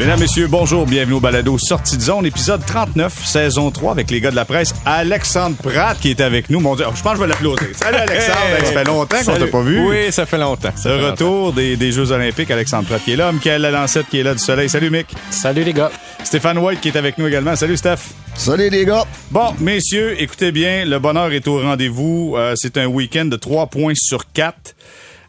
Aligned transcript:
Mesdames, 0.00 0.18
Messieurs, 0.18 0.46
bonjour, 0.46 0.86
bienvenue 0.86 1.16
au 1.16 1.20
Balado 1.20 1.58
Sortie 1.58 1.98
de 1.98 2.00
zone, 2.02 2.24
épisode 2.24 2.64
39, 2.64 3.22
saison 3.22 3.70
3, 3.70 3.92
avec 3.92 4.10
les 4.10 4.18
gars 4.22 4.30
de 4.30 4.34
la 4.36 4.46
presse. 4.46 4.74
Alexandre 4.86 5.56
Pratt 5.62 5.98
qui 6.00 6.08
est 6.08 6.22
avec 6.22 6.48
nous. 6.48 6.58
Mon 6.58 6.74
Dieu, 6.74 6.86
je 6.94 7.02
pense 7.02 7.12
que 7.12 7.18
je 7.18 7.22
vais 7.24 7.28
l'applaudir. 7.28 7.68
Salut 7.74 7.96
Alexandre, 8.08 8.38
Hey! 8.58 8.64
ça 8.64 8.72
fait 8.72 8.84
longtemps 8.84 9.16
qu'on 9.26 9.36
t'a 9.36 9.46
pas 9.46 9.60
vu. 9.60 9.86
Oui, 9.86 10.10
ça 10.10 10.24
fait 10.24 10.38
longtemps. 10.38 10.70
Ça 10.74 10.88
Le 10.88 11.00
fait 11.00 11.10
retour 11.10 11.52
des, 11.52 11.76
des 11.76 11.92
Jeux 11.92 12.12
Olympiques, 12.12 12.50
Alexandre 12.50 12.88
Pratt 12.88 13.04
qui 13.04 13.12
est 13.12 13.16
là, 13.16 13.30
Michael 13.30 13.60
Lalancette 13.60 14.06
qui 14.08 14.20
est 14.20 14.22
là 14.22 14.32
du 14.32 14.38
Soleil. 14.42 14.70
Salut 14.70 14.88
Mick. 14.88 15.06
Salut 15.30 15.64
les 15.64 15.74
gars. 15.74 15.90
Stéphane 16.24 16.56
White 16.56 16.80
qui 16.80 16.88
est 16.88 16.96
avec 16.96 17.18
nous 17.18 17.26
également. 17.26 17.54
Salut 17.54 17.76
Steph. 17.76 17.98
Salut 18.34 18.70
les 18.70 18.86
gars! 18.86 19.04
Bon, 19.30 19.52
messieurs, 19.60 20.14
écoutez 20.18 20.50
bien, 20.50 20.86
le 20.86 20.98
bonheur 20.98 21.30
est 21.32 21.46
au 21.46 21.60
rendez-vous. 21.60 22.36
Euh, 22.38 22.54
c'est 22.56 22.78
un 22.78 22.86
week-end 22.86 23.26
de 23.26 23.36
3 23.36 23.66
points 23.66 23.92
sur 23.94 24.32
4. 24.32 24.74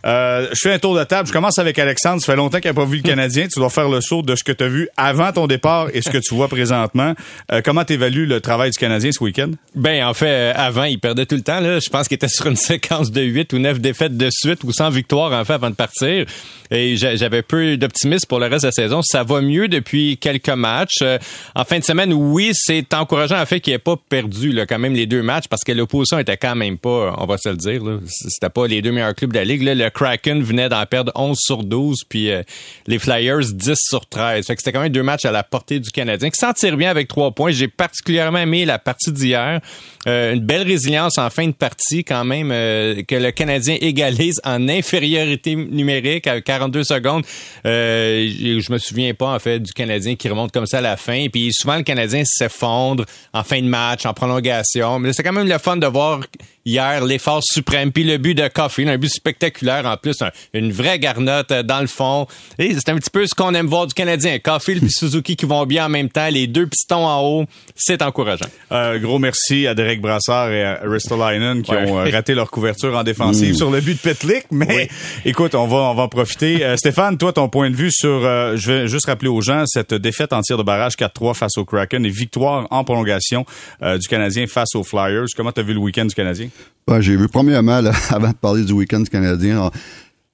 Euh, 0.06 0.48
je 0.52 0.60
fais 0.62 0.74
un 0.74 0.80
tour 0.80 0.96
de 0.96 1.04
table. 1.04 1.28
Je 1.28 1.34
commence 1.34 1.60
avec 1.60 1.78
Alexandre. 1.80 2.22
Ça 2.22 2.32
fait 2.32 2.36
longtemps 2.36 2.60
qu'il 2.60 2.70
n'a 2.70 2.74
pas 2.74 2.86
vu 2.86 2.98
le 2.98 3.04
Canadien. 3.04 3.48
Tu 3.52 3.60
dois 3.60 3.70
faire 3.70 3.90
le 3.90 4.02
saut 4.02 4.22
de 4.22 4.36
ce 4.36 4.44
que 4.44 4.52
tu 4.52 4.64
as 4.64 4.68
vu 4.68 4.90
avant 4.98 5.32
ton 5.32 5.48
départ 5.48 5.88
et 5.94 6.02
ce 6.02 6.10
que 6.10 6.18
tu 6.18 6.34
vois 6.34 6.48
présentement. 6.48 7.14
Euh, 7.52 7.62
comment 7.64 7.84
tu 7.84 7.94
évalues 7.94 8.26
le 8.26 8.42
travail 8.42 8.72
du 8.72 8.78
Canadien 8.78 9.12
ce 9.12 9.24
week-end? 9.24 9.52
Ben, 9.76 10.06
en 10.06 10.14
fait, 10.14 10.28
euh, 10.28 10.54
avant, 10.56 10.84
il 10.84 11.00
perdait 11.00 11.26
tout 11.26 11.36
le 11.36 11.42
temps. 11.42 11.62
Je 11.62 11.90
pense 11.90 12.08
qu'il 12.08 12.16
était 12.16 12.28
sur 12.28 12.48
une 12.48 12.56
séquence 12.56 13.12
de 13.12 13.22
8 13.22 13.54
ou 13.54 13.60
9 13.60 13.80
défaites 13.80 14.18
de 14.18 14.30
suite 14.32 14.64
ou 14.64 14.72
sans 14.72 14.90
victoire, 14.90 15.32
en 15.32 15.46
fait, 15.46 15.54
avant 15.54 15.70
de 15.70 15.76
partir. 15.76 16.26
Et 16.72 16.96
j'a- 16.96 17.16
j'avais 17.16 17.42
peu 17.42 17.76
d'optimisme 17.78 18.26
pour 18.28 18.40
le 18.40 18.48
reste 18.48 18.62
de 18.64 18.68
la 18.68 18.72
saison. 18.72 19.02
Ça 19.04 19.24
va 19.24 19.42
mieux 19.42 19.68
depuis 19.68 20.18
quelques 20.18 20.50
matchs. 20.50 21.00
Euh, 21.02 21.18
en 21.54 21.66
fin 21.66 21.80
de 21.80 21.84
semaine, 21.84 22.14
oui, 22.14 22.52
c'est 22.54 22.94
encourageant, 22.94 23.40
en 23.42 23.46
fait, 23.46 23.60
qu'il 23.60 23.74
n'ait 23.74 23.80
pas 23.80 23.96
perdu 24.10 24.52
là, 24.52 24.66
quand 24.66 24.80
même 24.80 24.94
les 24.94 25.06
deux 25.06 25.22
matchs 25.22 25.46
parce 25.50 25.64
que 25.64 25.72
l'opposition 25.74 26.18
était 26.20 26.38
quand 26.38 26.56
même 26.56 26.78
pas, 26.78 27.14
on 27.18 27.26
va 27.26 27.38
se 27.38 27.50
le 27.50 27.58
dire, 27.58 27.82
c'était 28.08 28.50
pas 28.50 28.68
les 28.68 28.82
deux 28.82 28.92
meilleurs 28.92 29.14
clubs 29.16 29.34
de 29.34 29.38
la 29.40 29.44
Ligue. 29.46 29.64
Là. 29.64 29.76
Le 29.76 29.90
Kraken 29.90 30.42
venait 30.42 30.70
d'en 30.70 30.86
perdre 30.86 31.12
11 31.16 31.38
sur 31.40 31.64
12, 31.64 32.04
puis 32.08 32.32
euh, 32.32 32.42
les 32.88 33.00
Flyers 33.00 33.52
10 33.54 33.76
sur 33.78 34.06
13. 34.08 34.48
Fait 34.48 34.56
que 34.56 34.62
c'était 34.62 34.72
quand 34.72 34.82
même 34.82 34.92
deux 34.94 35.04
matchs 35.04 35.26
à 35.26 35.32
la 35.32 35.44
portée 35.44 35.80
du 35.80 35.90
Canadien 35.92 36.30
qui 36.30 36.40
s'en 36.40 36.54
tire 36.54 36.78
bien 36.78 36.90
avec 36.90 37.08
trois 37.10 37.32
points. 37.32 37.52
J'ai 37.52 37.68
particulièrement 37.68 38.40
aimé 38.40 38.64
la 38.66 38.80
partie 38.80 39.12
d'hier. 39.12 39.60
Euh, 40.08 40.34
une 40.34 40.40
belle 40.40 40.64
résilience 40.66 41.18
en 41.18 41.30
fin 41.30 41.46
de 41.48 41.52
partie 41.52 42.04
quand 42.04 42.24
même 42.24 42.50
euh, 42.52 43.04
que 43.08 43.16
le 43.16 43.32
Canadien 43.32 43.78
égalise 43.82 44.40
en 44.46 44.68
infériorité 44.70 45.56
numérique 45.56 46.28
à 46.28 46.40
42 46.62 46.84
secondes. 46.84 47.24
Euh, 47.66 48.30
je 48.38 48.72
me 48.72 48.78
souviens 48.78 49.14
pas 49.14 49.34
en 49.34 49.40
fait 49.40 49.60
du 49.60 49.74
Canadien 49.74 50.16
qui 50.16 50.30
remonte 50.30 50.52
comme 50.52 50.68
ça 50.68 50.78
à 50.78 50.82
la 50.82 50.98
fin. 50.98 51.28
Puis 51.32 51.52
souvent 51.54 51.76
le 51.76 51.84
Canadien 51.84 52.22
s'effondre 52.24 53.06
en 53.34 53.44
fin 53.44 53.62
de 53.62 53.68
match, 53.68 54.06
en 54.06 54.14
prolongation. 54.14 55.00
Mais 55.00 55.14
c'est 55.14 55.24
quand 55.24 55.34
même 55.34 55.48
le 55.48 55.58
fun 55.58 55.78
de 55.78 55.88
voir 55.88 56.22
hier 56.66 57.04
l'effort 57.06 57.42
suprême 57.44 57.92
puis 57.92 58.04
le 58.04 58.18
but 58.18 58.36
de 58.36 58.48
Coffee, 58.48 58.88
un 58.88 58.98
but 58.98 59.10
spectaculaire 59.10 59.86
en 59.86 59.98
plus, 59.98 60.22
un- 60.22 60.32
une 60.54 60.72
vraie 60.72 61.00
garnotte 61.00 61.52
euh, 61.52 61.64
dans 61.64 61.82
le 61.82 61.88
fond. 61.88 62.28
Et 62.60 62.74
c'est 62.74 62.90
un 62.90 62.96
petit 62.96 63.10
peu 63.10 63.26
ce 63.26 63.34
qu'on 63.36 63.54
aime 63.54 63.68
voir 63.68 63.88
du 63.88 63.94
Canadien. 63.94 64.38
Coffee 64.40 64.76
puis 64.80 64.92
Suzuki 64.92 65.36
qui 65.36 65.46
vont 65.46 65.66
bien 65.66 65.86
en 65.86 65.90
même 65.90 66.10
temps, 66.10 66.28
les 66.30 66.48
deux 66.48 66.68
pistons 66.68 67.06
en 67.06 67.22
haut, 67.22 67.46
c'est 67.76 68.02
encourageant. 68.02 68.46
Euh, 68.72 69.00
gros 69.00 69.20
merci 69.20 69.68
à 69.68 69.74
Derek 69.76 70.02
Brassard 70.02 70.52
et 70.52 70.64
à 70.64 70.80
Ristolainen 70.84 71.62
qui 71.64 71.72
Ouais. 71.72 71.90
ont 71.90 72.00
euh, 72.00 72.10
raté 72.12 72.34
leur 72.36 72.52
couverture 72.52 72.96
en 72.98 73.04
défensive 73.04 73.56
sur 73.56 73.72
le 73.72 73.82
but 73.82 73.94
de 74.06 74.12
Petlick. 74.12 74.46
Mais 74.52 74.90
écoute, 75.26 75.56
on 75.56 75.68
va, 75.68 75.78
on 75.78 75.94
va 75.96 76.04
en 76.04 76.08
profiter. 76.10 76.64
Euh, 76.64 76.78
Stéphane, 76.78 77.18
toi, 77.18 77.34
ton 77.34 77.50
point 77.50 77.70
de 77.70 77.76
vue 77.76 77.92
sur, 77.92 78.10
euh, 78.26 78.56
je 78.58 78.72
vais 78.72 78.88
juste 78.88 79.06
rappeler 79.08 79.30
aux 79.30 79.42
gens, 79.42 79.64
cette 79.66 79.94
défaite 79.94 80.34
en 80.34 80.42
tir 80.42 80.58
de 80.58 80.64
barrage 80.64 80.96
4-3 80.96 81.34
face 81.34 81.58
au 81.58 81.66
Kraken 81.66 82.06
et 82.06 82.10
victoire 82.10 82.68
en 82.72 82.84
prolongation 82.84 83.46
du 83.82 84.08
Canadien 84.08 84.46
face 84.48 84.76
aux 84.76 84.84
Flyers. 84.84 85.26
Comment 85.36 85.52
t'as 85.52 85.62
vu 85.64 85.74
le 85.74 85.80
week-end 85.80 86.06
du 86.06 86.14
Canadien? 86.16 86.50
Ben, 86.88 87.00
j'ai 87.02 87.16
vu 87.16 87.28
premièrement, 87.28 87.82
là, 87.82 87.92
avant 88.10 88.30
de 88.30 88.36
parler 88.36 88.64
du 88.64 88.74
week-end 88.74 89.04
canadien, 89.04 89.56
là, 89.56 89.72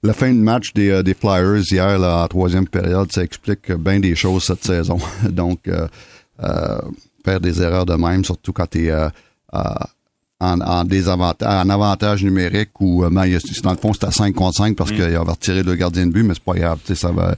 la 0.02 0.12
fin 0.12 0.32
de 0.32 0.38
match 0.38 0.72
des, 0.74 0.90
euh, 0.90 1.02
des 1.02 1.14
Flyers 1.14 1.62
hier, 1.70 1.98
là, 1.98 2.22
en 2.22 2.28
troisième 2.28 2.68
période, 2.68 3.10
ça 3.12 3.22
explique 3.22 3.72
bien 3.72 3.98
des 4.00 4.14
choses 4.14 4.44
cette 4.44 4.64
saison. 4.64 4.98
Donc, 5.28 5.66
euh, 5.66 5.88
euh, 6.42 6.80
faire 7.24 7.40
des 7.40 7.60
erreurs 7.60 7.86
de 7.86 7.94
même, 7.94 8.24
surtout 8.24 8.52
quand 8.52 8.70
tu 8.70 8.86
es 8.86 8.92
en, 10.40 10.60
en, 10.60 10.84
désavantage, 10.84 11.48
en 11.48 11.68
avantage 11.68 12.22
numérique 12.22 12.80
ou 12.80 13.02
ben, 13.10 13.26
dans 13.62 13.72
le 13.72 13.76
fond 13.76 13.92
c'est 13.92 14.04
à 14.04 14.12
5 14.12 14.34
contre 14.34 14.58
5 14.58 14.76
parce 14.76 14.92
qu'il 14.92 15.02
avait 15.02 15.18
retiré 15.18 15.64
le 15.64 15.74
gardien 15.74 16.06
de 16.06 16.12
but, 16.12 16.22
mais 16.22 16.34
c'est 16.34 16.44
pas 16.44 16.54
grave. 16.54 16.78
Ça, 16.94 17.10
va, 17.10 17.34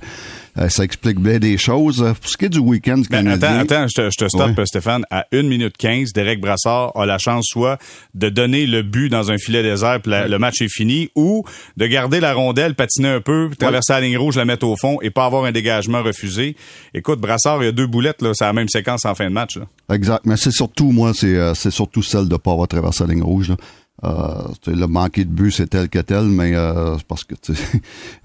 ça 0.68 0.84
explique 0.84 1.18
bien 1.20 1.38
des 1.38 1.56
choses. 1.58 1.98
Pour 2.20 2.30
ce 2.30 2.36
qui 2.36 2.46
est 2.46 2.48
du 2.50 2.58
week-end 2.58 3.02
Ben, 3.10 3.26
attends, 3.28 3.58
attends, 3.58 3.86
je 3.88 3.94
te, 3.94 4.10
je 4.10 4.16
te 4.24 4.28
stoppe, 4.28 4.56
Ouais. 4.58 4.66
Stéphane. 4.66 5.04
À 5.10 5.26
1 5.32 5.42
minute 5.42 5.76
15, 5.76 6.12
Derek 6.12 6.40
Brassard 6.40 6.92
a 6.96 7.06
la 7.06 7.18
chance 7.18 7.46
soit 7.48 7.78
de 8.14 8.28
donner 8.28 8.66
le 8.66 8.82
but 8.82 9.08
dans 9.08 9.30
un 9.30 9.38
filet 9.38 9.62
désert, 9.62 10.00
puis 10.02 10.10
la- 10.10 10.28
le 10.28 10.38
match 10.38 10.60
est 10.60 10.68
fini, 10.72 11.10
ou 11.14 11.44
de 11.76 11.86
garder 11.86 12.20
la 12.20 12.34
rondelle, 12.34 12.74
patiner 12.74 13.08
un 13.08 13.20
peu, 13.20 13.48
puis 13.48 13.56
traverser 13.56 13.92
la 13.92 14.00
ligne 14.00 14.16
rouge, 14.18 14.36
la 14.36 14.44
mettre 14.44 14.66
au 14.66 14.76
fond 14.76 14.98
et 15.02 15.10
pas 15.10 15.24
avoir 15.24 15.44
un 15.44 15.52
dégagement 15.52 16.02
refusé. 16.02 16.56
Écoute, 16.94 17.20
Brassard, 17.20 17.62
il 17.62 17.66
y 17.66 17.68
a 17.68 17.72
deux 17.72 17.86
boulettes, 17.86 18.22
là, 18.22 18.30
c'est 18.34 18.44
la 18.44 18.52
même 18.52 18.68
séquence 18.68 19.04
en 19.04 19.14
fin 19.14 19.24
de 19.28 19.34
match. 19.34 19.56
là. 19.56 19.66
Exact. 19.94 20.22
Mais 20.24 20.36
c'est 20.36 20.50
surtout, 20.52 20.90
moi, 20.92 21.12
c'est 21.14 21.34
euh, 21.36 21.54
c'est 21.54 21.70
surtout 21.70 22.02
celle 22.02 22.28
de 22.28 22.36
pas 22.36 22.52
avoir 22.52 22.68
traversé 22.68 23.04
la 23.06 23.14
ligne 23.14 23.22
rouge. 23.22 23.48
Là. 23.48 23.56
Euh, 24.02 24.48
le 24.66 24.86
manquer 24.86 25.24
de 25.26 25.30
but, 25.30 25.50
c'est 25.50 25.66
tel 25.68 25.88
que 25.90 25.98
tel, 25.98 26.24
mais 26.24 26.52
euh, 26.54 26.96
parce 27.06 27.24
que 27.24 27.34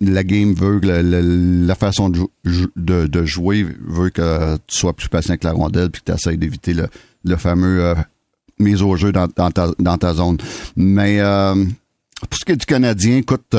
la 0.00 0.24
game 0.24 0.54
veut 0.54 0.80
que 0.80 0.86
la, 0.86 1.74
façon 1.74 2.08
de, 2.08 2.16
jou- 2.16 2.30
jou- 2.44 2.72
de, 2.76 3.06
de 3.06 3.24
jouer 3.24 3.66
veut 3.86 4.10
que 4.10 4.56
tu 4.66 4.76
sois 4.78 4.92
plus 4.94 5.08
patient 5.08 5.36
que 5.36 5.46
la 5.46 5.52
rondelle 5.52 5.90
puis 5.90 6.00
que 6.02 6.10
tu 6.10 6.16
essaies 6.16 6.36
d'éviter 6.36 6.74
le, 6.74 7.36
fameux 7.36 7.84
euh, 7.84 7.94
mise 8.58 8.82
au 8.82 8.96
jeu 8.96 9.12
dans, 9.12 9.28
ta, 9.28 9.70
dans 9.78 9.98
ta 9.98 10.14
zone. 10.14 10.38
Mais 10.76 11.18
pour 11.20 12.38
ce 12.38 12.44
qui 12.44 12.52
est 12.52 12.56
du 12.56 12.66
Canadien, 12.66 13.18
écoute, 13.18 13.54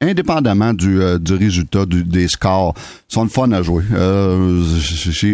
indépendamment 0.00 0.72
du, 0.74 1.00
euh, 1.02 1.18
du 1.18 1.34
résultat 1.34 1.84
du- 1.84 2.04
des 2.04 2.28
scores, 2.28 2.74
sont 3.08 3.24
le 3.24 3.28
fun 3.28 3.50
à 3.52 3.62
jouer. 3.62 3.82
Euh, 3.92 4.62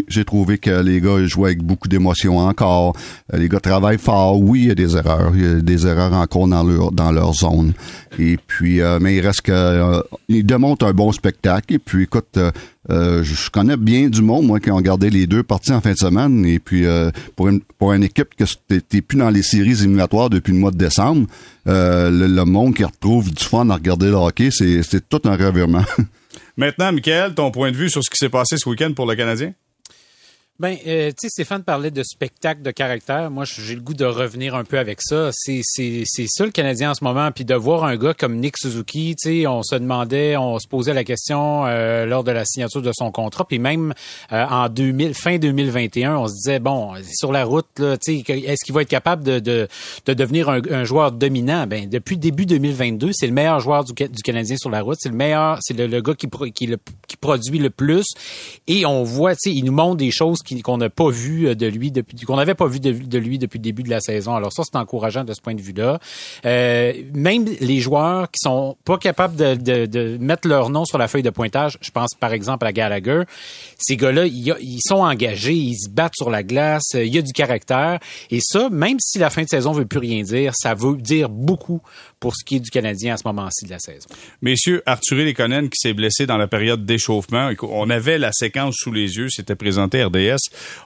j'ai 0.09 0.25
trouvé 0.25 0.59
que 0.59 0.83
les 0.83 1.01
gars 1.01 1.25
jouaient 1.27 1.51
avec 1.51 1.63
beaucoup 1.63 1.89
d'émotion 1.89 2.39
encore. 2.39 2.95
Euh, 3.33 3.39
Les 3.39 3.49
gars 3.49 3.61
travaillent 3.61 3.99
fort. 3.99 4.41
Oui, 4.41 4.63
il 4.63 4.69
y 4.69 4.71
a 4.71 4.75
des 4.75 4.97
erreurs. 4.97 5.33
Il 5.35 5.43
y 5.43 5.47
a 5.47 5.55
des 5.61 5.87
erreurs 5.87 6.13
encore 6.15 6.49
dans 6.49 6.63
leur 6.63 6.93
dans 6.93 7.13
leur 7.13 7.35
zone. 7.35 7.73
Et 8.19 8.39
puis, 8.47 8.81
euh, 8.81 8.99
mais 9.01 9.17
il 9.17 9.21
reste 9.21 9.43
que 9.43 9.53
euh, 9.53 10.01
ils 10.29 10.47
démontrent 10.47 10.87
un 10.87 10.93
bon 10.95 11.13
spectacle. 11.13 11.75
Et 11.75 11.79
puis, 11.79 12.05
écoute, 12.05 12.39
euh, 12.91 13.22
je 13.22 13.50
connais 13.50 13.77
bien 13.77 14.09
du 14.09 14.21
monde, 14.21 14.47
moi, 14.47 14.61
qui 14.61 14.71
ont 14.71 14.77
regardé 14.77 15.09
les 15.11 15.27
deux 15.27 15.43
parties 15.43 15.72
en 15.72 15.81
fin 15.81 15.93
de 15.93 15.97
semaine. 15.99 16.45
Et 16.45 16.59
puis, 16.59 16.87
euh, 16.87 17.11
pour 17.37 17.49
une 17.49 17.61
pour 17.61 17.93
une 17.93 18.05
équipe 18.05 18.34
que 18.37 18.45
t'es 18.78 19.00
plus 19.00 19.19
dans 19.19 19.31
les 19.31 19.43
séries 19.43 19.72
éliminatoires 19.72 20.31
depuis 20.31 20.53
le 20.53 20.59
mois 20.59 20.71
de 20.71 20.77
décembre, 20.77 21.27
euh, 21.67 22.11
le, 22.11 22.44
monde 22.44 22.75
qui 22.75 22.84
retrouve 22.84 23.33
du 23.33 23.43
fun 23.43 23.69
à 23.71 23.75
regarder 23.75 24.06
le 24.06 24.15
hockey, 24.15 24.50
c'est 24.50 24.83
c'est 24.83 25.09
tout 25.09 25.23
un 25.25 25.37
revirement. 25.37 25.84
Maintenant, 26.56 26.93
Michael, 26.93 27.34
ton 27.34 27.50
point 27.50 27.73
de 27.73 27.77
vue 27.77 27.91
sur 27.91 28.03
ce 28.05 28.11
qui 28.11 28.19
s'est 28.19 28.28
passé 28.28 28.56
ce 28.59 28.69
week-end 28.69 28.93
pour 28.94 29.06
le 29.06 29.17
Canadien? 29.17 29.53
Ben, 30.61 30.77
euh, 30.87 31.09
tu 31.11 31.15
sais, 31.23 31.29
Stéphane 31.31 31.65
parlait 31.65 31.91
de 31.91 32.05
spectacle 32.05 32.63
de 32.63 32.71
caractère. 32.71 33.29
Moi, 33.29 33.45
j'ai 33.45 33.75
le 33.75 33.81
goût 33.81 33.93
de 33.93 34.05
revenir 34.05 34.55
un 34.55 34.63
peu 34.63 34.79
avec 34.79 35.01
ça. 35.03 35.31
C'est, 35.33 35.63
c'est, 35.65 36.05
c'est 36.07 36.27
ça 36.29 36.45
le 36.45 36.53
Canadien 36.53 36.93
en 36.93 36.95
ce 36.95 37.03
moment. 37.03 37.33
Puis 37.33 37.45
de 37.45 37.57
voir 37.57 37.83
un 37.83 37.97
gars 37.97 38.15
comme 38.15 38.37
Nick 38.37 38.57
Suzuki, 38.57 39.17
tu 39.21 39.41
sais, 39.41 39.47
on 39.49 39.65
se 39.65 39.75
demandait, 39.75 40.37
on 40.37 40.61
se 40.61 40.69
posait 40.69 40.95
la 40.95 41.03
question 41.03 41.67
euh, 41.67 42.07
lors 42.07 42.23
de 42.23 42.31
la 42.31 42.45
signature 42.45 42.83
de 42.83 42.93
son 42.95 43.11
contrat. 43.11 43.45
Puis 43.49 43.59
même 43.59 43.95
euh, 44.33 44.45
en 44.49 44.69
2000, 44.69 45.15
fin 45.15 45.39
2021, 45.39 46.19
on 46.19 46.29
se 46.29 46.35
disait 46.35 46.61
bon, 46.61 46.93
sur 47.13 47.33
la 47.33 47.45
route, 47.45 47.67
là, 47.81 47.99
tu 47.99 48.23
sais, 48.23 48.33
est-ce 48.33 48.65
qu'il 48.65 48.75
va 48.77 48.83
être 48.83 48.89
capable 48.89 49.25
de, 49.25 49.41
de, 49.41 49.67
de 50.07 50.15
devenir 50.15 50.49
un, 50.51 50.61
un 50.71 50.85
joueur 50.85 51.11
dominant? 51.11 51.67
Ben, 51.67 51.89
depuis 51.89 52.17
début 52.17 52.47
2022, 52.47 53.11
c'est 53.13 53.27
le 53.27 53.33
meilleur 53.33 53.59
joueur 53.59 53.83
du, 53.83 53.93
du 53.93 54.23
Canadien 54.23 54.57
sur 54.57 54.71
la 54.71 54.83
route. 54.83 54.99
C'est 55.01 55.09
le 55.09 55.17
meilleur, 55.17 55.59
c'est 55.63 55.77
le, 55.77 55.89
le 55.89 56.01
gars 56.01 56.15
qui, 56.15 56.29
qui, 56.53 56.69
le- 56.69 56.79
qui 57.09 57.17
produit 57.17 57.59
le 57.59 57.71
plus. 57.71 58.07
Et 58.69 58.87
on 58.87 59.03
voit, 59.03 59.33
tu 59.35 59.51
sais, 59.51 59.57
il 59.57 59.65
nous 59.65 59.73
montre 59.73 59.97
des 59.97 60.13
choses 60.13 60.39
qu'on 60.62 60.78
n'a 60.78 60.91
pas 60.91 61.10
vues 61.10 61.49
euh, 61.49 61.55
de 61.55 61.66
lui 61.66 61.91
depuis, 61.91 62.16
qu'on 62.21 62.37
n'avait 62.37 62.55
pas 62.55 62.66
vu 62.66 62.81
de, 62.81 63.19
lui 63.19 63.38
depuis 63.38 63.59
le 63.59 63.62
début 63.62 63.82
de 63.82 63.91
la 63.91 64.00
saison. 64.00 64.34
Alors 64.34 64.53
ça, 64.53 64.62
c'est 64.65 64.77
encourageant 64.78 65.25
de 65.25 65.32
ce 65.32 65.41
point 65.41 65.55
de 65.55 65.60
vue-là. 65.60 65.99
Euh, 66.44 66.93
même 67.15 67.44
les 67.60 67.81
joueurs 67.81 68.31
qui 68.31 68.38
sont 68.41 68.76
pas 68.85 68.99
capables 68.99 69.37
de, 69.37 70.19
mettre 70.19 70.49
leur 70.49 70.70
nom 70.70 70.85
sur 70.85 70.99
la 70.99 71.08
feuille 71.08 71.23
de 71.23 71.31
pointage, 71.31 71.79
je 71.81 71.91
pense 71.91 72.11
par 72.19 72.32
exemple 72.32 72.67
à 72.67 72.73
Gallagher, 72.73 73.23
ces 73.79 73.96
gars-là, 73.96 74.26
ils 74.26 74.81
sont 74.81 74.96
engagés, 74.96 75.55
ils 75.55 75.76
se 75.76 75.88
battent 75.88 76.17
sur 76.17 76.31
la 76.31 76.43
glace, 76.43 76.90
il 76.94 77.14
y 77.14 77.19
a 77.19 77.23
du 77.23 77.32
caractère. 77.32 77.99
Et 78.31 78.40
ça, 78.40 78.69
même 78.70 78.99
si 79.00 79.19
la 79.19 79.31
fin 79.31 79.43
de 79.43 79.49
saison 79.49 79.73
veut 79.73 79.87
plus 79.87 79.99
rien 79.99 80.23
dire, 80.23 80.52
ça 80.55 80.75
veut 80.75 80.97
dire 80.97 81.29
beaucoup 81.29 81.81
pour 82.25 82.35
ce 82.35 82.43
qui 82.43 82.56
est 82.56 82.61
du 82.61 82.71
Canadien 82.71 83.12
à 83.12 83.17
ce 83.19 83.25
moment-ci 83.26 83.67
de 83.67 83.71
la 83.71 83.79
saison. 83.79 84.09
Messieurs, 84.41 84.82
Arthur 84.87 85.19
Lekonen 85.19 85.69
qui 85.69 85.76
s'est 85.76 85.93
blessé 85.93 86.25
dans 86.25 86.38
la 86.38 86.47
période 86.47 86.87
d'échauffement. 86.87 87.50
On 87.61 87.91
avait 87.91 88.17
la 88.17 88.32
séquence 88.32 88.76
sous 88.79 88.93
les 88.93 89.19
yeux, 89.19 89.29
c'était 89.29 89.56
présenté 89.56 90.03
RDS. 90.03 90.38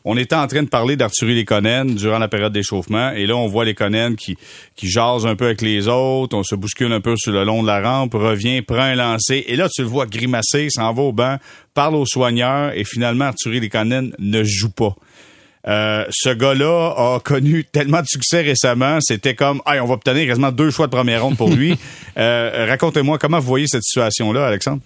On 0.05 0.17
était 0.17 0.35
en 0.35 0.49
train 0.49 0.65
de 0.65 0.69
parler 0.69 0.97
d'Arthur 0.97 1.29
Lekonen 1.29 1.95
durant 1.95 2.19
la 2.19 2.27
période 2.27 2.53
d'échauffement 2.53 3.13
et 3.13 3.25
là 3.29 3.37
on 3.37 3.47
voit 3.47 3.65
Lekonen 3.65 4.17
qui 4.17 4.37
qui 4.75 4.89
jase 4.89 5.27
un 5.27 5.37
peu 5.37 5.45
avec 5.45 5.63
les 5.63 5.87
autres, 5.87 6.37
on 6.37 6.43
se 6.43 6.57
bouscule 6.57 6.93
un 6.93 7.01
peu 7.01 7.15
sur 7.17 7.31
le 7.31 7.45
long 7.45 7.63
de 7.63 7.69
la 7.69 7.83
rampe, 7.83 8.15
revient, 8.15 8.61
prend 8.63 8.81
un 8.81 8.97
lancer 8.97 9.45
et 9.47 9.55
là 9.55 9.69
tu 9.73 9.83
le 9.83 9.87
vois 9.87 10.07
grimacer, 10.07 10.71
s'en 10.71 10.93
va 10.93 11.03
au 11.03 11.13
banc, 11.13 11.37
parle 11.73 11.95
aux 11.95 12.07
soigneurs 12.07 12.73
et 12.75 12.83
finalement 12.83 13.27
Arthur 13.27 13.53
Lekonen 13.53 14.13
ne 14.19 14.43
joue 14.43 14.71
pas. 14.71 14.97
Euh, 15.69 16.05
ce 16.11 16.31
gars-là 16.31 16.95
a 16.97 17.21
connu 17.21 17.65
tellement 17.65 18.01
de 18.01 18.07
succès 18.07 18.41
récemment, 18.41 18.99
c'était 19.01 19.35
comme, 19.35 19.61
hey, 19.67 19.81
on 19.81 19.87
va 19.87 19.95
obtenir 19.95 20.27
quasiment 20.27 20.51
deux 20.51 20.71
choix 20.71 20.87
de 20.87 20.93
première 20.93 21.23
ronde 21.23 21.37
pour 21.37 21.51
lui. 21.51 21.79
Euh, 22.17 22.67
Racontez-moi 22.69 23.17
comment 23.17 23.39
vous 23.39 23.47
voyez 23.47 23.69
cette 23.69 23.85
situation-là, 23.85 24.49
Alexandre? 24.49 24.81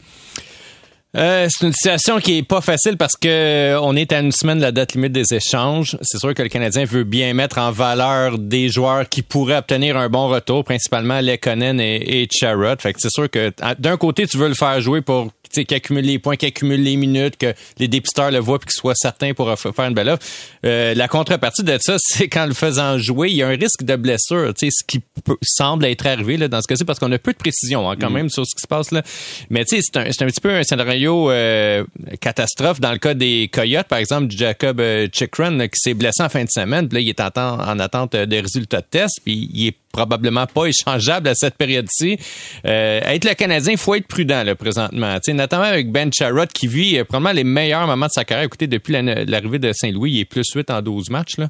Euh, 1.17 1.47
c'est 1.51 1.67
une 1.67 1.73
situation 1.73 2.19
qui 2.21 2.39
est 2.39 2.43
pas 2.43 2.63
facile 2.63 2.97
parce 2.97 3.17
que 3.17 3.29
euh, 3.29 3.81
on 3.81 3.97
est 3.97 4.13
à 4.13 4.21
une 4.21 4.33
semaine 4.33 4.59
de 4.59 4.63
la 4.63 4.73
date 4.73 4.95
limite 4.95 5.13
des 5.13 5.35
échanges. 5.35 5.97
C'est 6.03 6.19
sûr 6.19 6.33
que 6.33 6.43
le 6.43 6.49
Canadien 6.49 6.85
veut 6.85 7.05
bien 7.05 7.35
mettre 7.35 7.59
en 7.59 7.71
valeur 7.71 8.39
des 8.39 8.69
joueurs 8.71 9.09
qui 9.09 9.23
pourraient 9.23 9.59
obtenir 9.59 9.97
un 9.97 10.09
bon 10.09 10.29
retour, 10.29 10.65
principalement 10.65 11.21
Lekonen 11.21 11.81
et, 11.81 12.23
et 12.23 12.29
Charrot. 12.31 12.77
Fait 12.79 12.93
que 12.93 12.99
c'est 13.01 13.11
sûr 13.11 13.31
que 13.31 13.53
d'un 13.79 13.97
côté, 13.97 14.27
tu 14.27 14.39
veux 14.39 14.49
le 14.49 14.55
faire 14.55 14.81
jouer 14.81 15.03
pour 15.03 15.31
qu'il 15.53 15.75
accumule 15.75 16.05
les 16.05 16.19
points, 16.19 16.37
qu'il 16.37 16.49
accumule 16.49 16.83
les 16.83 16.97
minutes, 16.97 17.37
que 17.37 17.55
les 17.79 17.89
dépisteurs 17.89 18.31
le 18.31 18.39
voient 18.39 18.59
puis 18.59 18.69
qu'ils 18.69 18.79
soient 18.79 18.95
certains 18.95 19.35
pour 19.35 19.53
faire 19.59 19.85
une 19.87 19.95
belle 19.95 20.09
offre. 20.09 20.27
Euh, 20.65 20.95
la 20.95 21.09
contrepartie 21.09 21.63
de 21.63 21.77
ça, 21.81 21.97
c'est 21.99 22.29
qu'en 22.29 22.47
le 22.47 22.55
faisant 22.55 22.99
jouer, 22.99 23.31
il 23.31 23.37
y 23.37 23.43
a 23.43 23.49
un 23.49 23.57
risque 23.57 23.83
de 23.83 23.97
blessure, 23.97 24.53
ce 24.57 24.85
qui 24.87 25.01
semble 25.43 25.85
être 25.87 26.07
arrivé 26.07 26.37
là, 26.37 26.49
dans 26.49 26.61
ce 26.61 26.67
cas-ci, 26.67 26.85
parce 26.85 26.99
qu'on 26.99 27.13
a 27.13 27.19
peu 27.19 27.33
de 27.33 27.39
précision 27.39 27.91
hein, 27.91 27.97
quand 28.01 28.11
mm. 28.11 28.15
même 28.15 28.31
sur 28.31 28.45
ce 28.47 28.55
qui 28.55 28.63
se 28.63 28.67
passe 28.67 28.91
là. 28.91 29.03
Mais 29.51 29.65
c'est 29.67 29.81
un, 29.97 30.07
c'est 30.11 30.23
un 30.23 30.27
petit 30.27 30.41
peu 30.41 30.51
un 30.51 30.63
scénario 30.63 31.31
euh, 31.31 31.85
catastrophe 32.21 32.81
dans 32.81 32.93
le 32.93 32.99
cas 32.99 33.15
des 33.15 33.49
Coyotes, 33.53 33.89
par 33.89 33.99
exemple, 33.99 34.31
Jacob 34.31 34.81
euh, 34.81 35.09
Chikrin 35.13 35.69
qui 35.69 35.79
s'est 35.79 35.95
blessé 35.95 36.23
en 36.23 36.29
fin 36.29 36.45
de 36.45 36.51
semaine, 36.51 36.89
puis 36.89 36.97
là, 36.97 37.01
il 37.01 37.09
est 37.09 37.21
en, 37.21 37.61
en 37.61 37.79
attente 37.79 38.17
des 38.17 38.41
résultats 38.41 38.81
de 38.81 38.87
test, 38.91 39.21
puis 39.25 39.51
il 39.53 39.69
est 39.69 39.77
probablement 39.93 40.47
pas 40.47 40.67
échangeable 40.67 41.29
à 41.29 41.35
cette 41.35 41.57
période-ci. 41.57 42.19
Euh, 42.67 43.01
être 43.03 43.25
le 43.25 43.35
Canadien, 43.35 43.73
il 43.73 43.79
faut 43.79 43.95
être 43.95 44.07
prudent 44.07 44.43
là, 44.43 44.55
présentement. 44.55 45.19
T'sais, 45.21 45.35
notamment 45.35 45.65
avec 45.65 45.93
Ben 45.93 46.11
Charrot 46.13 46.47
qui 46.53 46.67
vit 46.67 46.99
euh, 46.99 47.05
probablement 47.05 47.35
les 47.35 47.45
meilleurs 47.45 47.87
moments 47.87 48.07
de 48.07 48.13
sa 48.13 48.25
carrière. 48.25 48.47
Écoutez, 48.47 48.67
depuis 48.67 48.93
l'arrivée 48.93 49.59
de 49.59 49.73
Saint-Louis, 49.73 50.13
il 50.13 50.21
est 50.21 50.25
plus 50.25 50.47
8 50.55 50.71
en 50.71 50.83
12 50.83 51.11
matchs. 51.11 51.39
Là. 51.39 51.49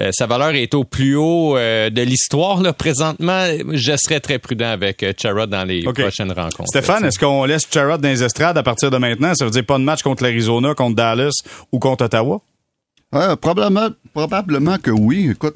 Euh, 0.00 0.10
sa 0.12 0.26
valeur 0.26 0.54
est 0.54 0.74
au 0.74 0.84
plus 0.84 1.16
haut 1.16 1.56
euh, 1.56 1.90
de 1.90 2.02
l'histoire. 2.02 2.60
Là. 2.62 2.72
Présentement, 2.72 3.46
je 3.72 3.96
serais 3.96 4.20
très 4.20 4.38
prudent 4.38 4.70
avec 4.70 5.02
euh, 5.02 5.12
Charrot 5.20 5.46
dans 5.46 5.64
les 5.64 5.82
prochaines 5.82 6.32
rencontres. 6.32 6.68
Stéphane, 6.68 7.04
est-ce 7.04 7.18
qu'on 7.18 7.44
laisse 7.44 7.66
Charrot 7.70 7.98
dans 7.98 8.08
les 8.08 8.22
estrades 8.22 8.58
à 8.58 8.62
partir 8.62 8.90
de 8.90 8.96
maintenant? 8.96 9.34
Ça 9.34 9.44
veut 9.44 9.50
dire 9.50 9.64
pas 9.64 9.78
de 9.78 9.84
match 9.84 10.02
contre 10.02 10.22
l'Arizona, 10.22 10.74
contre 10.74 10.96
Dallas 10.96 11.42
ou 11.72 11.78
contre 11.78 12.04
Ottawa? 12.04 12.40
probablement, 13.40 13.90
probablement 14.12 14.76
que 14.78 14.90
oui. 14.90 15.30
Écoute, 15.30 15.54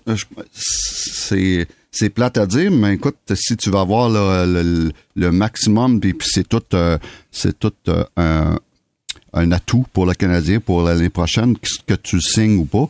c'est 0.53 1.67
c'est 1.91 2.11
plate 2.11 2.37
à 2.39 2.47
dire, 2.47 2.71
mais 2.71 2.95
écoute, 2.95 3.17
si 3.35 3.57
tu 3.57 3.71
vas 3.71 3.81
avoir 3.81 4.09
le, 4.11 5.31
maximum, 5.31 6.01
puis 6.01 6.15
c'est 6.21 6.47
tout, 6.47 6.63
euh, 6.75 6.99
tout 7.59 7.73
euh, 7.89 8.57
un, 9.33 9.53
atout 9.53 9.87
pour 9.93 10.07
le 10.07 10.15
Canadien 10.15 10.61
pour 10.61 10.83
l'année 10.83 11.09
prochaine, 11.09 11.57
que 11.87 11.95
tu 11.95 12.21
signes 12.21 12.59
ou 12.59 12.65
pas. 12.65 12.89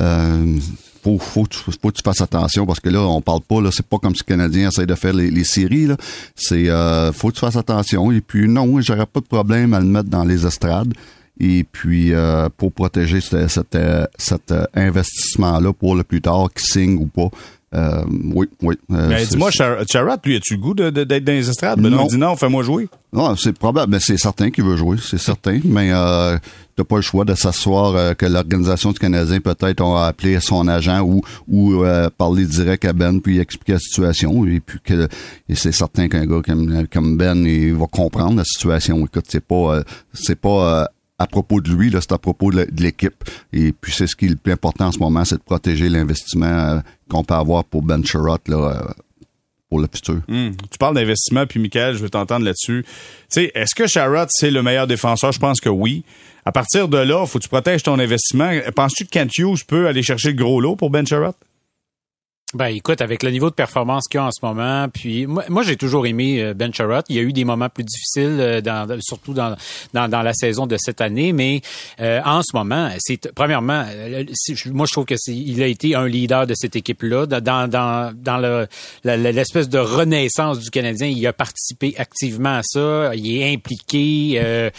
Euh, 0.00 0.58
faut, 1.02 1.44
que 1.44 1.90
tu 1.90 2.02
fasses 2.04 2.20
attention 2.20 2.66
parce 2.66 2.80
que 2.80 2.90
là, 2.90 3.00
on 3.00 3.22
parle 3.22 3.40
pas, 3.40 3.62
là, 3.62 3.70
c'est 3.72 3.86
pas 3.86 3.98
comme 3.98 4.14
si 4.14 4.22
le 4.26 4.34
Canadien 4.34 4.68
essaie 4.68 4.84
de 4.84 4.94
faire 4.94 5.14
les, 5.14 5.44
séries, 5.44 5.86
là. 5.86 5.96
C'est, 6.34 6.68
euh, 6.68 7.12
faut 7.12 7.28
que 7.28 7.34
tu 7.34 7.40
fasses 7.40 7.56
attention. 7.56 8.12
Et 8.12 8.20
puis, 8.20 8.48
non, 8.48 8.80
j'aurais 8.80 9.06
pas 9.06 9.20
de 9.20 9.26
problème 9.26 9.72
à 9.72 9.80
le 9.80 9.86
mettre 9.86 10.08
dans 10.08 10.24
les 10.24 10.46
estrades. 10.46 10.92
Et 11.40 11.64
puis, 11.64 12.12
pour 12.56 12.72
protéger 12.72 13.20
cet, 13.20 13.78
cet 14.18 14.54
investissement-là 14.74 15.72
pour 15.72 15.94
le 15.94 16.02
plus 16.02 16.20
tard, 16.20 16.48
qui 16.52 16.64
signe 16.64 16.96
ou 16.96 17.06
pas. 17.06 17.30
Euh, 17.74 18.02
oui, 18.34 18.48
oui. 18.62 18.76
Euh, 18.90 19.08
mais 19.08 19.26
dis-moi, 19.26 19.50
Charat, 19.50 20.18
lui, 20.24 20.36
as-tu 20.36 20.54
le 20.54 20.60
goût 20.60 20.74
d'être 20.74 21.24
dans 21.24 21.32
les 21.32 21.50
estrades? 21.50 21.80
Ben 21.80 21.90
non. 21.90 22.06
il 22.06 22.10
dit 22.12 22.16
non, 22.16 22.34
fais-moi 22.34 22.62
jouer. 22.62 22.88
Non, 23.12 23.36
c'est 23.36 23.52
probable, 23.52 23.92
mais 23.92 24.00
c'est 24.00 24.16
certain 24.16 24.50
qu'il 24.50 24.64
veut 24.64 24.76
jouer, 24.76 24.96
c'est 25.02 25.18
certain. 25.18 25.60
Mais 25.64 25.90
euh, 25.92 26.38
t'as 26.76 26.84
pas 26.84 26.96
le 26.96 27.02
choix 27.02 27.24
de 27.24 27.34
s'asseoir 27.34 27.94
euh, 27.94 28.14
que 28.14 28.24
l'organisation 28.24 28.92
du 28.92 28.98
Canadien 28.98 29.40
peut-être 29.40 29.82
a 29.82 30.06
appelé 30.08 30.40
son 30.40 30.66
agent 30.68 31.02
ou 31.02 31.22
ou 31.46 31.84
euh, 31.84 32.08
parler 32.16 32.46
direct 32.46 32.84
à 32.86 32.92
Ben 32.92 33.20
puis 33.20 33.38
expliquer 33.38 33.72
la 33.74 33.78
situation 33.78 34.46
et 34.46 34.60
puis 34.60 34.78
que 34.82 35.08
et 35.48 35.54
c'est 35.54 35.72
certain 35.72 36.08
qu'un 36.08 36.26
gars 36.26 36.40
comme, 36.44 36.86
comme 36.92 37.16
Ben 37.16 37.46
il 37.46 37.74
va 37.74 37.86
comprendre 37.86 38.36
la 38.36 38.44
situation. 38.44 38.98
Écoute, 39.04 39.26
c'est 39.28 39.44
pas 39.44 39.82
c'est 40.12 40.38
pas 40.38 40.88
à 41.18 41.26
propos 41.26 41.60
de 41.60 41.70
lui, 41.70 41.90
c'est 41.92 42.12
à 42.12 42.18
propos 42.18 42.52
de 42.52 42.66
l'équipe. 42.78 43.24
Et 43.52 43.72
puis 43.72 43.92
c'est 43.92 44.06
ce 44.06 44.14
qui 44.14 44.26
est 44.26 44.30
le 44.30 44.36
plus 44.36 44.52
important 44.52 44.86
en 44.86 44.92
ce 44.92 44.98
moment, 44.98 45.24
c'est 45.24 45.36
de 45.36 45.42
protéger 45.42 45.88
l'investissement 45.88 46.46
euh, 46.46 46.78
qu'on 47.10 47.24
peut 47.24 47.34
avoir 47.34 47.64
pour 47.64 47.82
Ben 47.82 48.04
Sherrod, 48.04 48.40
là, 48.46 48.56
euh, 48.56 48.92
pour 49.68 49.80
le 49.80 49.88
futur. 49.92 50.20
Hmm. 50.28 50.50
Tu 50.70 50.78
parles 50.78 50.94
d'investissement, 50.94 51.46
puis 51.46 51.60
Michael, 51.60 51.96
je 51.96 52.02
veux 52.02 52.10
t'entendre 52.10 52.44
là-dessus. 52.44 52.84
Tu 52.84 52.94
sais, 53.28 53.52
est-ce 53.54 53.74
que 53.74 53.86
Sherrod, 53.86 54.28
c'est 54.30 54.50
le 54.50 54.62
meilleur 54.62 54.86
défenseur? 54.86 55.32
Je 55.32 55.40
pense 55.40 55.60
que 55.60 55.68
oui. 55.68 56.04
À 56.44 56.52
partir 56.52 56.88
de 56.88 56.98
là, 56.98 57.26
faut 57.26 57.38
que 57.38 57.42
tu 57.44 57.50
protèges 57.50 57.82
ton 57.82 57.98
investissement. 57.98 58.50
Penses-tu 58.74 59.04
que 59.04 59.10
Kent 59.10 59.36
Hughes 59.38 59.64
peut 59.66 59.86
aller 59.86 60.02
chercher 60.02 60.28
le 60.28 60.36
gros 60.36 60.60
lot 60.60 60.76
pour 60.76 60.88
Ben 60.88 61.06
Sherrod? 61.06 61.34
Ben 62.54 62.68
écoute, 62.68 63.02
avec 63.02 63.22
le 63.22 63.30
niveau 63.30 63.50
de 63.50 63.54
performance 63.54 64.08
qu'il 64.08 64.16
y 64.16 64.22
a 64.22 64.24
en 64.24 64.30
ce 64.30 64.42
moment, 64.42 64.88
puis 64.88 65.26
moi, 65.26 65.62
j'ai 65.62 65.76
toujours 65.76 66.06
aimé 66.06 66.40
euh, 66.42 66.54
Ben 66.54 66.72
Charrot. 66.72 67.02
Il 67.10 67.16
y 67.16 67.18
a 67.18 67.22
eu 67.22 67.34
des 67.34 67.44
moments 67.44 67.68
plus 67.68 67.84
difficiles, 67.84 68.38
euh, 68.40 68.62
dans, 68.62 68.88
surtout 69.02 69.34
dans, 69.34 69.54
dans, 69.92 70.08
dans, 70.08 70.22
la 70.22 70.32
saison 70.32 70.66
de 70.66 70.78
cette 70.78 71.02
année, 71.02 71.34
mais 71.34 71.60
euh, 72.00 72.22
en 72.24 72.40
ce 72.42 72.56
moment, 72.56 72.88
c'est 73.00 73.30
premièrement, 73.34 73.84
moi 74.72 74.86
je 74.86 74.92
trouve 74.92 75.04
que 75.04 75.14
il 75.30 75.62
a 75.62 75.66
été 75.66 75.94
un 75.94 76.08
leader 76.08 76.46
de 76.46 76.54
cette 76.56 76.74
équipe-là 76.74 77.26
dans 77.26 77.68
dans 77.68 78.14
dans 78.16 78.38
le 78.38 78.66
l'espèce 79.04 79.68
de 79.68 79.78
renaissance 79.78 80.58
du 80.58 80.70
Canadien. 80.70 81.08
Il 81.08 81.26
a 81.26 81.34
participé 81.34 81.96
activement 81.98 82.56
à 82.56 82.62
ça. 82.62 83.14
Il 83.14 83.42
est 83.42 83.52
impliqué. 83.52 84.40
Euh, 84.42 84.70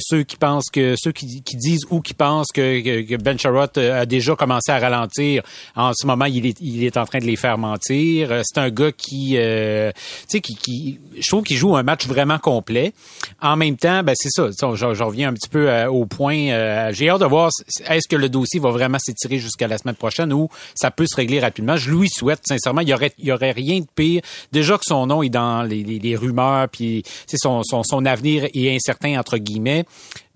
ceux 0.00 0.22
qui 0.22 0.36
pensent 0.36 0.70
que 0.72 0.94
ceux 0.96 1.12
qui, 1.12 1.42
qui, 1.42 1.56
disent 1.56 1.84
ou 1.90 2.00
qui 2.00 2.14
pensent 2.14 2.50
que, 2.54 3.02
que 3.02 3.16
Ben 3.16 3.38
Charrot 3.38 3.78
a 3.78 4.06
déjà 4.06 4.34
commencé 4.36 4.72
à 4.72 4.78
ralentir, 4.78 5.42
en 5.76 5.92
ce 5.92 6.06
moment 6.06 6.24
il 6.24 6.46
est 6.46 6.58
il 6.62 6.82
est 6.82 6.96
en 6.96 7.04
train 7.10 7.18
de 7.18 7.26
les 7.26 7.36
faire 7.36 7.58
mentir. 7.58 8.32
Euh, 8.32 8.42
c'est 8.44 8.58
un 8.58 8.70
gars 8.70 8.92
qui, 8.92 9.34
euh, 9.36 9.92
tu 10.28 10.38
sais, 10.38 10.40
qui, 10.40 10.98
je 11.18 11.28
trouve 11.28 11.42
qu'il 11.42 11.56
joue 11.56 11.76
un 11.76 11.82
match 11.82 12.06
vraiment 12.06 12.38
complet. 12.38 12.92
En 13.42 13.56
même 13.56 13.76
temps, 13.76 14.02
ben 14.02 14.14
c'est 14.16 14.30
ça. 14.30 14.48
Je, 14.50 15.02
reviens 15.02 15.28
un 15.28 15.34
petit 15.34 15.48
peu 15.48 15.68
euh, 15.68 15.90
au 15.90 16.06
point. 16.06 16.90
J'ai 16.92 17.10
hâte 17.10 17.20
de 17.20 17.26
voir 17.26 17.50
est-ce 17.88 18.08
que 18.08 18.16
le 18.16 18.28
dossier 18.28 18.60
va 18.60 18.70
vraiment 18.70 18.98
s'étirer 18.98 19.38
jusqu'à 19.38 19.68
la 19.68 19.78
semaine 19.78 19.94
prochaine 19.94 20.32
ou 20.32 20.48
ça 20.74 20.90
peut 20.90 21.06
se 21.06 21.16
régler 21.16 21.40
rapidement. 21.40 21.76
Je 21.76 21.90
lui 21.90 22.08
souhaite 22.08 22.40
sincèrement. 22.46 22.80
Il 22.80 22.88
y 22.88 22.94
aurait, 22.94 23.12
il 23.18 23.26
y 23.26 23.32
aurait 23.32 23.52
rien 23.52 23.80
de 23.80 23.86
pire. 23.94 24.22
Déjà 24.52 24.76
que 24.76 24.84
son 24.84 25.06
nom 25.06 25.22
est 25.22 25.28
dans 25.28 25.62
les 25.62 26.16
rumeurs, 26.16 26.68
puis 26.68 27.02
son, 27.34 27.62
son, 27.64 27.82
son 27.82 28.06
avenir 28.06 28.46
est 28.54 28.74
incertain 28.74 29.18
entre 29.18 29.36
guillemets 29.38 29.84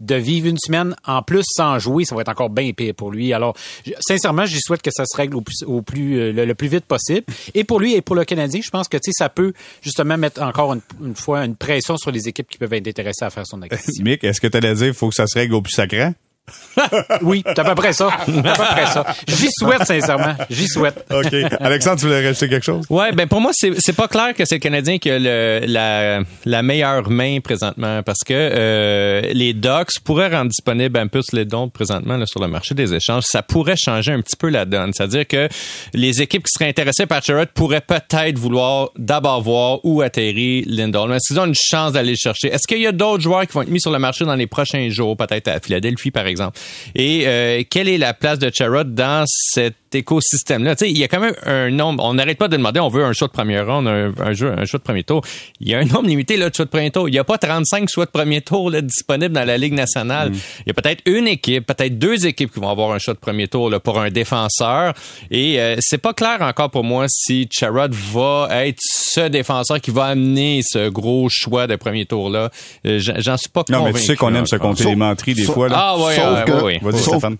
de 0.00 0.14
vivre 0.14 0.49
une 0.49 0.58
semaine 0.58 0.94
en 1.06 1.23
plus 1.23 1.44
sans 1.46 1.79
jouer, 1.79 2.05
ça 2.05 2.14
va 2.14 2.23
être 2.23 2.29
encore 2.29 2.50
bien 2.50 2.73
pire 2.73 2.94
pour 2.94 3.11
lui. 3.11 3.32
Alors, 3.32 3.56
sincèrement, 4.00 4.46
je 4.46 4.58
souhaite 4.58 4.82
que 4.82 4.91
ça 4.93 5.05
se 5.06 5.17
règle 5.17 5.37
au 5.37 5.82
plus, 5.82 6.19
euh, 6.19 6.32
le, 6.32 6.55
plus 6.55 6.69
vite 6.69 6.85
possible. 6.85 7.25
Et 7.55 7.64
pour 7.64 7.81
lui 7.81 7.94
et 7.94 8.02
pour 8.02 8.17
le 8.17 8.25
Canadien, 8.25 8.61
je 8.62 8.70
pense 8.70 8.88
que 8.88 8.99
ça 9.12 9.29
peut 9.29 9.52
justement 9.82 10.17
mettre 10.17 10.43
encore 10.43 10.75
une, 10.75 11.14
fois 11.14 11.44
une 11.44 11.56
pression 11.56 11.96
sur 11.96 12.10
les 12.10 12.29
équipes 12.29 12.48
qui 12.48 12.58
peuvent 12.58 12.72
être 12.72 12.89
intéressées 12.89 13.24
à 13.24 13.31
faire 13.31 13.46
son 13.46 13.63
acquisition. 13.63 14.05
Mick, 14.05 14.24
est-ce 14.24 14.41
que 14.41 14.46
tu 14.46 14.56
allais 14.56 14.74
dire 14.74 14.86
qu'il 14.86 14.94
faut 14.94 15.08
que 15.08 15.15
ça 15.15 15.27
se 15.27 15.39
règle 15.39 15.55
au 15.55 15.63
plus 15.63 15.72
sacré? 15.72 16.13
oui, 17.22 17.43
c'est 17.46 17.58
à 17.58 17.65
peu 17.65 17.74
près 17.74 17.93
ça. 17.93 18.08
à 18.22 18.24
peu 18.27 18.43
près 18.43 18.86
ça. 18.86 19.05
J'y 19.27 19.48
souhaite, 19.58 19.84
sincèrement. 19.84 20.34
J'y 20.51 20.69
souhaite. 20.69 21.05
OK. 21.10 21.32
Alexandre, 21.60 21.98
tu 21.98 22.06
voulais 22.06 22.27
rajouter 22.27 22.48
quelque 22.48 22.65
chose? 22.65 22.84
Ouais, 22.91 23.13
ben 23.13 23.27
pour 23.27 23.41
moi, 23.41 23.53
c'est, 23.55 23.72
c'est 23.79 23.94
pas 23.94 24.08
clair 24.08 24.34
que 24.34 24.44
c'est 24.44 24.56
le 24.56 24.60
Canadien 24.60 24.98
qui 24.98 25.10
a 25.10 25.19
le, 25.19 25.60
la, 25.67 26.20
la 26.44 26.63
meilleure 26.63 27.08
main 27.08 27.41
présentement 27.41 28.03
parce 28.03 28.20
que 28.27 28.34
euh, 28.34 29.22
les 29.32 29.55
Ducks 29.55 30.01
pourraient 30.05 30.29
rendre 30.29 30.51
disponibles 30.51 30.98
un 30.98 31.06
peu 31.06 31.20
les 31.32 31.46
dons 31.46 31.69
présentement 31.69 32.17
là, 32.17 32.27
sur 32.27 32.41
le 32.41 32.48
marché 32.48 32.74
des 32.74 32.93
échanges. 32.93 33.24
Ça 33.27 33.43
pourrait 33.43 33.77
changer 33.77 34.13
un 34.13 34.20
petit 34.20 34.36
peu 34.36 34.51
la 34.51 34.67
donne. 34.67 34.93
C'est-à-dire 34.93 35.27
que 35.27 35.48
les 35.94 36.20
équipes 36.20 36.44
qui 36.44 36.53
seraient 36.53 36.69
intéressées 36.69 37.06
par 37.06 37.22
Sherrod 37.22 37.48
pourraient 37.48 37.81
peut-être 37.81 38.39
vouloir 38.39 38.91
d'abord 38.98 39.41
voir 39.43 39.79
où 39.84 40.03
atterrit 40.03 40.65
Lindholm. 40.67 41.13
Est-ce 41.13 41.32
qu'ils 41.32 41.41
ont 41.41 41.46
une 41.46 41.55
chance 41.55 41.93
d'aller 41.93 42.10
le 42.10 42.17
chercher? 42.17 42.48
Est-ce 42.48 42.67
qu'il 42.67 42.82
y 42.82 42.86
a 42.86 42.93
d'autres 42.93 43.22
joueurs 43.22 43.46
qui 43.46 43.53
vont 43.53 43.63
être 43.63 43.70
mis 43.70 43.81
sur 43.81 43.91
le 43.91 43.98
marché 43.98 44.27
dans 44.27 44.34
les 44.34 44.46
prochains 44.46 44.91
jours, 44.91 45.17
peut-être 45.17 45.48
à 45.48 45.60
Philadelphie, 45.60 46.10
par 46.10 46.27
exemple? 46.27 46.33
Exemple. 46.34 46.58
Et 46.94 47.22
euh, 47.26 47.62
quelle 47.69 47.88
est 47.88 47.98
la 47.98 48.14
place 48.14 48.38
de 48.38 48.50
Charrot 48.53 48.84
dans 48.84 49.24
cet 49.26 49.76
écosystème-là? 49.93 50.74
Il 50.82 50.98
y 50.98 51.05
a 51.05 51.08
quand 51.08 51.20
même 51.20 51.34
un 51.46 51.70
nombre. 51.70 52.05
On 52.05 52.14
n'arrête 52.14 52.38
pas 52.38 52.48
de 52.48 52.56
demander, 52.56 52.81
on 52.81 52.88
veut 52.88 53.05
un 53.05 53.12
choix 53.12 53.29
de 53.29 53.32
première 53.32 53.67
ronde, 53.67 53.86
un, 53.88 54.32
jeu, 54.32 54.53
un 54.56 54.64
choix 54.64 54.79
de 54.79 54.84
premier 54.84 55.05
tour. 55.05 55.22
Il 55.60 55.69
y 55.69 55.74
a 55.74 55.79
un 55.79 55.84
nombre 55.84 56.08
limité 56.08 56.36
là, 56.36 56.50
de 56.50 56.55
choix 56.55 56.64
de 56.64 56.70
premier 56.70 56.91
tour. 56.91 57.08
Il 57.08 57.12
n'y 57.12 57.19
a 57.19 57.24
pas 57.24 57.38
35 57.38 57.88
choix 57.88 58.06
de 58.06 58.10
premier 58.10 58.41
tour 58.41 58.70
là, 58.70 58.81
disponibles 58.81 59.34
dans 59.34 59.44
la 59.44 59.56
Ligue 59.56 59.74
nationale. 59.74 60.31
Mm. 60.31 60.34
Il 60.34 60.69
y 60.69 60.70
a 60.70 60.74
peut-être 60.74 61.03
une 61.06 61.29
équipe, 61.29 61.67
peut-être 61.67 61.98
deux 61.98 62.26
équipes 62.26 62.53
qui 62.53 62.60
vont 62.60 62.70
avoir 62.70 62.93
un 62.93 62.98
choix 62.98 63.14
de 63.14 63.19
premier 63.19 63.48
tour 63.48 63.70
là, 63.70 63.81
pour 63.81 64.00
un 64.00 64.10
défenseur. 64.10 64.94
Et 65.31 65.60
euh, 65.60 65.76
c'est 65.81 65.98
pas 65.98 66.12
clair 66.12 66.38
encore 66.43 66.70
pour 66.70 66.84
moi 66.84 67.06
si 67.08 67.48
Charrot 67.50 67.88
va 68.12 68.48
être 68.67 68.79
ce 68.81 69.29
défenseur 69.29 69.81
qui 69.81 69.91
va 69.91 70.06
amener 70.06 70.60
ce 70.64 70.88
gros 70.88 71.29
choix 71.31 71.67
de 71.67 71.76
premier 71.76 72.06
tour-là. 72.06 72.50
Euh, 72.86 72.98
j'en 72.98 73.36
suis 73.36 73.48
pas 73.48 73.64
convaincu. 73.64 73.84
Non, 73.84 73.93
mais 73.93 74.00
tu 74.00 74.06
sais 74.06 74.17
qu'on 74.17 74.34
aime 74.34 74.46
se 74.46 74.56
compter 74.56 74.84
les 74.84 74.96
menteries 74.96 75.34
des 75.34 75.44
fois. 75.44 75.69
Là. 75.69 75.76
Ah 75.79 75.98
ouais, 75.98 76.17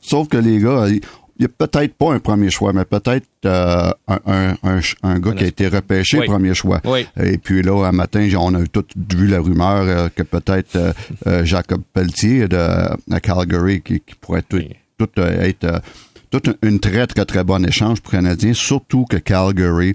sauf, 0.01 0.29
que, 0.29 0.37
les 0.37 0.59
gars, 0.59 0.87
il 0.89 1.01
n'y 1.41 1.47
a 1.47 1.49
peut-être 1.49 1.95
pas 1.95 2.13
un 2.13 2.21
premier 2.21 2.51
choix, 2.51 2.73
mais 2.73 2.85
peut-être 2.85 3.27
euh, 3.45 3.91
un, 4.07 4.55
un, 4.63 4.81
un, 5.03 5.19
gars 5.19 5.33
qui 5.33 5.45
a 5.45 5.47
été 5.47 5.69
repêché 5.69 6.21
premier 6.23 6.55
choix. 6.55 6.81
Et 7.21 7.39
puis 7.39 7.63
là, 7.63 7.87
un 7.87 7.93
matin, 7.93 8.29
on 8.39 8.55
a 8.55 8.67
tout 8.67 8.85
vu 9.11 9.27
la 9.27 9.41
rumeur 9.41 9.85
euh, 9.87 10.09
que 10.15 10.23
peut-être 10.23 10.95
euh, 11.27 11.45
Jacob 11.45 11.83
Pelletier 11.93 12.49
de 12.49 12.57
à 12.57 13.21
Calgary 13.21 13.81
qui, 13.83 14.01
pourrait 14.21 14.43
tout, 14.43 14.63
tout 14.99 15.21
être 15.21 15.83
toute 16.31 16.57
une 16.63 16.81
très, 16.81 17.07
très, 17.07 17.25
très 17.25 17.45
bonne 17.45 17.67
échange 17.67 18.01
pour 18.01 18.11
Canadien, 18.11 18.55
surtout 18.55 19.05
que 19.05 19.17
Calgary 19.17 19.95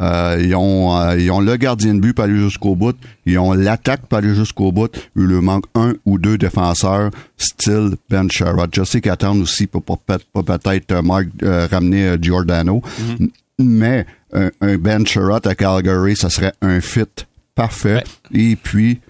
Euh, 0.00 0.40
ils, 0.42 0.54
ont, 0.54 0.96
euh, 0.96 1.18
ils 1.18 1.30
ont 1.30 1.40
le 1.40 1.56
gardien 1.56 1.94
de 1.94 2.00
but 2.00 2.14
pour 2.14 2.24
aller 2.24 2.38
jusqu'au 2.38 2.74
bout. 2.74 2.96
Ils 3.26 3.38
ont 3.38 3.52
l'attaque 3.52 4.06
pour 4.06 4.18
aller 4.18 4.34
jusqu'au 4.34 4.72
bout. 4.72 4.90
Il 5.16 5.24
leur 5.24 5.42
manque 5.42 5.64
un 5.74 5.94
ou 6.06 6.18
deux 6.18 6.38
défenseurs, 6.38 7.10
style 7.36 7.96
Ben 8.08 8.30
Sherrod. 8.30 8.70
Je 8.74 8.84
sais 8.84 9.00
qu'attendre 9.00 9.42
aussi 9.42 9.66
pour, 9.66 9.82
pour, 9.82 9.98
pour 9.98 10.44
peut-être 10.44 11.02
Mark 11.02 11.26
ramener 11.42 12.16
Giordano. 12.20 12.82
Mm-hmm. 13.00 13.30
Mais 13.58 14.06
un, 14.32 14.50
Ben 14.78 15.06
Sherrod 15.06 15.46
à 15.46 15.54
Calgary, 15.54 16.16
ça 16.16 16.30
serait 16.30 16.54
un 16.62 16.80
fit 16.80 17.04
parfait. 17.54 18.02
Et 18.32 18.56
puis, 18.56 19.00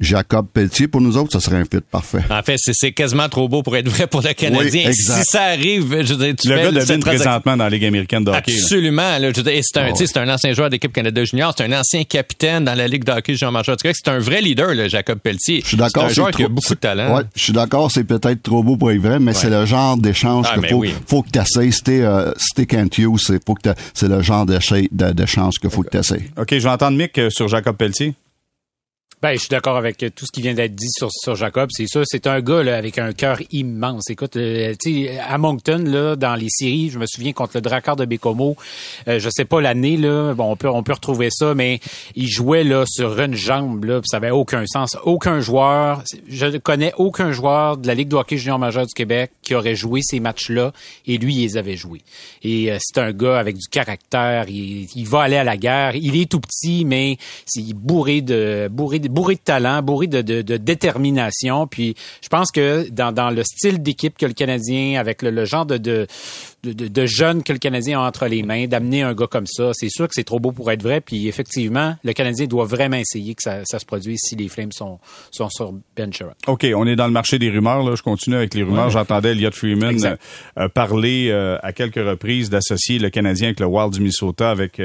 Jacob 0.00 0.46
Pelletier, 0.52 0.88
pour 0.88 1.02
nous 1.02 1.16
autres, 1.18 1.32
ça 1.32 1.40
serait 1.40 1.58
un 1.58 1.64
fit 1.64 1.80
parfait. 1.90 2.22
En 2.30 2.42
fait, 2.42 2.56
c'est 2.58 2.92
quasiment 2.92 3.28
trop 3.28 3.48
beau 3.48 3.62
pour 3.62 3.76
être 3.76 3.88
vrai 3.88 4.06
pour 4.06 4.22
le 4.22 4.32
Canadien. 4.32 4.90
si 4.92 5.22
ça 5.24 5.42
arrive, 5.42 5.84
je 6.02 6.14
veux 6.14 6.24
dire, 6.24 6.34
tu 6.36 6.48
le 6.48 6.56
fais 6.56 6.62
gars 6.62 6.72
devine 6.72 7.00
présentement 7.00 7.56
dans 7.56 7.64
la 7.64 7.70
Ligue 7.70 7.84
américaine 7.84 8.24
de 8.24 8.30
hockey. 8.30 8.52
Absolument. 8.52 9.18
Là, 9.18 9.30
c'est 9.34 9.76
un, 9.76 9.90
oh. 9.92 10.18
un 10.18 10.28
ancien 10.34 10.52
joueur 10.52 10.70
d'équipe 10.70 10.92
Canada 10.92 11.22
Junior, 11.24 11.54
c'est 11.56 11.64
un 11.64 11.78
ancien 11.78 12.04
capitaine 12.04 12.64
dans 12.64 12.74
la 12.74 12.88
Ligue 12.88 13.04
de 13.04 13.12
hockey 13.12 13.34
Jean 13.34 13.52
Marchand. 13.52 13.74
C'est 13.78 14.08
un 14.08 14.18
vrai 14.18 14.40
leader, 14.40 14.74
là, 14.74 14.88
Jacob 14.88 15.18
Pelletier. 15.18 15.60
Je 15.62 15.68
suis 15.68 15.76
d'accord. 15.76 16.04
C'est 16.04 16.10
un 16.10 16.14
joueur 16.14 16.30
qui 16.30 16.44
a 16.44 16.48
beaucoup 16.48 16.74
de 16.74 16.80
talent. 16.80 17.16
Ouais, 17.16 17.22
je 17.34 17.42
suis 17.42 17.52
d'accord, 17.52 17.90
c'est 17.90 18.04
peut-être 18.04 18.42
trop 18.42 18.62
beau 18.62 18.76
pour 18.76 18.90
être 18.90 19.00
vrai, 19.00 19.18
mais 19.18 19.34
c'est 19.34 19.50
le 19.50 19.66
genre 19.66 19.96
d'échange 19.96 20.46
ah, 20.50 20.58
qu'il 20.58 20.68
faut, 20.68 20.84
faut 21.06 21.22
que 21.22 21.30
tu 21.30 21.38
essayes. 21.38 21.72
Si 21.72 21.82
t'es 21.82 22.00
euh, 22.00 22.32
c'est 23.94 24.08
le 24.08 24.22
genre 24.22 24.46
d'échange 24.46 25.58
qu'il 25.58 25.70
faut 25.70 25.82
que 25.82 25.90
tu 25.90 25.98
essayes. 25.98 26.30
OK, 26.38 26.48
je 26.50 26.58
vais 26.58 26.68
entendre 26.68 26.96
Mick 26.96 27.18
euh, 27.18 27.30
sur 27.30 27.48
Jacob 27.48 27.76
Pelletier. 27.76 28.14
Ben, 29.22 29.34
je 29.34 29.40
suis 29.40 29.50
d'accord 29.50 29.76
avec 29.76 29.98
tout 29.98 30.24
ce 30.24 30.32
qui 30.32 30.40
vient 30.40 30.54
d'être 30.54 30.74
dit 30.74 30.88
sur, 30.88 31.10
sur 31.12 31.34
Jacob. 31.34 31.68
C'est 31.72 31.86
ça, 31.86 32.00
c'est 32.06 32.26
un 32.26 32.40
gars 32.40 32.62
là, 32.62 32.78
avec 32.78 32.96
un 32.96 33.12
cœur 33.12 33.38
immense. 33.50 34.08
Écoute, 34.08 34.36
euh, 34.36 34.72
à 35.28 35.36
Moncton, 35.36 35.84
là, 35.86 36.16
dans 36.16 36.34
les 36.34 36.48
séries, 36.48 36.88
je 36.88 36.98
me 36.98 37.04
souviens 37.04 37.34
contre 37.34 37.52
le 37.56 37.60
Drakkar 37.60 37.96
de 37.96 38.06
Bécomo, 38.06 38.56
euh, 39.08 39.18
je 39.18 39.28
sais 39.28 39.44
pas 39.44 39.60
l'année, 39.60 39.98
là, 39.98 40.32
bon, 40.32 40.50
on 40.50 40.56
peut, 40.56 40.70
on 40.70 40.82
peut 40.82 40.94
retrouver 40.94 41.28
ça, 41.30 41.54
mais 41.54 41.80
il 42.16 42.28
jouait 42.28 42.64
là 42.64 42.84
sur 42.86 43.20
une 43.20 43.34
jambe, 43.34 43.84
là, 43.84 44.00
ça 44.04 44.16
avait 44.16 44.30
aucun 44.30 44.64
sens. 44.66 44.96
Aucun 45.04 45.40
joueur, 45.40 46.02
je 46.26 46.46
ne 46.46 46.56
connais 46.56 46.94
aucun 46.96 47.30
joueur 47.30 47.76
de 47.76 47.86
la 47.86 47.94
Ligue 47.94 48.08
de 48.08 48.16
hockey 48.16 48.38
junior 48.38 48.58
majeur 48.58 48.86
du 48.86 48.94
Québec 48.94 49.32
qui 49.42 49.54
aurait 49.54 49.76
joué 49.76 50.00
ces 50.02 50.20
matchs-là, 50.20 50.72
et 51.06 51.18
lui, 51.18 51.34
il 51.34 51.42
les 51.42 51.56
avait 51.58 51.76
joués. 51.76 52.00
Et 52.42 52.72
euh, 52.72 52.78
c'est 52.80 52.98
un 52.98 53.12
gars 53.12 53.38
avec 53.38 53.56
du 53.58 53.68
caractère, 53.68 54.46
il, 54.48 54.88
il, 54.96 55.06
va 55.06 55.20
aller 55.20 55.36
à 55.36 55.44
la 55.44 55.58
guerre, 55.58 55.94
il 55.94 56.18
est 56.18 56.30
tout 56.30 56.40
petit, 56.40 56.86
mais 56.86 57.18
c'est 57.44 57.74
bourré 57.74 58.22
de, 58.22 58.66
bourré 58.72 58.98
de 58.98 59.09
bourré 59.10 59.34
de 59.34 59.40
talent, 59.40 59.82
bourré 59.82 60.06
de, 60.06 60.22
de, 60.22 60.56
détermination. 60.56 61.66
Puis 61.66 61.94
je 62.22 62.28
pense 62.28 62.50
que 62.50 62.88
dans, 62.90 63.12
dans 63.12 63.30
le 63.30 63.42
style 63.42 63.82
d'équipe 63.82 64.16
que 64.16 64.26
le 64.26 64.32
Canadien, 64.32 64.98
avec 64.98 65.22
le, 65.22 65.44
genre 65.44 65.66
de, 65.66 65.76
de, 65.76 66.06
de, 66.62 67.06
jeunes 67.06 67.42
que 67.42 67.52
le 67.52 67.58
Canadien 67.58 68.00
a 68.00 68.06
entre 68.06 68.26
les 68.26 68.42
mains, 68.42 68.66
d'amener 68.66 69.02
un 69.02 69.14
gars 69.14 69.26
comme 69.26 69.46
ça, 69.46 69.72
c'est 69.74 69.90
sûr 69.90 70.06
que 70.06 70.14
c'est 70.14 70.24
trop 70.24 70.40
beau 70.40 70.52
pour 70.52 70.70
être 70.70 70.82
vrai. 70.82 71.00
Puis 71.00 71.28
effectivement, 71.28 71.96
le 72.04 72.12
Canadien 72.12 72.46
doit 72.46 72.64
vraiment 72.64 72.96
essayer 72.96 73.34
que 73.34 73.42
ça, 73.42 73.60
ça 73.64 73.78
se 73.78 73.84
produise 73.84 74.20
si 74.22 74.36
les 74.36 74.48
Flames 74.48 74.72
sont, 74.72 74.98
sont 75.30 75.48
sur 75.50 75.74
Ben 75.96 76.12
Sherrod. 76.12 76.34
OK, 76.46 76.66
on 76.74 76.86
est 76.86 76.96
dans 76.96 77.06
le 77.06 77.12
marché 77.12 77.38
des 77.38 77.50
rumeurs. 77.50 77.82
Là. 77.82 77.94
Je 77.94 78.02
continue 78.02 78.36
avec 78.36 78.54
les 78.54 78.62
rumeurs. 78.62 78.90
J'entendais 78.90 79.32
Elliot 79.32 79.50
Freeman 79.52 79.96
euh, 80.04 80.16
euh, 80.58 80.68
parler 80.68 81.28
euh, 81.30 81.58
à 81.62 81.72
quelques 81.72 81.96
reprises 81.96 82.50
d'associer 82.50 82.98
le 82.98 83.10
Canadien 83.10 83.48
avec 83.48 83.60
le 83.60 83.66
Wild 83.66 83.92
du 83.92 84.00
Minnesota, 84.00 84.50
avec 84.50 84.80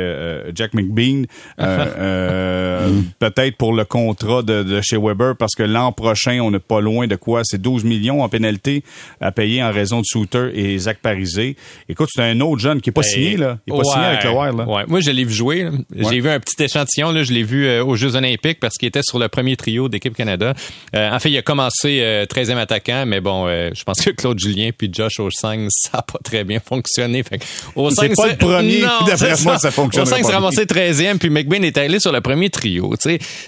Jack 0.53 0.73
McBean. 0.73 1.25
Peut-être 1.57 3.57
pour 3.57 3.73
le 3.73 3.85
compte 3.85 4.14
de, 4.15 4.81
chez 4.81 4.97
Weber 4.97 5.35
parce 5.37 5.55
que 5.55 5.63
l'an 5.63 5.91
prochain, 5.91 6.39
on 6.41 6.51
n'est 6.51 6.59
pas 6.59 6.81
loin 6.81 7.07
de 7.07 7.15
quoi? 7.15 7.41
C'est 7.43 7.61
12 7.61 7.83
millions 7.83 8.23
en 8.23 8.29
pénalité 8.29 8.83
à 9.21 9.31
payer 9.31 9.63
en 9.63 9.71
raison 9.71 9.99
de 9.99 10.05
Souter 10.05 10.51
et 10.53 10.77
Zach 10.77 10.97
Parisé. 11.01 11.55
Écoute, 11.89 12.09
c'est 12.13 12.23
un 12.23 12.39
autre 12.39 12.61
jeune 12.61 12.81
qui 12.81 12.89
n'est 12.89 12.93
pas 12.93 13.01
ben, 13.01 13.07
signé, 13.07 13.37
là. 13.37 13.57
Il 13.67 13.73
n'est 13.73 13.79
pas 13.79 13.85
signé 13.85 14.05
avec 14.05 14.23
le 14.23 14.31
Wild, 14.31 14.57
là. 14.57 14.67
Ouais. 14.67 14.83
Moi, 14.87 14.99
je 14.99 15.11
l'ai 15.11 15.23
vu 15.23 15.33
jouer. 15.33 15.67
J'ai 15.95 16.19
vu 16.19 16.29
un 16.29 16.39
petit 16.39 16.61
échantillon, 16.63 17.11
là. 17.11 17.23
Je 17.23 17.33
l'ai 17.33 17.43
vu 17.43 17.65
euh, 17.65 17.83
aux 17.83 17.95
Jeux 17.95 18.15
Olympiques 18.15 18.59
parce 18.59 18.75
qu'il 18.75 18.87
était 18.87 19.01
sur 19.03 19.19
le 19.19 19.27
premier 19.27 19.55
trio 19.55 19.89
d'équipe 19.89 20.15
Canada. 20.15 20.53
Euh, 20.95 21.11
en 21.11 21.19
fait, 21.19 21.29
il 21.29 21.37
a 21.37 21.41
commencé 21.41 22.25
13e 22.29 22.51
euh, 22.51 22.61
attaquant, 22.61 23.05
mais 23.05 23.21
bon, 23.21 23.47
je 23.47 23.83
pense 23.83 24.01
que 24.01 24.11
Claude 24.11 24.39
Julien 24.39 24.71
puis 24.75 24.89
Josh 24.91 25.19
Osang, 25.19 25.67
ça 25.69 25.89
n'a 25.95 26.01
pas 26.01 26.19
très 26.23 26.43
bien 26.43 26.59
fonctionné. 26.59 27.23
c'est 27.23 28.15
pas 28.15 28.27
le 28.27 28.37
premier. 28.37 28.81
D'après 29.05 29.33
moi, 29.43 29.57
ça 29.59 29.71
fonctionne. 29.71 30.03
Osang 30.03 30.23
s'est 30.23 30.33
ramassé 30.33 30.65
13e, 30.65 31.17
puis 31.17 31.29
McBain 31.29 31.61
est 31.61 31.77
allé 31.77 31.99
sur 31.99 32.11
le 32.11 32.21
premier 32.21 32.49
trio. 32.49 32.93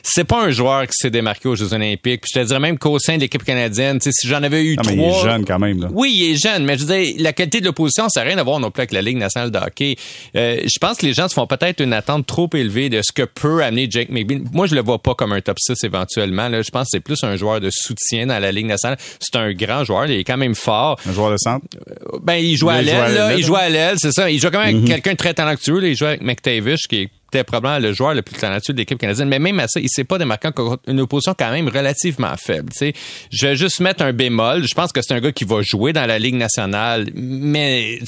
C'est 0.04 0.24
pas 0.24 0.46
un 0.46 0.52
joueur 0.58 0.84
qui 0.88 0.94
s'est 0.94 1.10
démarqué 1.10 1.48
aux 1.48 1.56
Jeux 1.56 1.74
Olympiques. 1.74 2.22
Puis 2.22 2.32
je 2.34 2.40
te 2.40 2.46
dirais 2.46 2.60
même 2.60 2.78
qu'au 2.78 3.00
sein 3.00 3.16
de 3.16 3.22
l'équipe 3.22 3.44
canadienne, 3.44 4.00
si 4.02 4.28
j'en 4.28 4.44
avais 4.44 4.64
eu 4.64 4.76
ah, 4.78 4.82
trois. 4.82 4.96
Mais 4.96 5.04
il 5.04 5.10
est 5.10 5.22
jeune 5.22 5.46
quand 5.46 5.60
même. 5.60 5.82
Là. 5.82 5.88
Oui, 5.94 6.14
il 6.16 6.32
est 6.32 6.36
jeune, 6.36 6.66
mais 6.66 6.78
je 6.78 6.86
veux 6.86 6.98
dire, 6.98 7.16
la 7.20 7.34
qualité 7.34 7.62
de 7.62 7.66
l'opposition, 7.66 8.10
ça 8.10 8.22
n'a 8.22 8.30
rien 8.30 8.38
à 8.38 8.44
voir 8.44 8.60
non 8.60 8.72
plus 8.72 8.82
avec 8.82 8.92
la 8.92 9.02
Ligue 9.02 9.18
nationale 9.18 9.52
de 9.52 9.58
hockey. 9.58 9.96
Euh, 10.36 10.62
je 10.64 10.80
pense 10.80 10.98
que 10.98 11.06
les 11.06 11.14
gens 11.14 11.28
se 11.28 11.34
font 11.34 11.48
peut-être 11.48 11.82
une 11.82 11.94
attente 11.94 12.26
trop 12.26 12.50
élevée 12.54 12.90
de 12.90 13.02
ce 13.02 13.12
que 13.12 13.24
peut 13.24 13.64
amener 13.64 13.88
Jake 13.90 14.10
McBean. 14.10 14.44
Moi, 14.52 14.68
je 14.68 14.76
le 14.76 14.82
vois 14.82 15.00
pas 15.00 15.16
comme 15.16 15.32
un 15.32 15.42
top 15.42 15.58
6 15.60 15.84
éventuellement. 15.84 16.50
Là. 16.50 16.62
Je 16.62 16.72
pense 16.72 16.84
que 16.86 16.90
c'est 16.92 17.00
plus 17.00 17.24
un 17.24 17.36
joueur 17.36 17.60
de 17.60 17.70
soutien 17.72 18.28
dans 18.28 18.40
la 18.40 18.52
Ligue 18.52 18.66
nationale. 18.66 18.98
C'est 19.20 19.38
un 19.38 19.54
grand 19.54 19.84
joueur, 19.84 20.08
il 20.08 20.20
est 20.20 20.24
quand 20.24 20.38
même 20.38 20.56
fort. 20.56 21.00
Un 21.08 21.14
joueur 21.14 21.32
de 21.32 21.38
centre? 21.38 21.66
Euh, 21.90 22.20
ben, 22.22 22.36
il 22.36 22.58
joue 22.58 22.70
à 22.70 22.82
l'aile, 22.82 23.36
il 23.38 23.46
joue 23.46 23.56
à 23.56 23.70
l'aile, 23.70 23.96
c'est 23.98 24.12
ça. 24.12 24.30
Il 24.30 24.40
joue 24.40 24.50
quand 24.50 24.60
même 24.60 24.76
avec 24.76 24.84
mm-hmm. 24.84 24.88
quelqu'un 24.88 25.12
de 25.12 25.18
très 25.18 25.34
talentueux. 25.34 25.88
il 25.88 25.96
joue 25.96 26.06
avec 26.06 26.22
McTavish, 26.22 26.88
qui 26.88 27.04
est 27.04 27.10
c'était 27.30 27.44
probablement 27.44 27.80
le 27.80 27.94
joueur 27.94 28.14
le 28.14 28.22
plus 28.22 28.36
talentueux 28.36 28.74
de 28.74 28.78
l'équipe 28.78 28.98
canadienne. 28.98 29.28
Mais 29.28 29.40
même 29.40 29.60
à 29.60 29.68
ça, 29.68 29.80
il 29.82 29.90
s'est 29.90 30.06
pas 30.06 30.18
démarqué 30.18 30.50
contre 30.52 30.80
une 30.88 31.02
opposition 31.02 31.36
quand 31.38 31.52
même 31.52 31.68
relativement 31.68 32.36
faible. 32.38 32.72
sais. 32.74 32.94
Je 33.32 33.48
vais 33.48 33.56
juste 33.56 33.82
mettre 33.82 34.04
un 34.04 34.14
bémol. 34.14 34.66
Je 34.66 34.74
pense 34.74 34.94
que 34.94 35.02
c'est 35.02 35.14
un 35.14 35.20
gars 35.20 35.34
qui 35.34 35.44
va 35.44 35.62
jouer 35.62 35.92
dans 35.92 36.06
la 36.06 36.20
Ligue 36.20 36.36
nationale, 36.36 37.10
mais 37.14 38.00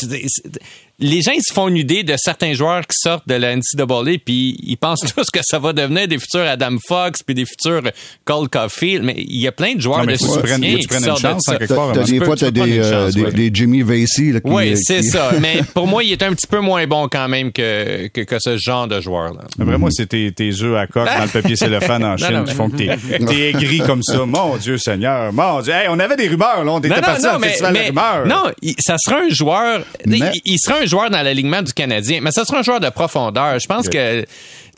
les 0.99 1.21
gens 1.21 1.31
ils 1.31 1.41
se 1.41 1.53
font 1.53 1.67
une 1.67 1.77
idée 1.77 2.03
de 2.03 2.15
certains 2.17 2.53
joueurs 2.53 2.81
qui 2.81 2.97
sortent 2.97 3.27
de 3.27 3.35
la 3.35 3.55
NCAA 3.55 4.19
puis 4.23 4.57
ils 4.63 4.77
pensent 4.77 5.01
tous 5.15 5.29
que 5.31 5.39
ça 5.43 5.59
va 5.59 5.73
devenir 5.73 6.07
des 6.07 6.19
futurs 6.19 6.47
Adam 6.47 6.75
Fox 6.87 7.23
puis 7.23 7.35
des 7.35 7.45
futurs 7.45 7.81
Cole 8.25 8.49
Caulfield 8.49 9.03
mais 9.03 9.15
il 9.17 9.41
y 9.41 9.47
a 9.47 9.51
plein 9.51 9.75
de 9.75 9.81
joueurs 9.81 10.05
de 10.05 10.15
soutien 10.15 10.59
qui 10.59 10.87
sortent 10.99 11.23
de 11.23 11.39
ça. 11.39 11.57
T'as 11.57 12.03
des 12.03 12.19
fois 12.19 12.35
t'as 12.35 12.51
des, 12.51 12.79
euh, 12.79 13.11
des, 13.11 13.31
des, 13.31 13.51
Jimmy 13.53 13.81
Vasey 13.81 14.31
là, 14.33 14.39
Oui, 14.43 14.75
c'est 14.77 15.03
ça. 15.03 15.31
mais 15.39 15.61
pour 15.73 15.87
moi, 15.87 16.03
il 16.03 16.11
est 16.11 16.23
un 16.23 16.33
petit 16.33 16.47
peu 16.47 16.59
moins 16.59 16.85
bon 16.87 17.07
quand 17.07 17.27
même 17.27 17.51
que 17.51 18.07
que, 18.07 18.21
que 18.21 18.37
ce 18.39 18.57
genre 18.57 18.87
de 18.87 18.99
joueur 19.01 19.33
là. 19.33 19.41
Vraiment, 19.57 19.89
c'est 19.91 20.07
tes, 20.07 20.31
tes 20.31 20.51
œufs 20.61 20.77
à 20.77 20.87
coque 20.87 21.05
dans 21.05 21.23
le 21.23 21.29
papier 21.29 21.55
cellophane 21.55 22.03
en 22.03 22.17
Chine 22.17 22.43
qui 22.45 22.53
font 22.53 22.69
que 22.69 22.77
t'es 22.77 22.87
es 22.87 23.49
aigri 23.49 23.79
comme 23.79 24.03
ça. 24.03 24.25
Mon 24.25 24.57
Dieu 24.57 24.77
Seigneur, 24.77 25.31
mon 25.33 25.61
Dieu. 25.61 25.73
Hey, 25.73 25.87
on 25.89 25.99
avait 25.99 26.15
des 26.15 26.27
rumeurs 26.27 26.63
là, 26.63 26.71
on 26.71 26.79
était 26.79 27.01
partis 27.01 27.23
dans 27.23 27.37
le 27.37 27.43
festival 27.43 27.73
de 27.73 27.79
rumeurs. 27.79 28.27
Non, 28.27 28.43
ça 28.79 28.95
sera 28.97 29.21
un 29.21 29.29
joueur. 29.29 29.81
Il, 30.05 30.57
sera 30.59 30.79
un 30.79 30.85
joueur 30.89 31.09
dans 31.09 31.21
l'alignement 31.21 31.61
du 31.61 31.73
Canadien, 31.73 32.19
mais 32.21 32.31
ça 32.31 32.43
sera 32.43 32.59
un 32.59 32.63
joueur 32.63 32.79
de 32.79 32.89
profondeur. 32.89 33.59
Je 33.59 33.67
pense 33.67 33.87
que 33.87 34.25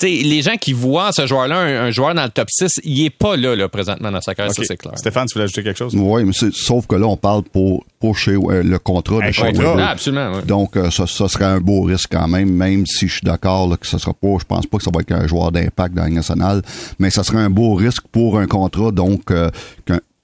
les 0.07 0.41
gens 0.41 0.55
qui 0.59 0.73
voient 0.73 1.11
ce 1.11 1.27
joueur-là, 1.27 1.59
un, 1.59 1.91
joueur 1.91 2.13
dans 2.13 2.23
le 2.23 2.29
top 2.29 2.49
6, 2.49 2.81
il 2.83 3.05
est 3.05 3.09
pas 3.09 3.35
là, 3.35 3.55
là 3.55 3.69
présentement 3.69 4.11
dans 4.11 4.21
sa 4.21 4.35
carrière, 4.35 4.53
ça 4.53 4.63
c'est 4.65 4.77
clair. 4.77 4.97
Stéphane, 4.97 5.27
tu 5.27 5.33
voulais 5.33 5.45
ajouter 5.45 5.63
quelque 5.63 5.77
chose? 5.77 5.93
Oui, 5.95 6.23
mais 6.23 6.33
sauf 6.51 6.87
que 6.87 6.95
là, 6.95 7.07
on 7.07 7.17
parle 7.17 7.43
pour, 7.43 7.85
pour 7.99 8.17
chez, 8.17 8.31
euh, 8.33 8.63
le 8.63 8.79
contrat 8.79 9.25
de 9.25 9.31
chez 9.31 9.51
ah, 9.63 9.89
absolument, 9.89 10.41
Donc, 10.45 10.75
euh, 10.75 10.89
ça, 10.89 11.07
ça, 11.07 11.27
serait 11.27 11.45
un 11.45 11.59
beau 11.59 11.83
risque 11.83 12.09
quand 12.11 12.27
même, 12.27 12.51
même 12.51 12.85
si 12.85 13.07
je 13.07 13.13
suis 13.13 13.23
d'accord 13.23 13.77
que 13.79 13.87
ce 13.87 13.97
sera 13.97 14.13
pas, 14.13 14.37
je 14.39 14.45
pense 14.45 14.65
pas 14.65 14.77
que 14.77 14.83
ça 14.83 14.91
va 14.93 15.01
être 15.01 15.11
un 15.11 15.27
joueur 15.27 15.51
d'impact 15.51 15.95
dans 15.95 16.03
la 16.03 16.09
nationale, 16.09 16.61
mais 16.99 17.09
ça 17.09 17.23
serait 17.23 17.39
un 17.39 17.49
beau 17.49 17.75
risque 17.75 18.03
pour 18.11 18.39
un 18.39 18.47
contrat, 18.47 18.91
donc, 18.91 19.31
euh, 19.31 19.49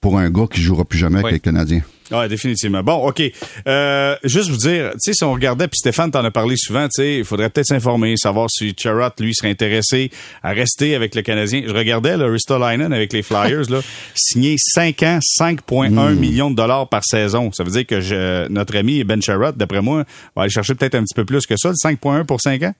pour 0.00 0.18
un 0.18 0.30
gars 0.30 0.46
qui 0.50 0.60
jouera 0.60 0.84
plus 0.84 0.98
jamais 0.98 1.20
avec 1.20 1.32
les 1.32 1.40
Canadiens. 1.40 1.82
Oui, 2.10 2.28
définitivement. 2.28 2.82
Bon, 2.82 3.06
OK. 3.06 3.22
Euh, 3.66 4.16
juste 4.24 4.50
vous 4.50 4.56
dire, 4.56 4.92
tu 4.92 4.98
sais, 5.00 5.12
si 5.12 5.24
on 5.24 5.32
regardait, 5.32 5.68
puis 5.68 5.78
Stéphane 5.78 6.10
t'en 6.10 6.24
a 6.24 6.30
parlé 6.30 6.56
souvent, 6.56 6.84
tu 6.84 7.02
sais, 7.02 7.18
il 7.18 7.24
faudrait 7.24 7.50
peut-être 7.50 7.66
s'informer, 7.66 8.16
savoir 8.16 8.48
si 8.50 8.74
Charrot, 8.76 9.10
lui, 9.20 9.34
serait 9.34 9.50
intéressé 9.50 10.10
à 10.42 10.50
rester 10.50 10.94
avec 10.94 11.14
le 11.14 11.22
Canadien. 11.22 11.62
Je 11.66 11.72
regardais, 11.72 12.16
le 12.16 12.26
Ristolainen 12.26 12.92
avec 12.92 13.12
les 13.12 13.22
Flyers, 13.22 13.70
là, 13.70 13.80
signé 14.14 14.56
5 14.58 15.02
ans, 15.02 15.18
5,1 15.38 15.90
hmm. 15.90 16.18
millions 16.18 16.50
de 16.50 16.56
dollars 16.56 16.88
par 16.88 17.04
saison. 17.04 17.50
Ça 17.52 17.64
veut 17.64 17.70
dire 17.70 17.86
que 17.86 18.00
je, 18.00 18.48
notre 18.48 18.76
ami 18.76 19.04
Ben 19.04 19.20
Charrot, 19.20 19.52
d'après 19.52 19.82
moi, 19.82 20.04
va 20.34 20.42
aller 20.42 20.50
chercher 20.50 20.74
peut-être 20.74 20.94
un 20.94 21.02
petit 21.02 21.14
peu 21.14 21.24
plus 21.24 21.46
que 21.46 21.54
ça, 21.56 21.68
le 21.68 21.74
5,1 21.74 22.24
pour 22.24 22.40
5 22.40 22.62
ans? 22.62 22.74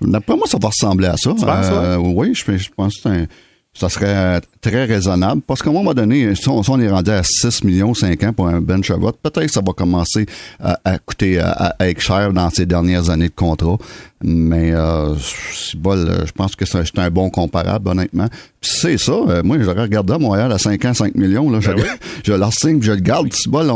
D'après 0.00 0.36
moi, 0.36 0.46
ça 0.46 0.58
va 0.60 0.68
ressembler 0.68 1.08
à 1.08 1.16
ça. 1.16 1.32
Tu 1.36 1.44
penses, 1.44 1.66
euh, 1.70 1.96
Oui, 1.96 2.34
je, 2.34 2.56
je 2.56 2.68
pense 2.76 2.96
que 2.96 3.02
c'est 3.02 3.08
un 3.08 3.26
ça 3.74 3.88
serait 3.88 4.40
très 4.60 4.84
raisonnable. 4.84 5.42
Parce 5.46 5.62
qu'à 5.62 5.70
un 5.70 5.72
moment 5.72 5.94
donné, 5.94 6.34
si 6.34 6.48
on, 6.48 6.80
est 6.80 6.88
rendu 6.88 7.10
à 7.10 7.22
6 7.22 7.64
millions 7.64 7.92
5 7.92 8.22
ans 8.22 8.32
pour 8.32 8.46
un 8.46 8.60
Ben 8.60 8.82
Chavot, 8.82 9.12
peut-être 9.12 9.46
que 9.46 9.52
ça 9.52 9.60
va 9.64 9.72
commencer 9.72 10.26
à, 10.60 10.98
coûter 10.98 11.40
à, 11.40 11.74
être 11.80 12.00
cher 12.00 12.32
dans 12.32 12.48
ces 12.50 12.66
dernières 12.66 13.10
années 13.10 13.28
de 13.28 13.34
contrat. 13.34 13.76
Mais 14.22 14.72
euh, 14.72 15.14
je 15.16 16.32
pense 16.32 16.56
que 16.56 16.64
c'est 16.64 16.98
un 16.98 17.10
bon 17.10 17.30
comparable, 17.30 17.90
honnêtement. 17.90 18.28
c'est 18.62 18.96
ça. 18.96 19.12
Euh, 19.12 19.42
moi, 19.42 19.58
j'aurais 19.60 19.82
regardé 19.82 20.14
à 20.14 20.18
Montréal 20.18 20.50
à 20.52 20.58
5 20.58 20.84
ans, 20.84 20.94
5 20.94 21.14
millions. 21.16 21.50
Là, 21.50 21.58
ben 21.58 21.76
je, 22.24 22.32
leur 22.32 22.52
signe, 22.52 22.80
je 22.80 22.92
le 22.92 23.00
garde. 23.00 23.28
C'est 23.32 23.50
bol, 23.50 23.66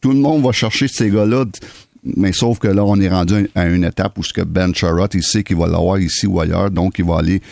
tout 0.00 0.12
le 0.12 0.18
monde 0.18 0.44
va 0.44 0.52
chercher 0.52 0.86
ces 0.86 1.10
gars-là 1.10 1.44
mais 2.16 2.32
sauf 2.32 2.58
que 2.58 2.68
là, 2.68 2.82
on 2.82 2.98
est 2.98 3.08
rendu 3.08 3.50
à 3.54 3.66
une 3.66 3.84
étape 3.84 4.16
où 4.18 4.22
ce 4.22 4.32
que 4.32 4.40
Ben 4.40 4.74
Charrot, 4.74 5.08
il 5.12 5.22
sait 5.22 5.42
qu'il 5.42 5.56
va 5.56 5.66
l'avoir 5.66 5.98
ici 5.98 6.26
ou 6.26 6.40
ailleurs, 6.40 6.70
donc 6.70 6.98
il 6.98 7.04
va 7.04 7.18
aller 7.18 7.42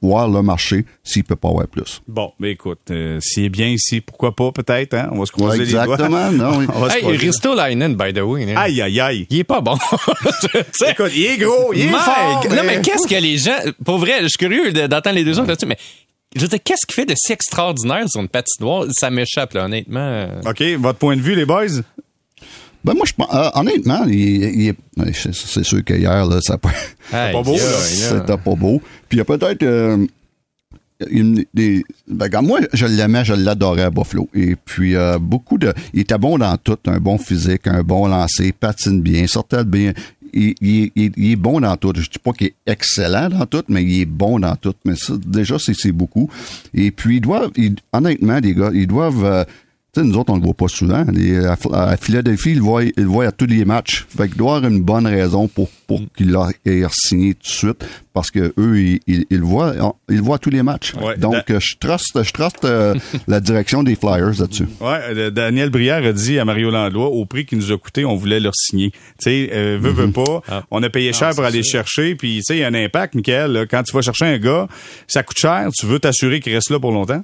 voir 0.00 0.28
le 0.28 0.42
marché 0.42 0.84
s'il 1.04 1.24
peut 1.24 1.36
pas 1.36 1.48
avoir 1.48 1.66
plus. 1.68 2.00
Bon, 2.08 2.32
mais 2.38 2.52
écoute, 2.52 2.80
euh, 2.90 3.18
s'il 3.20 3.44
est 3.44 3.48
bien 3.48 3.66
ici, 3.68 4.00
pourquoi 4.00 4.34
pas 4.34 4.50
peut-être, 4.52 4.94
hein? 4.94 5.08
On 5.12 5.18
va 5.20 5.26
se 5.26 5.32
croiser 5.32 5.64
les 5.64 5.72
doigts. 5.72 5.84
Exactement, 5.84 6.30
non, 6.32 6.58
oui. 6.58 6.66
On 6.74 6.80
va 6.80 6.90
se 6.90 6.94
Hey, 6.96 7.02
croiser. 7.02 7.18
Ristolainen, 7.18 7.94
by 7.94 8.12
the 8.12 8.20
way. 8.20 8.44
hein. 8.52 8.56
Aïe, 8.56 8.80
aïe, 8.80 9.00
aïe. 9.00 9.26
Il 9.30 9.38
est 9.40 9.44
pas 9.44 9.60
bon. 9.60 9.76
Écoute, 10.88 11.12
il 11.14 11.24
est 11.26 11.38
gros, 11.38 11.72
il 11.74 11.82
est 11.82 11.90
Mike! 11.90 12.02
fort. 12.02 12.44
Non, 12.50 12.62
mais 12.66 12.80
qu'est-ce 12.80 13.06
que 13.06 13.20
les 13.20 13.38
gens. 13.38 13.58
Pour 13.84 13.98
vrai, 13.98 14.22
je 14.22 14.28
suis 14.28 14.38
curieux 14.38 14.72
de- 14.72 14.86
d'entendre 14.86 15.16
les 15.16 15.24
deux 15.24 15.38
autres 15.38 15.48
là-dessus, 15.48 15.66
mais. 15.66 15.76
Je 16.34 16.40
veux 16.40 16.48
dire, 16.48 16.60
qu'est-ce 16.64 16.86
qu'il 16.86 16.94
fait 16.94 17.04
de 17.04 17.12
si 17.14 17.30
extraordinaire 17.32 18.08
sur 18.08 18.22
une 18.22 18.28
patinoire? 18.28 18.86
Ça 18.92 19.10
m'échappe, 19.10 19.52
là, 19.52 19.66
honnêtement. 19.66 20.28
OK, 20.46 20.62
votre 20.78 20.98
point 20.98 21.14
de 21.14 21.20
vue, 21.20 21.34
les 21.34 21.44
boys? 21.44 21.66
Ben 22.84 22.94
moi, 22.94 23.04
je 23.06 23.12
pense, 23.12 23.28
euh, 23.34 23.50
honnêtement, 23.54 24.04
il, 24.06 24.12
il 24.14 24.68
est, 24.68 24.74
ouais, 24.98 25.12
c'est 25.14 25.62
sûr 25.64 25.84
qu'hier, 25.84 26.26
là, 26.26 26.38
ça 26.40 26.58
peut, 26.58 26.68
Aïe, 27.12 27.32
pas 27.32 27.42
beau, 27.42 27.56
c'était 28.18 28.36
pas 28.38 28.54
beau. 28.54 28.80
Puis 29.08 29.16
il 29.16 29.18
y 29.18 29.20
a 29.20 29.24
peut-être 29.24 29.62
euh, 29.62 30.04
une 31.10 31.44
des. 31.54 31.84
Ben, 32.08 32.28
moi, 32.42 32.60
je 32.72 32.86
l'aimais, 32.86 33.24
je 33.24 33.34
l'adorais 33.34 33.82
à 33.82 33.90
Buffalo. 33.90 34.28
Et 34.34 34.56
puis 34.56 34.94
euh, 34.96 35.18
beaucoup 35.18 35.58
de. 35.58 35.72
Il 35.94 36.00
était 36.00 36.18
bon 36.18 36.38
dans 36.38 36.56
tout, 36.56 36.78
un 36.86 36.98
bon 36.98 37.18
physique, 37.18 37.66
un 37.66 37.82
bon 37.82 38.06
lancer, 38.06 38.52
patine 38.52 39.00
bien, 39.00 39.26
sortait 39.26 39.64
bien. 39.64 39.92
Il, 40.34 40.54
il- 40.62 40.90
il- 40.96 41.12
il 41.16 41.32
est 41.32 41.36
bon 41.36 41.60
dans 41.60 41.76
tout. 41.76 41.92
Je 41.94 42.08
dis 42.08 42.18
pas 42.22 42.32
qu'il 42.32 42.46
est 42.48 42.54
excellent 42.66 43.28
dans 43.28 43.44
tout, 43.46 43.62
mais 43.68 43.82
il 43.84 44.00
est 44.00 44.06
bon 44.06 44.38
dans 44.38 44.56
tout. 44.56 44.72
Mais 44.84 44.94
ça, 44.96 45.12
déjà, 45.26 45.58
c'est 45.58 45.74
c'est 45.74 45.92
beaucoup. 45.92 46.30
Et 46.72 46.90
puis, 46.90 47.16
ils 47.16 47.20
doivent, 47.20 47.50
ils- 47.56 47.76
honnêtement, 47.92 48.38
les 48.42 48.54
gars, 48.54 48.70
ils 48.72 48.86
doivent. 48.86 49.44
Euh, 49.96 50.00
tu 50.00 50.00
sais, 50.00 50.06
nous 50.06 50.18
autres, 50.18 50.32
on 50.32 50.36
le 50.36 50.42
voit 50.42 50.54
pas 50.54 50.68
souvent. 50.68 51.04
Les- 51.12 51.44
à, 51.44 51.56
à 51.72 51.96
Philadelphie, 51.96 52.50
ils 52.52 52.56
le 52.56 52.62
voient, 52.62 52.82
ils 52.84 52.92
le 52.96 53.04
voient 53.04 53.26
à 53.26 53.32
tous 53.32 53.46
les 53.46 53.64
matchs. 53.64 54.06
Fait 54.16 54.28
qu'il 54.28 54.36
doit 54.38 54.54
y 54.54 54.56
avoir 54.56 54.70
une 54.70 54.80
bonne 54.82 55.06
raison 55.06 55.48
pour, 55.48 55.68
pour 55.86 56.00
qu'il 56.16 56.32
l'ait 56.64 56.86
signé 56.90 57.34
tout 57.34 57.42
de 57.42 57.46
suite. 57.48 57.84
Parce 58.14 58.30
que 58.30 58.52
eux, 58.58 58.78
ils, 58.78 59.00
ils, 59.06 59.24
ils 59.30 59.38
le 59.38 59.44
voient, 59.44 59.74
ils 60.10 60.16
le 60.16 60.22
voient 60.22 60.36
à 60.36 60.38
tous 60.38 60.50
les 60.50 60.62
matchs. 60.62 60.92
Ouais. 61.00 61.16
Donc, 61.16 61.50
euh, 61.50 61.58
je 61.60 61.76
truste, 61.80 62.22
je 62.22 62.30
truste 62.32 62.64
euh, 62.64 62.94
la 63.26 63.40
direction 63.40 63.82
des 63.82 63.94
Flyers 63.94 64.38
là-dessus. 64.38 64.66
Ouais, 64.80 64.98
euh, 65.10 65.30
Daniel 65.30 65.70
Brière 65.70 66.04
a 66.04 66.12
dit 66.12 66.38
à 66.38 66.44
Mario 66.44 66.70
Landlois, 66.70 67.08
au 67.08 67.24
prix 67.24 67.46
qu'il 67.46 67.56
nous 67.58 67.72
a 67.72 67.78
coûté, 67.78 68.04
on 68.04 68.14
voulait 68.16 68.40
leur 68.40 68.54
signer. 68.54 68.90
Tu 68.90 68.98
sais, 69.20 69.50
euh, 69.52 69.78
veut, 69.80 69.92
veut 69.92 70.10
pas, 70.10 70.42
on 70.70 70.82
a 70.82 70.90
payé 70.90 71.12
cher 71.14 71.34
pour 71.34 71.44
aller 71.44 71.58
le 71.58 71.64
chercher, 71.64 72.14
puis 72.14 72.36
tu 72.38 72.42
sais, 72.44 72.56
il 72.56 72.60
y 72.60 72.64
a 72.64 72.68
un 72.68 72.74
impact, 72.74 73.14
Michael, 73.14 73.52
là, 73.52 73.66
quand 73.66 73.82
tu 73.82 73.94
vas 73.94 74.02
chercher 74.02 74.26
un 74.26 74.38
gars, 74.38 74.68
ça 75.06 75.22
coûte 75.22 75.38
cher, 75.38 75.68
tu 75.78 75.86
veux 75.86 75.98
t'assurer 75.98 76.40
qu'il 76.40 76.54
reste 76.54 76.68
là 76.70 76.78
pour 76.78 76.92
longtemps? 76.92 77.22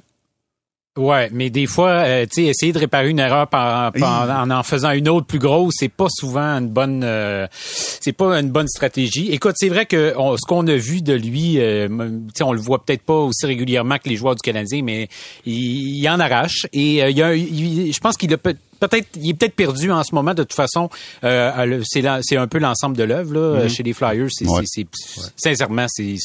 Ouais, 0.99 1.29
mais 1.31 1.49
des 1.49 1.65
fois, 1.65 1.89
euh, 1.89 2.25
tu 2.25 2.41
sais, 2.41 2.47
essayer 2.49 2.73
de 2.73 2.77
réparer 2.79 3.09
une 3.09 3.19
erreur 3.19 3.47
par, 3.47 3.91
par- 3.93 4.29
en 4.43 4.49
en 4.51 4.63
faisant 4.63 4.91
une 4.91 5.07
autre 5.07 5.25
plus 5.27 5.39
grosse, 5.39 5.75
c'est 5.77 5.87
pas 5.87 6.07
souvent 6.09 6.57
une 6.57 6.67
bonne, 6.67 7.03
euh, 7.05 7.47
c'est 7.53 8.11
pas 8.11 8.37
une 8.39 8.49
bonne 8.49 8.67
stratégie. 8.67 9.29
Écoute, 9.31 9.55
c'est 9.57 9.69
vrai 9.69 9.85
que 9.85 10.13
on- 10.17 10.35
ce 10.35 10.45
qu'on 10.45 10.67
a 10.67 10.75
vu 10.75 11.01
de 11.01 11.13
lui, 11.13 11.59
euh, 11.59 11.87
tu 11.87 12.03
sais, 12.35 12.43
on 12.43 12.51
le 12.51 12.59
voit 12.59 12.83
peut-être 12.83 13.03
pas 13.03 13.13
aussi 13.15 13.45
régulièrement 13.45 13.97
que 13.97 14.09
les 14.09 14.17
joueurs 14.17 14.35
du 14.35 14.41
Canadien, 14.41 14.81
mais 14.83 15.07
il, 15.45 15.99
il 15.99 16.09
en 16.09 16.19
arrache 16.19 16.67
et 16.73 17.01
euh, 17.01 17.09
il 17.09 17.17
y 17.17 17.23
a, 17.23 17.33
il- 17.33 17.93
je 17.93 17.99
pense 18.01 18.17
qu'il 18.17 18.33
a 18.33 18.37
peut 18.37 18.55
peut-être, 18.79 19.07
il 19.15 19.29
est 19.29 19.33
peut-être 19.33 19.55
perdu 19.55 19.91
en 19.91 20.03
ce 20.03 20.13
moment. 20.15 20.33
De 20.33 20.43
toute 20.43 20.53
façon, 20.53 20.89
euh, 21.23 21.81
c'est 21.83 22.37
un 22.37 22.47
peu 22.47 22.57
l'ensemble 22.59 22.95
de 22.97 23.03
l'œuvre 23.03 23.33
là 23.33 23.67
chez 23.69 23.83
les 23.83 23.93
Flyers. 23.93 24.27
C'est, 24.31 24.47
Ouais. 24.47 24.63
sincèrement, 25.35 25.85
c'est, 25.89 26.15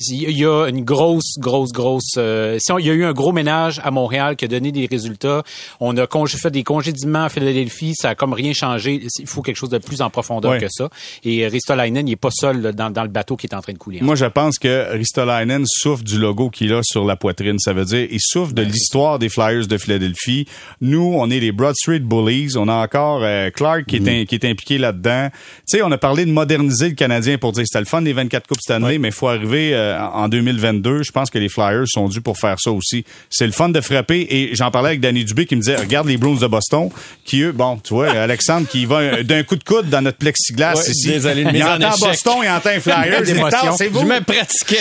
il 0.00 0.30
y 0.38 0.44
a 0.44 0.66
une 0.68 0.84
grosse, 0.84 1.34
grosse, 1.38 1.72
grosse. 1.72 2.14
euh, 2.18 2.58
si 2.60 2.72
on- 2.72 2.78
il 2.78 2.86
y 2.86 2.90
a 2.90 2.94
eu 2.94 3.04
un 3.04 3.12
gros 3.12 3.32
ménage 3.32 3.80
à 3.84 3.90
Montréal 3.90 4.36
qui 4.36 4.44
a 4.44 4.48
donné 4.48 4.72
des 4.72 4.86
résultats. 4.86 5.42
On 5.80 5.96
a 5.96 6.06
congé, 6.06 6.36
fait 6.38 6.50
des 6.50 6.62
congédiements 6.64 7.24
à 7.24 7.28
Philadelphie, 7.28 7.94
ça 7.94 8.10
a 8.10 8.14
comme 8.14 8.32
rien 8.32 8.52
changé. 8.52 9.06
Il 9.18 9.26
faut 9.26 9.42
quelque 9.42 9.56
chose 9.56 9.70
de 9.70 9.78
plus 9.78 10.02
en 10.02 10.10
profondeur 10.10 10.52
Ouais. 10.52 10.60
que 10.60 10.66
ça. 10.70 10.88
Et 11.24 11.46
Ristolainen, 11.46 12.06
il 12.08 12.12
est 12.12 12.16
pas 12.16 12.30
seul 12.30 12.60
là, 12.60 12.72
dans, 12.72 12.90
dans 12.90 13.02
le 13.02 13.08
bateau 13.08 13.36
qui 13.36 13.46
est 13.46 13.54
en 13.54 13.60
train 13.60 13.72
de 13.72 13.78
couler. 13.78 14.00
Moi, 14.02 14.14
je 14.14 14.26
pense 14.26 14.58
que 14.58 14.92
Ristolainen 14.92 15.64
souffre 15.66 16.02
du 16.04 16.18
logo 16.18 16.50
qu'il 16.50 16.72
a 16.72 16.80
sur 16.82 17.04
la 17.04 17.16
poitrine. 17.16 17.58
Ça 17.58 17.72
veut 17.72 17.84
dire, 17.84 18.06
il 18.10 18.20
souffre 18.20 18.52
de 18.52 18.62
l'histoire 18.62 19.18
des 19.18 19.28
Flyers 19.28 19.66
de 19.66 19.78
Philadelphie. 19.78 20.46
Nous, 20.80 21.14
on 21.16 21.30
est 21.30 21.40
les 21.40 21.52
Broad 21.52 21.74
Street 21.74 21.93
Bullies. 22.02 22.56
On 22.56 22.66
a 22.68 22.74
encore 22.74 23.20
euh, 23.22 23.50
Clark 23.50 23.84
qui, 23.86 23.96
est 23.96 24.08
in- 24.08 24.24
qui 24.24 24.34
est 24.34 24.44
impliqué 24.44 24.78
là-dedans. 24.78 25.28
Tu 25.30 25.78
sais, 25.78 25.82
on 25.82 25.92
a 25.92 25.98
parlé 25.98 26.24
de 26.26 26.32
moderniser 26.32 26.88
le 26.88 26.94
Canadien 26.94 27.38
pour 27.38 27.52
dire 27.52 27.64
c'était 27.66 27.78
le 27.78 27.84
fun 27.86 28.02
des 28.02 28.12
24 28.12 28.46
Coupes 28.46 28.58
cette 28.60 28.74
année, 28.76 28.98
mais 28.98 29.08
il 29.08 29.14
faut 29.14 29.28
arriver 29.28 29.70
euh, 29.74 29.98
en 30.00 30.28
2022. 30.28 31.02
Je 31.02 31.12
pense 31.12 31.30
que 31.30 31.38
les 31.38 31.48
Flyers 31.48 31.84
sont 31.86 32.08
dus 32.08 32.20
pour 32.20 32.38
faire 32.38 32.58
ça 32.58 32.70
aussi. 32.72 33.04
C'est 33.30 33.46
le 33.46 33.52
fun 33.52 33.68
de 33.68 33.80
frapper. 33.80 34.26
Et 34.30 34.50
j'en 34.54 34.70
parlais 34.70 34.88
avec 34.90 35.00
Danny 35.00 35.24
Dubé 35.24 35.46
qui 35.46 35.56
me 35.56 35.60
disait, 35.60 35.76
regarde 35.76 36.08
les 36.08 36.16
Bruins 36.16 36.38
de 36.40 36.46
Boston, 36.46 36.88
qui 37.24 37.42
eux, 37.42 37.52
bon, 37.52 37.78
tu 37.82 37.94
vois, 37.94 38.10
Alexandre 38.10 38.66
qui 38.68 38.86
va 38.86 39.22
d'un 39.22 39.42
coup 39.42 39.56
de 39.56 39.64
coude 39.64 39.88
dans 39.88 40.02
notre 40.02 40.18
plexiglas 40.18 40.74
Ouais, 40.76 40.90
ici. 40.90 41.08
désolé, 41.08 41.46
il 41.52 41.62
entend. 41.62 41.90
Boston, 42.00 42.34
il 42.42 42.48
entend 42.48 42.70
les 42.70 42.80
Flyers. 42.80 43.76
C'est 43.76 43.88
vous. 43.88 44.00
Je 44.00 44.04
me 44.06 44.20
pratiquais. 44.20 44.78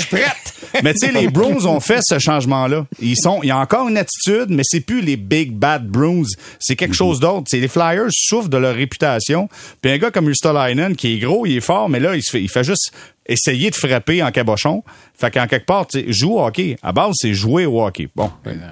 Mais 0.83 0.93
tu 0.93 0.99
sais, 1.07 1.11
les 1.11 1.27
Bruins 1.27 1.65
ont 1.65 1.79
fait 1.79 1.99
ce 2.01 2.17
changement-là. 2.19 2.85
Ils 3.01 3.17
sont, 3.17 3.39
il 3.43 3.47
y 3.47 3.51
a 3.51 3.57
encore 3.57 3.87
une 3.89 3.97
attitude, 3.97 4.47
mais 4.49 4.63
c'est 4.65 4.79
plus 4.79 5.01
les 5.01 5.17
big 5.17 5.51
bad 5.51 5.87
Bruins. 5.87 6.23
C'est 6.59 6.75
quelque 6.75 6.95
chose 6.95 7.02
d'autre. 7.11 7.43
C'est 7.47 7.59
les 7.59 7.67
Flyers 7.67 8.09
souffrent 8.11 8.49
de 8.49 8.57
leur 8.57 8.75
réputation. 8.75 9.49
Puis 9.81 9.91
un 9.91 9.97
gars 9.97 10.11
comme 10.11 10.27
Ristolainen, 10.27 10.95
qui 10.95 11.13
est 11.13 11.19
gros, 11.19 11.45
il 11.45 11.57
est 11.57 11.61
fort, 11.61 11.89
mais 11.89 11.99
là, 11.99 12.15
il 12.15 12.23
fait, 12.23 12.41
il 12.41 12.49
fait 12.49 12.63
juste 12.63 12.91
essayer 13.25 13.69
de 13.69 13.75
frapper 13.75 14.23
en 14.23 14.31
cabochon. 14.31 14.83
Fait 15.15 15.31
qu'en 15.31 15.47
quelque 15.47 15.65
part, 15.65 15.87
tu 15.87 16.11
joue 16.11 16.33
au 16.35 16.45
hockey. 16.45 16.75
À 16.81 16.91
base, 16.91 17.13
c'est 17.15 17.33
jouer 17.33 17.65
au 17.65 17.81
hockey. 17.85 18.09
Bon, 18.15 18.31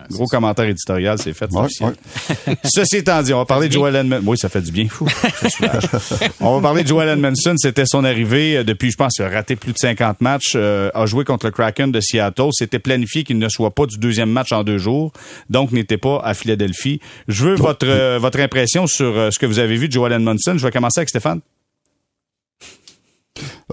gros 0.09 0.25
commentaire 0.25 0.65
éditorial, 0.65 1.17
c'est 1.17 1.33
fait. 1.33 1.49
Ouais, 1.51 1.67
ouais. 1.81 2.55
Ceci 2.63 2.97
étant 2.97 3.21
dit, 3.21 3.33
on 3.33 3.37
va 3.37 3.45
parler 3.45 3.67
de 3.67 3.73
Joel 3.73 3.95
Edmondson. 3.95 4.23
Oui, 4.25 4.37
ça 4.37 4.49
fait 4.49 4.61
du 4.61 4.71
bien. 4.71 4.87
Fou, 4.89 5.07
on 6.41 6.55
va 6.55 6.61
parler 6.61 6.83
de 6.83 6.87
Joel 6.87 7.09
Edmondson. 7.09 7.55
C'était 7.57 7.85
son 7.85 8.03
arrivée 8.03 8.57
euh, 8.57 8.63
depuis, 8.63 8.91
je 8.91 8.97
pense, 8.97 9.13
il 9.19 9.23
a 9.23 9.29
raté 9.29 9.55
plus 9.55 9.73
de 9.73 9.77
50 9.77 10.21
matchs, 10.21 10.53
euh, 10.55 10.89
a 10.93 11.05
joué 11.05 11.23
contre 11.23 11.45
le 11.45 11.51
Kraken 11.51 11.91
de 11.91 11.99
Seattle. 12.01 12.49
C'était 12.51 12.79
planifié 12.79 13.23
qu'il 13.23 13.37
ne 13.37 13.49
soit 13.49 13.73
pas 13.73 13.85
du 13.85 13.97
deuxième 13.97 14.29
match 14.29 14.51
en 14.51 14.63
deux 14.63 14.77
jours, 14.77 15.11
donc 15.49 15.71
n'était 15.71 15.97
pas 15.97 16.19
à 16.23 16.33
Philadelphie. 16.33 16.99
Je 17.27 17.45
veux 17.45 17.55
votre, 17.55 17.87
euh, 17.87 18.17
votre 18.19 18.39
impression 18.39 18.87
sur 18.87 19.17
euh, 19.17 19.31
ce 19.31 19.39
que 19.39 19.45
vous 19.45 19.59
avez 19.59 19.75
vu 19.75 19.87
de 19.87 19.93
Joel 19.93 20.13
Edmondson. 20.13 20.53
Je 20.57 20.65
vais 20.65 20.71
commencer 20.71 20.99
avec 20.99 21.09
Stéphane. 21.09 21.41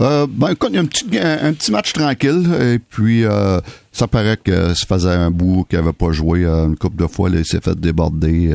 Euh, 0.01 0.27
ben, 0.31 0.51
écoute, 0.51 0.71
il 0.73 0.77
y 0.77 0.79
a 0.79 0.83
un 0.83 0.87
petit, 0.87 1.05
un, 1.19 1.49
un 1.49 1.53
petit 1.53 1.73
match 1.73 1.93
tranquille. 1.93 2.49
Et 2.61 2.79
puis, 2.79 3.25
euh, 3.25 3.61
ça 3.93 4.07
paraît 4.07 4.37
que 4.37 4.75
ça 4.75 4.87
faisait 4.87 5.11
un 5.11 5.31
bout 5.31 5.65
qu'il 5.69 5.79
n'avait 5.79 5.93
pas 5.93 6.13
joué 6.13 6.45
euh, 6.45 6.67
une 6.67 6.77
couple 6.77 6.97
de 7.03 7.07
fois. 7.09 7.31
Il 7.31 7.45
s'est 7.45 7.61
fait 7.61 7.79
déborder 7.79 8.55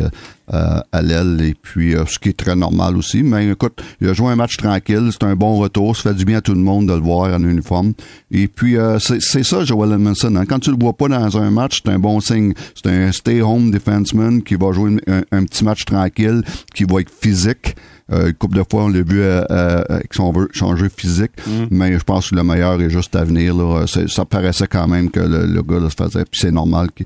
euh, 0.54 0.80
à 0.92 1.02
l'aile. 1.02 1.42
Et 1.42 1.54
puis, 1.54 1.96
ce 2.08 2.18
qui 2.20 2.30
est 2.30 2.38
très 2.38 2.56
normal 2.56 2.96
aussi. 2.96 3.24
Mais 3.24 3.50
écoute, 3.50 3.82
il 4.00 4.08
a 4.10 4.14
joué 4.14 4.28
un 4.30 4.36
match 4.36 4.56
tranquille. 4.58 5.10
C'est 5.12 5.24
un 5.24 5.36
bon 5.36 5.58
retour. 5.58 5.96
Ça 5.98 6.12
fait 6.12 6.16
du 6.16 6.26
bien 6.26 6.38
à 6.38 6.42
tout 6.42 6.54
le 6.54 6.62
monde 6.62 6.88
de 6.88 6.94
le 6.94 7.02
voir 7.02 7.34
en 7.34 7.44
uniforme. 7.44 7.94
Et 8.32 8.48
puis, 8.48 8.78
c'est 9.00 9.44
ça, 9.44 9.66
Joel 9.66 9.92
Edmondson. 9.92 10.36
hein. 10.38 10.46
Quand 10.46 10.60
tu 10.60 10.72
le 10.72 10.78
vois 10.80 10.94
pas 10.94 11.08
dans 11.10 11.38
un 11.38 11.52
match, 11.52 11.82
c'est 11.84 11.92
un 11.92 12.00
bon 12.00 12.20
signe. 12.22 12.54
C'est 12.82 12.90
un 12.90 13.12
stay-home 13.12 13.72
defenseman 13.72 14.42
qui 14.44 14.56
va 14.56 14.72
jouer 14.72 14.98
un 15.08 15.44
petit 15.46 15.64
match 15.66 15.86
tranquille, 15.86 16.42
qui 16.74 16.86
va 16.86 17.02
être 17.02 17.12
physique. 17.12 17.76
Euh, 18.12 18.28
une 18.28 18.34
couple 18.34 18.58
de 18.58 18.64
fois, 18.70 18.84
on 18.84 18.90
l'a 18.90 19.02
vu 19.02 19.22
euh, 19.22 19.44
euh, 19.50 19.82
avec 19.90 20.14
son 20.14 20.34
changer 20.52 20.88
physique, 20.90 21.32
mais 21.72 21.98
je 21.98 22.04
pense 22.04 22.30
que 22.32 22.36
le 22.36 22.44
meilleur 22.44 22.82
est 22.82 22.90
juste 22.90 23.16
à 23.16 23.24
venir. 23.24 23.56
Là. 23.56 23.86
C'est- 23.88 24.10
Ça 24.10 24.26
paraissait 24.26 24.68
quand 24.68 24.88
même 24.88 25.10
que 25.10 25.22
le, 25.22 25.46
le 25.46 25.62
gars 25.64 25.80
là, 25.80 25.90
se 25.90 25.96
faisait, 25.96 26.26
puis 26.26 26.40
c'est 26.42 26.52
normal 26.52 26.90
qu'il 26.94 27.06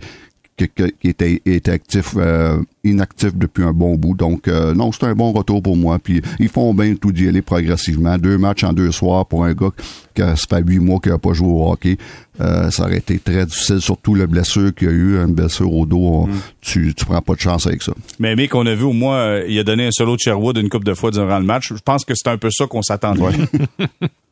qu'il- 0.65 0.91
qu'il 0.99 1.09
était, 1.11 1.41
était 1.45 1.71
actif, 1.71 2.13
euh, 2.17 2.57
inactif 2.83 3.35
depuis 3.35 3.63
un 3.63 3.73
bon 3.73 3.95
bout. 3.95 4.15
Donc, 4.15 4.47
euh, 4.47 4.73
non, 4.73 4.91
c'est 4.91 5.03
un 5.05 5.13
bon 5.13 5.31
retour 5.31 5.61
pour 5.61 5.77
moi. 5.77 5.99
Puis, 5.99 6.21
ils 6.39 6.49
font 6.49 6.73
bien 6.73 6.95
tout 6.95 7.11
d'y 7.11 7.27
aller 7.27 7.41
progressivement. 7.43 8.17
Deux 8.17 8.37
matchs 8.37 8.63
en 8.63 8.73
deux 8.73 8.91
soirs 8.91 9.25
pour 9.27 9.45
un 9.45 9.53
gars 9.53 9.69
qui 10.15 10.21
a, 10.21 10.35
ça 10.35 10.45
fait 10.49 10.63
huit 10.65 10.79
mois 10.79 10.99
qu'il 10.99 11.11
n'a 11.11 11.17
pas 11.19 11.33
joué 11.33 11.47
au 11.47 11.71
hockey. 11.71 11.97
Euh, 12.41 12.69
ça 12.71 12.83
aurait 12.83 12.97
été 12.97 13.19
très 13.19 13.45
difficile, 13.45 13.81
surtout 13.81 14.15
la 14.15 14.25
blessure 14.27 14.73
qu'il 14.73 14.87
y 14.87 14.91
a 14.91 14.93
eu, 14.93 15.17
une 15.17 15.33
blessure 15.33 15.71
au 15.73 15.85
dos. 15.85 15.97
on- 15.97 16.29
tu, 16.61 16.93
tu 16.95 17.05
prends 17.05 17.21
pas 17.21 17.33
de 17.35 17.39
chance 17.39 17.65
avec 17.67 17.81
ça. 17.83 17.93
Mais 18.19 18.35
mais 18.35 18.47
qu'on 18.47 18.65
a 18.65 18.73
vu 18.75 18.83
au 18.83 18.93
moins, 18.93 19.17
euh, 19.17 19.45
il 19.47 19.57
a 19.59 19.63
donné 19.63 19.87
un 19.87 19.91
solo 19.91 20.15
de 20.15 20.19
Sherwood 20.21 20.57
une 20.57 20.69
couple 20.69 20.85
de 20.85 20.93
fois 20.93 21.11
durant 21.11 21.39
le 21.39 21.45
match. 21.45 21.69
Je 21.73 21.81
pense 21.83 22.03
que 22.05 22.13
c'est 22.15 22.29
un 22.29 22.37
peu 22.37 22.49
ça 22.51 22.65
qu'on 22.67 22.81
s'attendait. 22.81 23.21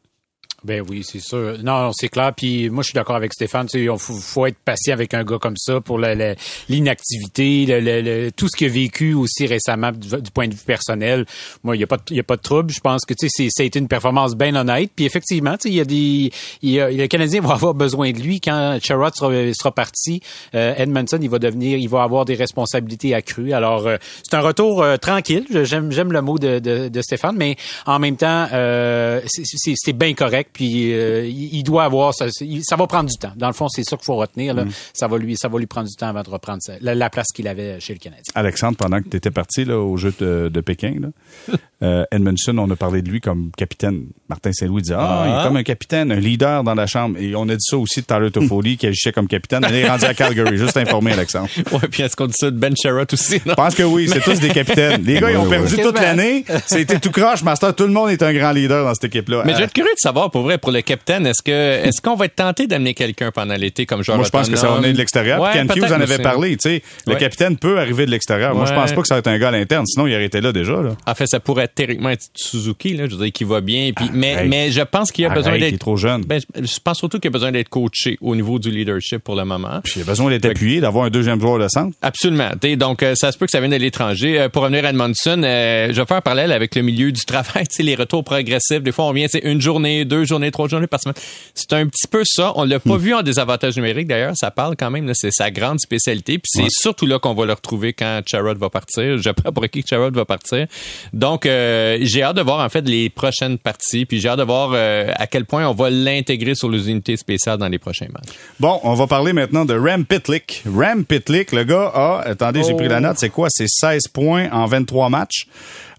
Ben 0.65 0.83
oui, 0.89 1.03
c'est 1.03 1.19
sûr. 1.19 1.57
Non, 1.63 1.91
c'est 1.93 2.09
clair. 2.09 2.33
Puis 2.35 2.71
moi, 2.71 2.81
je 2.81 2.87
suis 2.87 2.95
d'accord 2.95 3.15
avec 3.15 3.31
Stéphane. 3.33 3.67
Tu 3.67 3.77
sais, 3.77 3.83
il 3.85 3.99
faut, 3.99 4.13
faut 4.15 4.47
être 4.47 4.57
patient 4.65 4.93
avec 4.93 5.13
un 5.13 5.23
gars 5.23 5.37
comme 5.39 5.57
ça 5.57 5.79
pour 5.79 5.99
l'inactivité, 5.99 7.65
le, 7.67 7.79
le- 7.79 8.01
le- 8.01 8.31
tout 8.31 8.47
ce 8.49 8.57
qu'il 8.57 8.67
a 8.67 8.71
vécu 8.71 9.13
aussi 9.13 9.45
récemment 9.45 9.91
du, 9.91 10.09
point 10.33 10.47
de 10.47 10.55
vue 10.55 10.63
personnel. 10.65 11.25
Moi, 11.63 11.75
il 11.75 11.81
y 11.81 11.83
a 11.83 11.87
pas, 11.87 11.97
il 12.09 12.15
y 12.17 12.19
a 12.19 12.23
pas 12.23 12.35
de 12.37 12.41
trouble. 12.41 12.71
Je 12.73 12.79
pense 12.79 13.05
que 13.05 13.13
tu 13.13 13.27
sais, 13.29 13.47
ça 13.51 13.61
a 13.63 13.77
une 13.77 13.87
performance 13.87 14.35
bien 14.35 14.55
honnête. 14.55 14.89
Puis 14.95 15.05
effectivement, 15.05 15.53
tu 15.57 15.63
sais, 15.63 15.69
il 15.69 15.75
y 15.75 15.81
a 15.81 15.85
des, 15.85 16.31
il 16.63 16.71
y 16.71 16.79
a, 16.79 16.89
le 16.89 17.05
Canadien 17.07 17.41
va 17.41 17.53
avoir 17.53 17.75
besoin 17.75 18.11
de 18.11 18.19
lui 18.19 18.41
quand 18.41 18.79
Sherrod 18.81 19.13
sera, 19.15 19.31
sera 19.53 19.71
parti. 19.71 20.21
Euh, 20.55 20.73
Edmondson, 20.77 21.19
il 21.21 21.29
va 21.29 21.37
devenir, 21.37 21.77
il 21.77 21.89
va 21.89 22.01
avoir 22.01 22.25
des 22.25 22.33
responsabilités 22.35 23.13
accrues. 23.13 23.53
Alors, 23.53 23.85
euh, 23.85 23.97
c'est 24.23 24.35
un 24.35 24.41
retour 24.41 24.81
euh, 24.81 24.97
tranquille. 24.97 25.45
J'aime, 25.63 25.91
j'aime 25.91 26.11
le 26.11 26.21
mot 26.23 26.39
de, 26.39 26.57
de, 26.57 26.87
de 26.87 27.01
Stéphane, 27.03 27.35
mais 27.37 27.55
en 27.85 27.99
même 27.99 28.17
temps, 28.17 28.47
euh, 28.51 29.21
c'est 29.27 29.93
bien 29.93 30.13
correct. 30.15 30.54
Puis 30.55 30.93
euh, 30.93 31.27
il 31.27 31.63
doit 31.63 31.83
avoir, 31.83 32.13
ça, 32.13 32.27
ça 32.29 32.75
va 32.77 32.87
prendre 32.87 33.09
du 33.09 33.17
temps. 33.17 33.33
Dans 33.35 33.47
le 33.47 33.53
fond, 33.53 33.67
c'est 33.67 33.83
ça 33.83 33.97
qu'il 33.97 34.05
faut 34.05 34.15
retenir. 34.15 34.53
Là. 34.53 34.63
Ça 34.93 35.05
va 35.07 35.17
lui, 35.17 35.35
ça 35.35 35.49
va 35.49 35.59
lui 35.59 35.65
prendre 35.65 35.89
du 35.89 35.95
temps 35.95 36.07
avant 36.07 36.23
de 36.23 36.29
reprendre 36.29 36.59
sa- 36.61 36.79
la, 36.79 36.95
la 36.95 37.09
place 37.09 37.27
qu'il 37.35 37.45
avait 37.49 37.77
chez 37.81 37.91
le 37.93 37.99
Canadien. 37.99 38.23
Alexandre, 38.35 38.77
pendant 38.77 39.01
que 39.01 39.09
tu 39.09 39.17
étais 39.17 39.31
parti 39.31 39.65
là, 39.65 39.77
au 39.77 39.97
jeu 39.97 40.13
de, 40.17 40.49
de 40.53 40.61
Pékin, 40.61 40.95
là, 41.01 41.57
euh, 41.83 42.05
Edmondson, 42.11 42.57
on 42.57 42.69
a 42.71 42.75
parlé 42.75 43.01
de 43.01 43.09
lui 43.09 43.19
comme 43.19 43.51
capitaine. 43.57 44.05
Martin 44.29 44.51
Saint-Louis 44.53 44.81
disait, 44.81 44.95
ah, 44.97 45.25
il 45.27 45.39
est 45.39 45.43
comme 45.43 45.57
un 45.57 45.63
capitaine, 45.63 46.11
un 46.11 46.19
leader 46.19 46.63
dans 46.63 46.73
la 46.73 46.87
chambre. 46.87 47.17
Et 47.19 47.35
on 47.35 47.43
a 47.49 47.55
dit 47.55 47.63
ça 47.63 47.77
aussi 47.77 48.01
de 48.01 48.05
Tyler 48.05 48.31
Toffoli, 48.31 48.77
qui 48.77 48.87
agissait 48.87 49.11
comme 49.11 49.27
capitaine. 49.27 49.65
Il 49.69 49.75
est 49.75 49.89
rendu 49.89 50.05
à 50.05 50.13
Calgary, 50.13 50.57
juste 50.57 50.77
informé, 50.77 51.11
Alexandre. 51.13 51.49
Ouais, 51.71 51.87
puis 51.91 52.03
est-ce 52.03 52.15
qu'on 52.15 52.27
dit 52.27 52.35
ça 52.37 52.51
de 52.51 52.57
Ben 52.57 52.73
Sherratt 52.81 53.11
aussi? 53.11 53.41
Je 53.45 53.53
pense 53.53 53.75
que 53.75 53.83
oui, 53.83 54.07
c'est 54.07 54.21
tous 54.21 54.39
des 54.39 54.49
capitaines. 54.49 55.03
Les 55.03 55.19
gars, 55.19 55.31
ils 55.31 55.37
ont 55.37 55.49
perdu 55.49 55.75
toute 55.75 55.99
l'année. 55.99 56.45
C'était 56.67 56.99
tout 56.99 57.11
croche, 57.11 57.43
Master. 57.43 57.75
Tout 57.75 57.83
le 57.83 57.91
monde 57.91 58.09
est 58.09 58.23
un 58.23 58.33
grand 58.33 58.51
leader 58.51 58.85
dans 58.85 58.93
cette 58.93 59.05
équipe-là. 59.05 59.43
Mais 59.45 59.53
je 59.53 59.57
vais 59.57 59.63
être 59.65 59.73
curieux 59.73 59.91
de 59.93 59.99
savoir, 59.99 60.31
pour 60.31 60.43
vrai, 60.43 60.57
pour 60.57 60.71
le 60.71 60.81
capitaine, 60.81 61.25
est-ce 61.27 61.41
que 61.43 61.51
est-ce 61.51 62.01
qu'on 62.01 62.15
va 62.15 62.25
être 62.25 62.35
tenté 62.35 62.67
d'amener 62.67 62.93
quelqu'un 62.93 63.31
pendant 63.31 63.55
l'été 63.55 63.85
comme 63.85 64.03
joueur 64.03 64.17
Moi, 64.17 64.25
je 64.25 64.31
pense 64.31 64.49
que 64.49 64.55
ça 64.55 64.69
va 64.69 64.77
venir 64.77 64.93
de 64.93 64.97
l'extérieur. 64.97 65.41
Ouais, 65.41 65.51
Ken 65.53 65.67
Hughes 65.75 65.83
en 65.91 65.91
avait 65.99 66.13
aussi. 66.13 66.23
parlé, 66.23 66.57
tu 66.57 66.69
sais. 66.69 66.83
Le 67.07 67.15
capitaine 67.15 67.57
peut 67.57 67.79
arriver 67.79 68.05
de 68.05 68.11
l'extérieur. 68.11 68.55
Moi, 68.55 68.65
je 68.65 68.73
pense 68.73 68.93
pas 68.93 69.01
que 69.01 69.07
ça 69.07 69.15
va 69.15 69.19
être 69.19 69.27
un 69.27 69.37
gars 69.37 69.49
à 69.49 69.51
l'interne. 69.51 69.85
Sinon, 69.85 70.07
il 70.07 70.13
aurait 70.15 70.25
été 70.25 70.39
là 70.39 70.51
déjà, 70.53 70.81
là. 70.81 70.91
En 71.05 71.15
fait, 71.15 71.27
ça 71.27 71.39
pourrait 71.39 71.64
théoriquement 71.67 72.09
être 72.09 72.25
Suzuki, 72.35 72.95
là, 72.95 73.05
je 73.07 73.15
veux 73.15 73.23
dire, 73.23 73.31
qui 73.33 73.43
va 73.43 73.61
bien. 73.61 73.91
Puis, 73.95 74.09
mais, 74.13 74.33
Arrête. 74.35 74.49
mais 74.49 74.71
je 74.71 74.81
pense 74.81 75.11
qu'il 75.11 75.25
a 75.25 75.29
besoin 75.29 75.53
Arrête, 75.53 75.71
d'être. 75.71 75.79
trop 75.79 75.97
jeune. 75.97 76.23
Ben, 76.23 76.41
je 76.55 76.79
pense 76.83 76.97
surtout 76.97 77.17
qu'il 77.19 77.29
y 77.29 77.33
a 77.33 77.37
besoin 77.37 77.51
d'être 77.51 77.69
coaché 77.69 78.17
au 78.21 78.35
niveau 78.35 78.59
du 78.59 78.71
leadership 78.71 79.19
pour 79.19 79.35
le 79.35 79.45
moment. 79.45 79.81
Puis 79.83 79.93
il 79.97 80.01
a 80.01 80.05
besoin 80.05 80.29
d'être 80.29 80.45
appuyé, 80.45 80.81
d'avoir 80.81 81.05
un 81.05 81.09
deuxième 81.09 81.39
joueur 81.39 81.59
de 81.59 81.67
centre. 81.67 81.95
Absolument. 82.01 82.49
T'sais, 82.59 82.75
donc, 82.75 83.03
euh, 83.03 83.15
ça 83.15 83.31
se 83.31 83.37
peut 83.37 83.45
que 83.45 83.51
ça 83.51 83.59
vienne 83.59 83.71
de 83.71 83.75
l'étranger. 83.77 84.39
Euh, 84.39 84.49
pour 84.49 84.63
revenir 84.63 84.85
à 84.85 84.89
Edmondson, 84.89 85.41
euh, 85.43 85.87
je 85.91 85.99
vais 85.99 86.05
faire 86.05 86.17
un 86.17 86.21
parallèle 86.21 86.51
avec 86.51 86.75
le 86.75 86.81
milieu 86.81 87.11
du 87.11 87.21
travail. 87.25 87.65
Les 87.79 87.95
retours 87.95 88.23
progressifs. 88.23 88.81
Des 88.81 88.91
fois, 88.91 89.05
on 89.05 89.11
vient, 89.13 89.27
c'est 89.29 89.39
une 89.43 89.61
journée, 89.61 90.05
deux 90.05 90.23
journées, 90.25 90.51
trois 90.51 90.67
journées 90.67 90.87
par 90.87 90.99
semaine. 90.99 91.15
C'est 91.53 91.73
un 91.73 91.85
petit 91.87 92.07
peu 92.07 92.23
ça. 92.25 92.53
On 92.55 92.63
l'a 92.63 92.79
pas 92.79 92.97
vu 92.97 93.13
en 93.13 93.21
désavantage 93.21 93.75
numérique, 93.75 94.07
d'ailleurs. 94.07 94.33
Ça 94.35 94.49
parle 94.51 94.75
quand 94.77 94.89
même. 94.89 95.11
C'est 95.13 95.31
sa 95.31 95.51
grande 95.51 95.79
spécialité. 95.79 96.39
Puis 96.39 96.49
c'est 96.51 96.69
surtout 96.69 97.05
là 97.05 97.19
qu'on 97.19 97.33
va 97.33 97.45
le 97.45 97.53
retrouver 97.53 97.93
quand 97.93 98.21
Charrot 98.25 98.55
va 98.55 98.69
partir. 98.69 99.17
Je 99.17 99.29
pas 99.29 99.51
pour 99.51 99.67
qui 99.69 99.83
que 99.83 99.89
Charrot 99.89 100.11
va 100.11 100.25
partir. 100.25 100.65
Donc, 101.13 101.45
euh, 101.55 101.97
j'ai 102.01 102.23
hâte 102.23 102.35
de 102.35 102.41
voir, 102.41 102.63
en 102.63 102.69
fait, 102.69 102.81
les 102.87 103.09
prochaines 103.09 103.57
parties. 103.57 104.05
Puis 104.05 104.19
j'ai 104.19 104.29
hâte 104.29 104.39
de 104.39 104.43
voir 104.43 104.71
euh, 104.73 105.11
à 105.15 105.27
quel 105.27 105.45
point 105.45 105.67
on 105.67 105.73
va 105.73 105.89
l'intégrer 105.89 106.55
sur 106.55 106.69
les 106.69 106.89
unités 106.89 107.17
spéciales 107.17 107.57
dans 107.57 107.67
les 107.67 107.79
prochains 107.79 108.07
matchs. 108.13 108.35
Bon, 108.59 108.79
on 108.83 108.93
va 108.93 109.07
parler 109.07 109.33
maintenant 109.33 109.65
de 109.65 109.73
Ram 109.73 110.05
Pitlick. 110.05 110.63
Ram 110.71 111.05
Pitlick, 111.05 111.51
le 111.51 111.63
gars 111.63 111.91
a, 111.93 112.21
attendez, 112.25 112.63
j'ai 112.63 112.73
pris 112.73 112.87
la 112.87 112.99
note, 112.99 113.17
c'est 113.17 113.29
quoi? 113.29 113.47
C'est 113.49 113.67
16 113.67 114.07
points 114.09 114.49
en 114.51 114.65
23 114.65 115.09
matchs. 115.09 115.47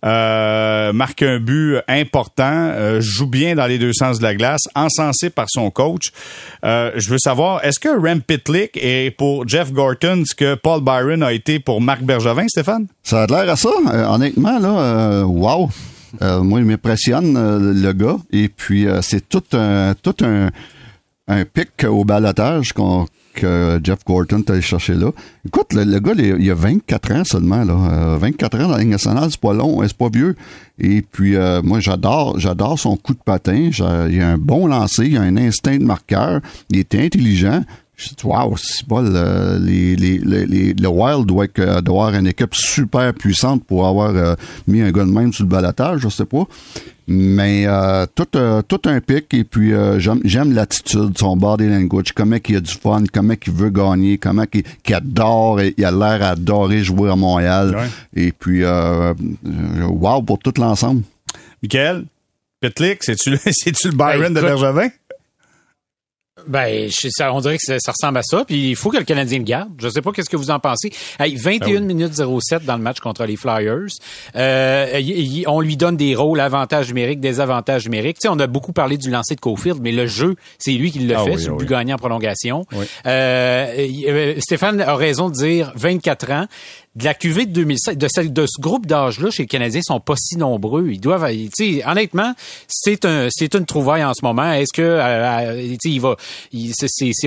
Euh, 0.07 0.93
marque 0.93 1.23
un 1.23 1.41
but 1.41 1.79
important, 1.89 2.45
euh, 2.45 3.01
joue 3.01 3.27
bien 3.27 3.57
dans 3.57 3.67
les 3.67 3.79
deux 3.79 3.93
sens 3.93 4.19
de 4.19 4.23
la 4.23 4.37
glace, 4.37 4.63
encensé 4.77 5.31
par 5.31 5.47
son 5.49 5.71
coach. 5.71 6.13
Euh, 6.65 6.93
je 6.95 7.11
veux 7.11 7.19
savoir, 7.19 7.65
est-ce 7.65 7.81
que 7.81 7.89
Ram 7.89 8.21
Pitlick 8.23 8.79
est 8.81 9.11
pour 9.11 9.49
Jeff 9.49 9.73
Gorton 9.73 10.23
ce 10.25 10.35
que 10.35 10.55
Paul 10.55 10.81
Byron 10.81 11.25
a 11.25 11.33
été 11.33 11.59
pour 11.59 11.81
Marc 11.81 12.03
Bergevin, 12.03 12.47
Stéphane? 12.47 12.87
Ça 13.03 13.25
a 13.25 13.27
l'air 13.27 13.53
à 13.53 13.57
ça. 13.57 13.71
Honnêtement, 14.09 14.61
là, 14.61 15.25
wow. 15.25 15.69
Moi, 16.21 16.61
il 16.61 16.67
m'impressionne, 16.67 17.35
le 17.75 17.93
gars. 17.93 18.17
Et 18.33 18.49
puis, 18.49 18.87
c'est 19.03 19.29
tout 19.29 19.43
un, 19.53 19.95
tout 20.01 20.15
un 20.23 21.45
pic 21.45 21.85
au 21.85 22.05
balotage 22.05 22.73
qu'on 22.73 23.07
que 23.37 23.79
Jeff 23.83 23.99
Gorton 24.05 24.39
est 24.39 24.51
allé 24.51 24.63
chercher 24.63 24.95
là. 24.95 25.11
Écoute, 25.47 25.73
le, 25.73 25.99
gars, 26.01 26.15
il, 26.17 26.51
a 26.51 26.55
24 26.55 27.13
ans 27.13 27.25
seulement. 27.25 27.65
Là. 27.65 27.75
Euh, 27.75 28.17
24 28.19 28.59
ans 28.59 28.63
dans 28.69 28.73
la 28.73 28.79
Ligue 28.79 28.89
nationale, 28.89 29.29
c'est 29.31 29.41
pas 29.41 29.53
long, 29.53 29.81
hein, 29.81 29.85
c'est 29.87 29.97
pas 29.97 30.09
vieux. 30.13 30.35
Et 30.79 31.03
puis, 31.03 31.37
euh, 31.37 31.63
moi, 31.63 31.81
j'adore 31.81 32.39
j'adore 32.39 32.79
son 32.79 32.97
coup 32.97 33.15
de 33.15 33.23
patin. 33.25 33.71
Il 34.11 34.21
a 34.21 34.29
un 34.29 34.39
bon 34.39 34.67
lancer, 34.67 35.07
il 35.07 35.17
a 35.17 35.23
un 35.23 35.37
instinct 35.37 35.79
de 35.79 35.85
marqueur. 35.85 36.41
Il 36.71 36.79
est 36.79 36.95
intelligent. 36.95 37.63
Je 37.97 38.09
dis, 38.11 38.15
wow, 38.25 38.55
c'est 38.59 38.87
pas 38.87 39.01
le, 39.01 39.59
les, 39.65 39.97
les, 39.97 40.19
les, 40.19 40.45
les- 40.47 40.75
le 40.75 40.89
Wild 40.89 41.25
doit, 41.25 41.47
être- 41.47 41.59
euh, 41.61 41.81
doit 41.81 42.09
avoir 42.09 42.15
une 42.21 42.27
équipe 42.27 42.55
super 42.55 43.15
puissante 43.15 43.65
pour 43.65 43.87
avoir 43.87 44.15
euh, 44.15 44.35
mis 44.67 44.83
un 44.83 44.91
gars 44.93 45.05
de 45.05 45.11
même 45.11 45.33
sur 45.33 45.45
le 45.45 45.49
balotage, 45.51 46.01
je 46.01 46.09
sais 46.11 46.27
pas. 46.27 46.45
Mais 47.09 47.65
euh, 47.67 48.05
tout, 48.15 48.27
euh, 48.37 48.61
tout 48.67 48.81
un 48.87 49.01
pic 49.01 49.33
et 49.33 49.45
puis 49.45 49.73
euh, 49.73 49.99
j'aime, 49.99 50.21
j'aime 50.25 50.53
l'attitude, 50.53 51.17
son 51.17 51.37
body 51.37 51.69
language, 51.69 52.13
comment 52.13 52.37
il 52.47 52.57
a 52.57 52.61
du 52.61 52.73
fun, 52.75 53.05
comment 53.13 53.35
il 53.47 53.53
veut 53.53 53.71
gagner, 53.71 54.19
comment 54.19 54.45
il, 54.53 54.63
qu'il 54.83 54.95
adore, 54.95 55.61
il 55.63 55.85
a 55.85 55.91
l'air 55.91 56.23
à 56.23 56.31
adorer 56.31 56.83
jouer 56.85 57.09
à 57.11 57.17
Montréal. 57.17 57.77
Ouais. 57.77 58.23
Et 58.25 58.33
puis 58.33 58.63
euh, 58.65 59.15
euh, 59.15 59.85
wow 59.89 60.21
pour 60.21 60.39
tout 60.41 60.53
l'ensemble. 60.59 61.03
Michael? 61.63 62.05
Pitlick, 62.61 63.05
c'est-tu 63.05 63.31
le, 63.31 63.39
c'est-tu 63.51 63.89
le 63.89 63.95
Byron 63.97 64.35
de 64.35 64.41
Bergevin? 64.41 64.89
Ben, 66.47 66.91
je- 66.91 67.09
ça, 67.11 67.33
on 67.33 67.41
dirait 67.41 67.57
que 67.57 67.63
ça, 67.65 67.79
ça 67.79 67.93
ressemble 67.93 68.19
à 68.19 68.23
ça. 68.23 68.45
Puis 68.45 68.69
il 68.71 68.77
faut 68.77 68.91
que 68.91 68.99
le 68.99 69.05
Canadien 69.05 69.39
le 69.39 69.45
garde. 69.45 69.71
Je 69.79 69.89
sais 69.89 70.03
pas 70.03 70.13
qu'est-ce 70.13 70.29
que 70.29 70.37
vous 70.37 70.51
en 70.51 70.59
pensez. 70.61 70.93
Hey, 71.19 71.35
21 71.35 71.81
minutes 71.81 72.13
07 72.13 72.67
dans 72.67 72.77
le 72.77 72.83
match 72.83 73.01
contre 73.01 73.25
les 73.25 73.37
Flyers. 73.37 73.87
Euh, 74.37 74.99
y- 75.01 75.41
y- 75.41 75.45
on 75.47 75.61
lui 75.63 75.79
donne 75.79 75.97
des 75.97 76.15
rôles, 76.15 76.39
avantages 76.41 76.89
numériques, 76.89 77.21
désavantages 77.21 77.85
numériques. 77.87 78.19
Tu 78.19 78.29
sais, 78.29 78.29
on 78.29 78.39
a 78.39 78.47
beaucoup 78.47 78.75
parlé 78.75 78.99
du 78.99 79.11
lancer 79.11 79.35
de 79.35 79.41
Cofield, 79.41 79.81
mais 79.81 79.93
le 79.93 80.07
jeu, 80.07 80.37
c'est 80.59 80.73
lui 80.73 80.93
qui 80.93 80.99
le 80.99 81.17
Ah 81.17 81.25
fait 81.25 81.37
oui, 81.37 81.43
le 81.43 81.49
ah 81.53 81.57
but 81.57 81.61
oui. 81.63 81.67
gagnant 81.67 81.95
en 81.95 81.99
prolongation. 81.99 82.67
Oui. 82.73 82.85
Euh, 83.07 83.89
euh, 84.07 84.35
Stéphane 84.41 84.83
a 84.83 84.95
raison 84.95 85.31
de 85.31 85.35
dire 85.35 85.73
24 85.75 86.31
ans. 86.33 86.47
De 86.97 87.05
la 87.05 87.13
QV 87.13 87.47
de 87.47 87.53
2007, 87.53 87.99
de, 87.99 88.09
celle, 88.09 88.33
de 88.33 88.47
ce 88.47 88.61
groupe 88.61 88.87
d'âge-là 88.87 89.31
chez 89.31 89.43
les 89.43 89.47
Canadiens 89.47 89.83
sont 89.83 90.01
pas 90.01 90.15
si 90.17 90.37
nombreux. 90.39 90.89
Ils 90.89 91.01
doivent, 91.01 91.31
tu 91.31 91.51
sais, 91.53 91.87
honnêtement, 91.87 92.35
c'est 92.69 93.05
un, 93.05 93.29
c'est 93.31 93.55
une 93.55 93.67
trouvaille 93.67 94.03
en 94.03 94.15
ce 94.15 94.25
moment. 94.25 94.51
Est-ce 94.51 94.73
que, 94.73 94.81
euh, 94.81 95.01
euh, 95.03 95.63
tu 95.63 95.77
sais, 95.83 95.91
il 95.91 96.01
va, 96.01 96.17
il, 96.53 96.73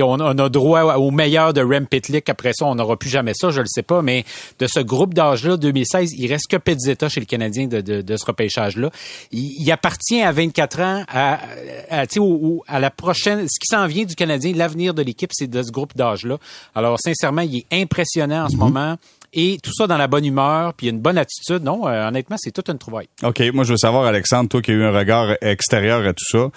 on, 0.02 0.20
on 0.20 0.38
a 0.38 0.48
droit 0.48 0.94
au 0.96 1.12
meilleur 1.12 1.52
de 1.52 1.62
Rem 1.62 1.86
Pitlick. 1.86 2.28
Après 2.28 2.52
ça, 2.52 2.66
on 2.66 2.74
n'aura 2.74 2.96
plus 2.96 3.10
jamais 3.10 3.32
ça, 3.34 3.50
je 3.50 3.60
le 3.60 3.68
sais 3.68 3.84
pas. 3.84 4.02
Mais 4.02 4.24
de 4.58 4.66
ce 4.66 4.80
groupe 4.80 5.14
d'âge-là, 5.14 5.56
2016, 5.56 6.14
il 6.18 6.26
reste 6.26 6.48
que 6.48 6.56
Pezzetta 6.56 7.08
chez 7.08 7.20
le 7.20 7.26
Canadien 7.26 7.68
de, 7.68 7.80
de, 7.80 8.02
de 8.02 8.16
ce 8.16 8.26
repêchage-là. 8.26 8.90
Il, 9.30 9.54
il 9.56 9.70
appartient 9.70 10.20
à 10.20 10.32
24 10.32 10.80
ans 10.80 11.04
à, 11.08 11.38
à, 11.90 12.06
tu 12.08 12.20
sais, 12.20 12.60
à 12.66 12.80
la 12.80 12.90
prochaine, 12.90 13.46
ce 13.48 13.60
qui 13.60 13.66
s'en 13.68 13.86
vient 13.86 14.04
du 14.04 14.16
Canadien, 14.16 14.52
l'avenir 14.54 14.94
de 14.94 15.02
l'équipe, 15.02 15.30
c'est 15.32 15.48
de 15.48 15.62
ce 15.62 15.70
groupe 15.70 15.96
d'âge-là. 15.96 16.38
Alors, 16.74 16.98
sincèrement, 16.98 17.42
il 17.42 17.58
est 17.58 17.82
impressionnant 17.82 18.46
en 18.46 18.48
ce 18.48 18.56
moment. 18.56 18.96
Et 19.32 19.58
tout 19.62 19.72
ça 19.72 19.86
dans 19.86 19.96
la 19.96 20.08
bonne 20.08 20.24
humeur, 20.24 20.74
puis 20.74 20.88
une 20.88 21.00
bonne 21.00 21.18
attitude. 21.18 21.62
Non, 21.62 21.86
euh, 21.86 22.08
honnêtement, 22.08 22.36
c'est 22.38 22.50
toute 22.50 22.68
une 22.68 22.78
trouvaille. 22.78 23.08
OK, 23.22 23.40
moi 23.54 23.64
je 23.64 23.72
veux 23.72 23.78
savoir, 23.78 24.04
Alexandre, 24.06 24.48
toi 24.48 24.60
qui 24.60 24.72
as 24.72 24.74
eu 24.74 24.82
un 24.84 24.90
regard 24.90 25.34
extérieur 25.40 26.04
à 26.06 26.12
tout 26.12 26.24
ça, 26.28 26.48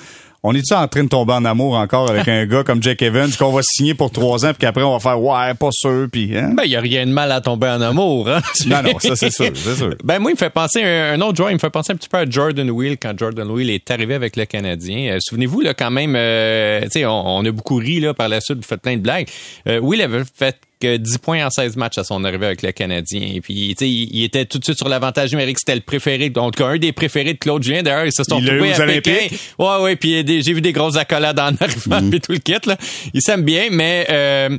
on 0.46 0.54
est-tu 0.54 0.74
en 0.74 0.86
train 0.90 1.06
de 1.06 1.10
tomber 1.10 1.32
en 1.32 1.46
amour 1.46 1.76
encore 1.76 2.10
avec 2.10 2.28
un 2.28 2.46
gars 2.46 2.64
comme 2.64 2.84
Jack 2.84 3.02
Evans 3.02 3.32
qu'on 3.40 3.54
va 3.54 3.62
signer 3.64 3.94
pour 3.94 4.12
trois 4.12 4.46
ans 4.46 4.50
puis 4.50 4.58
qu'après 4.60 4.84
on 4.84 4.92
va 4.92 5.00
faire 5.00 5.22
ouais, 5.22 5.54
pas 5.54 5.70
sûr 5.72 6.08
puis 6.12 6.38
hein? 6.38 6.52
Ben, 6.58 6.64
il 6.66 6.72
y 6.72 6.76
a 6.76 6.82
rien 6.82 7.06
de 7.06 7.12
mal 7.12 7.32
à 7.32 7.40
tomber 7.40 7.68
en 7.68 7.80
amour, 7.80 8.28
hein? 8.28 8.42
Non, 8.68 8.84
non, 8.84 9.00
ça 9.00 9.16
c'est 9.16 9.32
sûr, 9.32 9.52
c'est 9.56 9.76
sûr. 9.76 9.96
Ben 10.04 10.20
moi, 10.20 10.32
il 10.32 10.34
me 10.34 10.38
fait 10.38 10.50
penser 10.50 10.84
un, 10.84 11.14
un 11.14 11.22
autre 11.22 11.38
joueur, 11.38 11.50
il 11.52 11.54
me 11.54 11.60
fait 11.60 11.70
penser 11.70 11.94
un 11.94 11.96
petit 11.96 12.10
peu 12.10 12.18
à 12.18 12.30
Jordan 12.30 12.70
Wheel 12.72 12.98
quand 12.98 13.18
Jordan 13.18 13.50
Wheel 13.50 13.70
est 13.70 13.90
arrivé 13.90 14.16
avec 14.16 14.36
le 14.36 14.44
Canadien. 14.44 15.14
Euh, 15.14 15.18
Souvenez-vous 15.22 15.62
là 15.62 15.74
quand 15.74 15.92
même, 15.92 16.14
euh, 16.18 16.82
tu 16.84 16.90
sais, 16.90 17.06
on, 17.06 17.38
on 17.38 17.46
a 17.46 17.52
beaucoup 17.52 17.78
ri 17.78 18.02
là 18.02 18.14
par 18.14 18.28
la 18.28 18.42
suite, 18.42 18.58
vous 18.58 18.64
faites 18.64 18.82
plein 18.82 18.98
de 18.98 19.02
blagues. 19.02 19.30
Euh, 19.70 19.80
Wheel 19.80 20.02
avait 20.02 20.24
fait 20.26 20.58
que 20.84 20.98
10 20.98 21.18
points 21.20 21.46
en 21.46 21.50
16 21.50 21.78
matchs 21.78 21.98
à 21.98 22.04
son 22.04 22.26
arrivée 22.26 22.46
avec 22.46 22.62
le 22.62 22.74
Canadien. 22.74 23.22
Et 23.34 23.40
puis, 23.40 23.74
tu 23.78 23.86
sais, 23.86 23.90
il, 23.90 24.24
était 24.24 24.46
tout 24.46 24.60
de 24.60 24.66
suite 24.66 24.78
sur 24.78 24.90
l'avantage 24.90 25.32
numérique. 25.32 25.58
C'était 25.60 25.76
le 25.76 25.82
préféré, 25.82 26.30
donc 26.30 26.60
un 26.60 26.78
des 26.78 26.92
préférés 26.92 27.34
de 27.34 27.38
Claude 27.38 27.64
Julien. 27.64 27.84
D'ailleurs, 27.84 28.06
ils 28.06 28.12
se 28.12 28.24
sont 28.24 28.40
Il 28.40 28.46
l'a 28.46 28.56
eu 28.56 28.58
trouvés 28.58 28.78
aux 28.78 28.82
à 28.82 28.86
Pékin. 28.86 29.36
Ouais, 29.58 29.82
ouais. 29.82 29.96
Puis 29.96 30.26
j'ai 30.28 30.54
vu 30.54 30.60
des 30.60 30.74
grosses 30.74 30.98
accolades 30.98 31.40
en 31.40 31.56
arrivant, 31.60 32.10
puis 32.10 32.20
tout 32.20 32.34
le 32.34 32.40
kit. 32.40 32.58
Là. 32.66 32.78
Il 33.14 33.22
s'aime 33.22 33.44
bien, 33.44 33.70
mais 33.72 34.06
euh, 34.10 34.58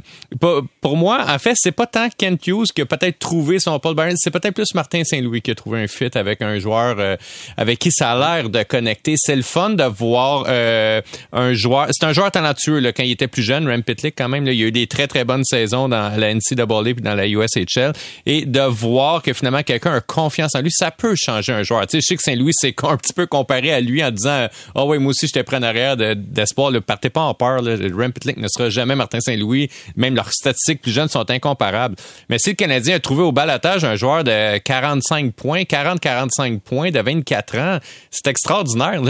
pour, 0.80 0.96
moi, 0.96 1.24
en 1.28 1.38
fait, 1.38 1.54
c'est 1.56 1.72
pas 1.72 1.86
tant 1.86 2.08
Kent 2.16 2.46
Hughes 2.46 2.72
qui 2.74 2.80
a 2.80 2.86
peut-être 2.86 3.18
trouvé 3.18 3.58
son 3.58 3.78
Paul 3.78 3.94
Byron. 3.94 4.14
C'est 4.16 4.30
peut-être 4.30 4.54
plus 4.54 4.74
Martin 4.74 5.04
Saint-Louis 5.04 5.42
qui 5.42 5.50
a 5.50 5.54
trouvé 5.54 5.82
un 5.82 5.86
fit 5.86 6.10
avec 6.14 6.40
un 6.40 6.58
joueur 6.58 6.96
euh, 6.98 7.16
avec 7.58 7.78
qui 7.78 7.90
ça 7.92 8.12
a 8.12 8.18
l'air 8.18 8.48
de 8.48 8.62
connecter. 8.62 9.16
C'est 9.18 9.36
le 9.36 9.42
fun 9.42 9.70
de 9.70 9.84
voir 9.84 10.46
euh, 10.48 11.02
un 11.32 11.52
joueur. 11.52 11.88
C'est 11.90 12.06
un 12.06 12.14
joueur 12.14 12.30
talentueux 12.30 12.78
là, 12.78 12.92
quand 12.92 13.02
il 13.02 13.10
était 13.10 13.28
plus 13.28 13.42
jeune. 13.42 13.68
Rem 13.68 13.82
Pitlick, 13.82 14.14
quand 14.16 14.30
même, 14.30 14.46
là, 14.46 14.52
il 14.52 14.62
a 14.62 14.66
eu 14.68 14.72
des 14.72 14.86
très 14.86 15.06
très 15.06 15.24
bonnes 15.24 15.44
saisons 15.44 15.88
dans 15.88 16.13
la 16.18 16.34
NCAA 16.34 16.82
puis 16.94 17.02
dans 17.02 17.14
la 17.14 17.26
USHL. 17.26 17.92
Et 18.26 18.44
de 18.46 18.60
voir 18.60 19.22
que 19.22 19.32
finalement 19.32 19.62
quelqu'un 19.62 19.94
a 19.94 20.00
confiance 20.00 20.54
en 20.54 20.60
lui, 20.60 20.70
ça 20.72 20.90
peut 20.90 21.14
changer 21.16 21.52
un 21.52 21.62
joueur. 21.62 21.86
Tu 21.86 21.96
sais, 21.96 22.00
je 22.00 22.06
sais 22.06 22.16
que 22.16 22.22
Saint-Louis 22.22 22.52
c'est 22.54 22.74
un 22.84 22.96
petit 22.96 23.12
peu 23.12 23.26
comparé 23.26 23.72
à 23.72 23.80
lui 23.80 24.02
en 24.04 24.10
disant, 24.10 24.46
oh 24.74 24.84
ouais, 24.84 24.98
moi 24.98 25.10
aussi 25.10 25.26
j'étais 25.26 25.42
prêt 25.42 25.56
en 25.56 25.62
arrière 25.62 25.96
de- 25.96 26.14
d'espoir. 26.14 26.70
Ne 26.72 26.78
partez 26.80 27.10
pas 27.10 27.22
en 27.22 27.34
peur. 27.34 27.62
Là. 27.62 27.76
Rem 27.96 28.12
Pitlick 28.12 28.36
ne 28.36 28.48
sera 28.48 28.70
jamais 28.70 28.94
Martin 28.94 29.20
Saint-Louis. 29.20 29.70
Même 29.96 30.14
leurs 30.14 30.32
statistiques 30.32 30.82
plus 30.82 30.92
jeunes 30.92 31.08
sont 31.08 31.28
incomparables. 31.30 31.96
Mais 32.28 32.38
si 32.38 32.50
le 32.50 32.54
Canadien 32.56 32.96
a 32.96 33.00
trouvé 33.00 33.22
au 33.22 33.32
balatage 33.32 33.84
un 33.84 33.96
joueur 33.96 34.24
de 34.24 34.58
45 34.58 35.32
points, 35.32 35.62
40-45 35.62 36.60
points 36.60 36.90
de 36.90 37.00
24 37.00 37.58
ans, 37.58 37.78
c'est 38.10 38.26
extraordinaire. 38.28 39.00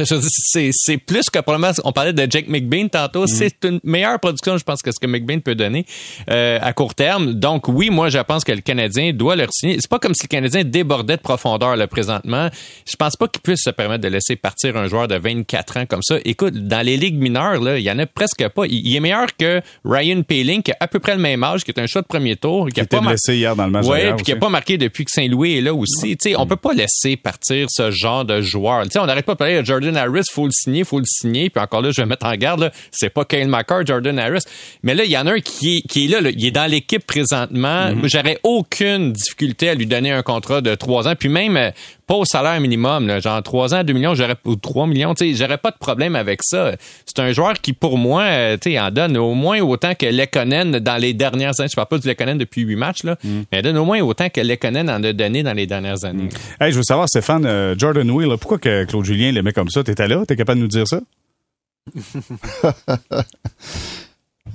C'est 0.44 0.98
plus 0.98 1.30
que 1.30 1.38
probablement, 1.40 1.72
on 1.84 1.92
parlait 1.92 2.12
de 2.12 2.26
Jake 2.30 2.48
McBean 2.48 2.88
tantôt, 2.88 3.26
c'est 3.26 3.64
une 3.64 3.80
meilleure 3.84 4.18
production, 4.20 4.56
je 4.58 4.64
pense, 4.64 4.82
que 4.82 4.90
ce 4.92 4.98
que 4.98 5.06
McBean 5.06 5.40
peut 5.40 5.54
donner 5.54 5.86
euh, 6.30 6.58
à 6.60 6.72
court 6.72 6.93
court 6.94 7.06
terme. 7.06 7.34
Donc 7.34 7.68
oui, 7.68 7.90
moi 7.90 8.08
je 8.08 8.18
pense 8.18 8.44
que 8.44 8.52
le 8.52 8.60
Canadien 8.60 9.12
doit 9.12 9.36
le 9.36 9.46
signer. 9.50 9.76
C'est 9.80 9.90
pas 9.90 9.98
comme 9.98 10.14
si 10.14 10.24
le 10.24 10.28
Canadien 10.28 10.64
débordait 10.64 11.16
de 11.16 11.22
profondeur 11.22 11.76
là 11.76 11.86
présentement. 11.86 12.48
Je 12.88 12.96
pense 12.96 13.16
pas 13.16 13.28
qu'il 13.28 13.42
puisse 13.42 13.62
se 13.62 13.70
permettre 13.70 14.02
de 14.02 14.08
laisser 14.08 14.36
partir 14.36 14.76
un 14.76 14.86
joueur 14.86 15.08
de 15.08 15.16
24 15.16 15.78
ans 15.78 15.86
comme 15.86 16.02
ça. 16.02 16.16
Écoute, 16.24 16.54
dans 16.54 16.84
les 16.84 16.96
ligues 16.96 17.18
mineures 17.18 17.60
là, 17.60 17.78
il 17.78 17.84
y 17.84 17.90
en 17.90 17.98
a 17.98 18.06
presque 18.06 18.46
pas. 18.48 18.66
Il, 18.66 18.94
est 18.94 19.00
meilleur 19.00 19.36
que 19.36 19.60
Ryan 19.84 20.22
Paling 20.22 20.62
qui 20.62 20.72
a 20.72 20.76
à 20.80 20.88
peu 20.88 20.98
près 20.98 21.14
le 21.14 21.20
même 21.20 21.42
âge, 21.42 21.64
qui 21.64 21.70
est 21.70 21.80
un 21.80 21.86
choix 21.86 22.02
de 22.02 22.06
premier 22.06 22.36
tour, 22.36 22.68
qui, 22.68 22.80
a 22.80 22.84
pas 22.84 23.00
blessé 23.00 23.36
hier 23.36 23.56
dans 23.56 23.66
le 23.66 23.70
match. 23.70 23.86
Oui, 23.86 24.00
puis 24.16 24.24
qui 24.24 24.32
a 24.32 24.36
pas 24.36 24.48
marqué 24.48 24.78
depuis 24.78 25.04
que 25.04 25.10
Saint-Louis 25.10 25.58
est 25.58 25.60
là 25.60 25.74
aussi. 25.74 26.16
Tu 26.16 26.30
sais, 26.30 26.36
on 26.36 26.46
peut 26.46 26.56
pas 26.56 26.72
laisser 26.72 27.16
partir 27.16 27.66
ce 27.70 27.90
genre 27.90 28.24
de 28.24 28.40
joueur. 28.40 28.84
Tu 28.84 28.90
sais, 28.90 28.98
on 28.98 29.06
n'arrête 29.06 29.24
pas 29.24 29.32
de 29.32 29.38
parler 29.38 29.60
de 29.60 29.64
Jordan 29.64 29.96
Harris, 29.96 30.24
faut 30.30 30.46
le 30.46 30.52
signer, 30.52 30.84
faut 30.84 30.98
le 30.98 31.06
signer. 31.06 31.50
Puis 31.50 31.62
encore 31.62 31.82
là, 31.82 31.90
je 31.90 32.00
vais 32.00 32.06
mettre 32.06 32.26
en 32.26 32.34
garde, 32.34 32.70
c'est 32.90 33.10
pas 33.10 33.24
Kyle 33.24 33.48
McCarr, 33.48 33.86
Jordan 33.86 34.18
Harris. 34.18 34.42
Mais 34.82 34.94
là, 34.94 35.04
il 35.04 35.10
y 35.10 35.16
en 35.16 35.26
a 35.26 35.32
un 35.32 35.40
qui 35.40 35.76
est, 35.76 35.80
qui 35.82 36.04
est 36.04 36.08
là, 36.08 36.30
il 36.30 36.46
est 36.46 36.50
dans 36.50 36.70
l'équipe 36.74 37.06
présentement. 37.06 37.90
Mm-hmm. 37.90 38.10
J'aurais 38.12 38.38
aucune 38.42 39.12
difficulté 39.12 39.68
à 39.68 39.74
lui 39.74 39.86
donner 39.86 40.10
un 40.10 40.22
contrat 40.22 40.60
de 40.60 40.74
trois 40.74 41.08
ans. 41.08 41.14
Puis 41.18 41.28
même 41.28 41.56
euh, 41.56 41.70
pas 42.06 42.14
au 42.14 42.24
salaire 42.24 42.60
minimum, 42.60 43.06
là, 43.06 43.20
genre 43.20 43.42
3 43.42 43.74
ans, 43.74 43.84
2 43.84 43.92
millions, 43.92 44.14
j'aurais 44.14 44.36
ou 44.44 44.56
3 44.56 44.86
millions, 44.86 45.14
tu 45.14 45.24
sais, 45.24 45.34
j'aurais 45.34 45.58
pas 45.58 45.70
de 45.70 45.78
problème 45.78 46.16
avec 46.16 46.40
ça. 46.42 46.72
C'est 47.06 47.20
un 47.20 47.32
joueur 47.32 47.54
qui, 47.54 47.72
pour 47.72 47.96
moi, 47.96 48.22
euh, 48.22 48.56
tu 48.60 48.72
sais, 48.72 48.80
en 48.80 48.90
donne 48.90 49.16
au 49.16 49.34
moins 49.34 49.60
autant 49.60 49.94
que 49.94 50.06
Lekonen 50.06 50.78
dans 50.80 50.96
les 50.96 51.14
dernières 51.14 51.58
années. 51.60 51.68
Je 51.70 51.76
parle 51.76 51.88
pas 51.88 51.98
du 51.98 52.08
Lekonen 52.08 52.36
depuis 52.36 52.62
8 52.62 52.76
matchs, 52.76 53.04
là, 53.04 53.16
mm. 53.22 53.42
mais 53.50 53.58
il 53.58 53.62
donne 53.62 53.78
au 53.78 53.84
moins 53.84 54.00
autant 54.00 54.28
que 54.28 54.40
Lekonen 54.40 54.90
en 54.90 55.02
a 55.02 55.12
donné 55.12 55.42
dans 55.42 55.54
les 55.54 55.66
dernières 55.66 56.04
années. 56.04 56.24
Mm. 56.24 56.62
Hey, 56.62 56.72
je 56.72 56.76
veux 56.76 56.82
savoir, 56.82 57.08
Stéphane, 57.08 57.46
euh, 57.46 57.74
Jordan 57.78 58.10
Will, 58.10 58.28
pourquoi 58.38 58.58
que 58.58 58.84
Claude 58.84 59.04
Julien 59.04 59.32
l'aimait 59.32 59.52
comme 59.52 59.70
ça? 59.70 59.82
T'étais 59.82 60.08
là? 60.08 60.24
T'es 60.26 60.36
capable 60.36 60.58
de 60.58 60.64
nous 60.64 60.68
dire 60.68 60.86
ça? 60.86 61.00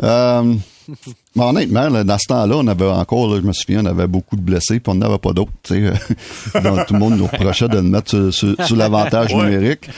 Mais 1.35 1.43
honnêtement, 1.43 2.03
dans 2.03 2.17
ce 2.17 2.27
temps-là, 2.27 2.55
on 2.57 2.67
avait 2.67 2.87
encore, 2.87 3.35
je 3.35 3.41
me 3.41 3.53
souviens, 3.53 3.83
on 3.83 3.85
avait 3.85 4.07
beaucoup 4.07 4.35
de 4.35 4.41
blessés, 4.41 4.79
puis 4.79 4.91
on 4.91 4.95
n'avait 4.95 5.17
pas 5.17 5.33
d'autres. 5.33 5.51
tout 5.63 5.73
le 5.73 6.99
monde 6.99 7.17
nous 7.17 7.27
reprochait 7.27 7.67
de 7.67 7.75
le 7.75 7.83
mettre 7.83 8.31
sur, 8.31 8.55
l'avantage 8.75 9.33
numérique. 9.33 9.89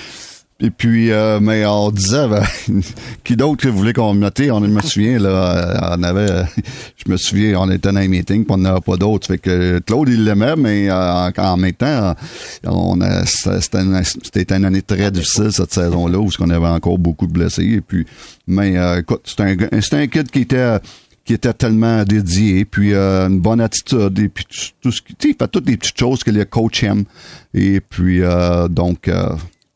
Et 0.64 0.70
puis, 0.70 1.12
euh, 1.12 1.40
mais 1.42 1.66
on 1.66 1.90
disait, 1.90 2.28
ben, 2.28 2.44
qui 3.24 3.36
d'autre 3.36 3.68
voulait 3.70 3.94
qu'on 3.94 4.14
mettait? 4.14 4.52
On 4.52 4.60
me 4.62 4.82
souvient, 4.82 5.18
là, 5.18 5.96
on 5.98 6.04
avait, 6.04 6.44
je 7.04 7.12
me 7.12 7.18
souviens, 7.18 7.60
on 7.60 7.72
était 7.72 7.92
dans 7.92 8.00
un 8.00 8.08
meeting, 8.08 8.46
puis 8.46 8.54
on 8.54 8.58
n'avait 8.58 8.80
pas 8.80 8.96
d'autres. 8.96 9.28
Fait 9.28 9.40
que 9.40 9.80
Claude, 9.80 10.10
il 10.10 10.24
l'aimait, 10.24 10.56
mais 10.56 10.90
euh, 10.90 11.32
en 11.36 11.58
même 11.58 11.74
temps, 11.74 12.16
on 12.66 13.00
c'était 13.26 14.56
une, 14.56 14.66
année 14.66 14.84
très 14.84 15.10
difficile, 15.10 15.52
cette 15.52 15.74
saison-là, 15.74 16.20
où 16.20 16.30
on 16.40 16.50
avait 16.50 16.68
encore 16.68 17.00
beaucoup 17.00 17.26
de 17.26 17.34
blessés. 17.34 17.64
Et 17.64 17.82
puis, 17.82 18.06
mais 18.46 18.78
euh, 18.78 19.00
écoute, 19.00 19.22
c'était 19.26 19.44
un, 19.44 20.00
un 20.00 20.08
kid 20.08 20.30
qui 20.30 20.42
était 20.42 20.78
qui 21.24 21.34
était 21.34 21.54
tellement 21.54 22.04
dédié, 22.04 22.66
puis 22.66 22.94
euh, 22.94 23.28
une 23.28 23.40
bonne 23.40 23.62
attitude, 23.62 24.18
et 24.20 24.28
puis 24.28 24.46
tout 24.82 24.92
ce 24.92 25.02
qui, 25.02 25.16
il 25.24 25.36
fait 25.36 25.48
toutes 25.48 25.68
les 25.68 25.78
petites 25.78 25.98
choses 25.98 26.24
que 26.24 26.32
les 26.32 26.46
coachs 26.46 26.84
aiment. 26.84 27.06
Et 27.54 27.80
puis, 27.80 28.22
euh, 28.22 28.68
donc, 28.68 29.10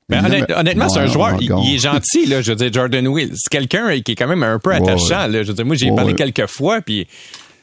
mais 0.09 0.17
honnêtement, 0.55 0.87
c'est 0.87 0.99
un 0.99 1.07
joueur, 1.07 1.37
il, 1.41 1.51
est 1.51 1.79
gentil, 1.79 2.27
là, 2.27 2.41
je 2.41 2.51
veux 2.51 2.55
dire, 2.55 2.71
Jordan 2.71 3.07
Will. 3.07 3.31
C'est 3.33 3.49
quelqu'un 3.49 3.99
qui 4.01 4.11
est 4.11 4.15
quand 4.15 4.27
même 4.27 4.43
un 4.43 4.59
peu 4.59 4.71
attachant, 4.71 5.27
là. 5.27 5.41
Je 5.43 5.47
veux 5.47 5.53
dire, 5.53 5.65
moi, 5.65 5.75
j'ai 5.75 5.91
parlé 5.91 6.13
quelques 6.13 6.47
fois, 6.47 6.81
puis 6.81 7.07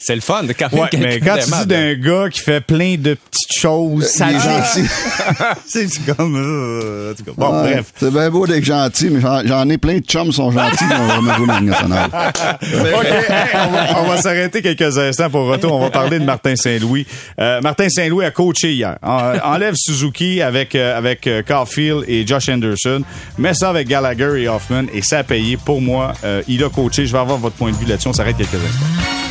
c'est 0.04 0.14
le 0.14 0.20
fun 0.20 0.42
de 0.42 0.52
quand 0.52 0.72
même 0.72 0.82
ouais, 0.82 0.88
mais 0.98 1.20
quand 1.20 1.36
tu 1.36 1.50
dis 1.50 1.66
d'un 1.66 1.94
gars 1.94 2.28
qui 2.28 2.40
fait 2.40 2.60
plein 2.60 2.96
de 2.96 3.14
petites 3.14 3.56
choses, 3.56 4.06
ça 4.06 4.30
gentil. 4.32 4.88
c'est 5.66 5.88
comme 6.16 6.34
euh, 6.36 7.14
bon 7.36 7.60
bref. 7.60 7.92
C'est 7.96 8.12
bien 8.12 8.28
beau 8.30 8.46
d'être 8.46 8.64
gentil, 8.64 9.10
mais 9.10 9.20
j'en 9.20 9.68
ai 9.68 9.78
plein 9.78 9.98
de 9.98 10.04
chums 10.04 10.28
qui 10.28 10.34
sont 10.34 10.50
gentils 10.50 10.84
dans 10.88 11.20
le 11.20 11.22
niveau 11.22 11.46
national. 11.46 12.10
OK, 12.12 13.06
on 13.96 14.02
va, 14.08 14.16
s'arrêter 14.16 14.60
quelques 14.62 14.98
instants 14.98 15.30
pour 15.30 15.46
retour, 15.46 15.72
on 15.72 15.80
va 15.80 15.90
parler 15.90 16.18
de 16.18 16.24
Martin 16.24 16.56
Saint-Louis. 16.56 17.06
Euh, 17.38 17.60
Martin 17.60 17.88
Saint-Louis 17.88 18.24
a 18.24 18.30
coaché 18.30 18.72
hier. 18.72 18.98
enlève 19.02 19.74
Suzuki 19.76 20.42
avec 20.42 20.74
euh, 20.74 20.98
avec 20.98 21.26
euh, 21.26 21.42
Caulfield 21.42 22.04
et 22.08 22.26
Josh 22.26 22.48
Anderson, 22.48 23.02
met 23.38 23.54
ça 23.54 23.70
avec 23.70 23.88
Gallagher 23.88 24.42
et 24.42 24.48
Hoffman 24.48 24.84
et 24.92 25.02
ça 25.02 25.18
a 25.18 25.22
payé 25.22 25.56
pour 25.56 25.80
moi. 25.80 26.12
il 26.48 26.64
a 26.64 26.68
coaché, 26.68 27.06
je 27.06 27.12
vais 27.12 27.18
avoir 27.18 27.38
votre 27.38 27.56
point 27.56 27.70
de 27.70 27.76
vue 27.76 27.86
là-dessus, 27.86 28.08
on 28.08 28.12
s'arrête 28.12 28.36
quelques 28.36 28.54
instants. 28.54 29.21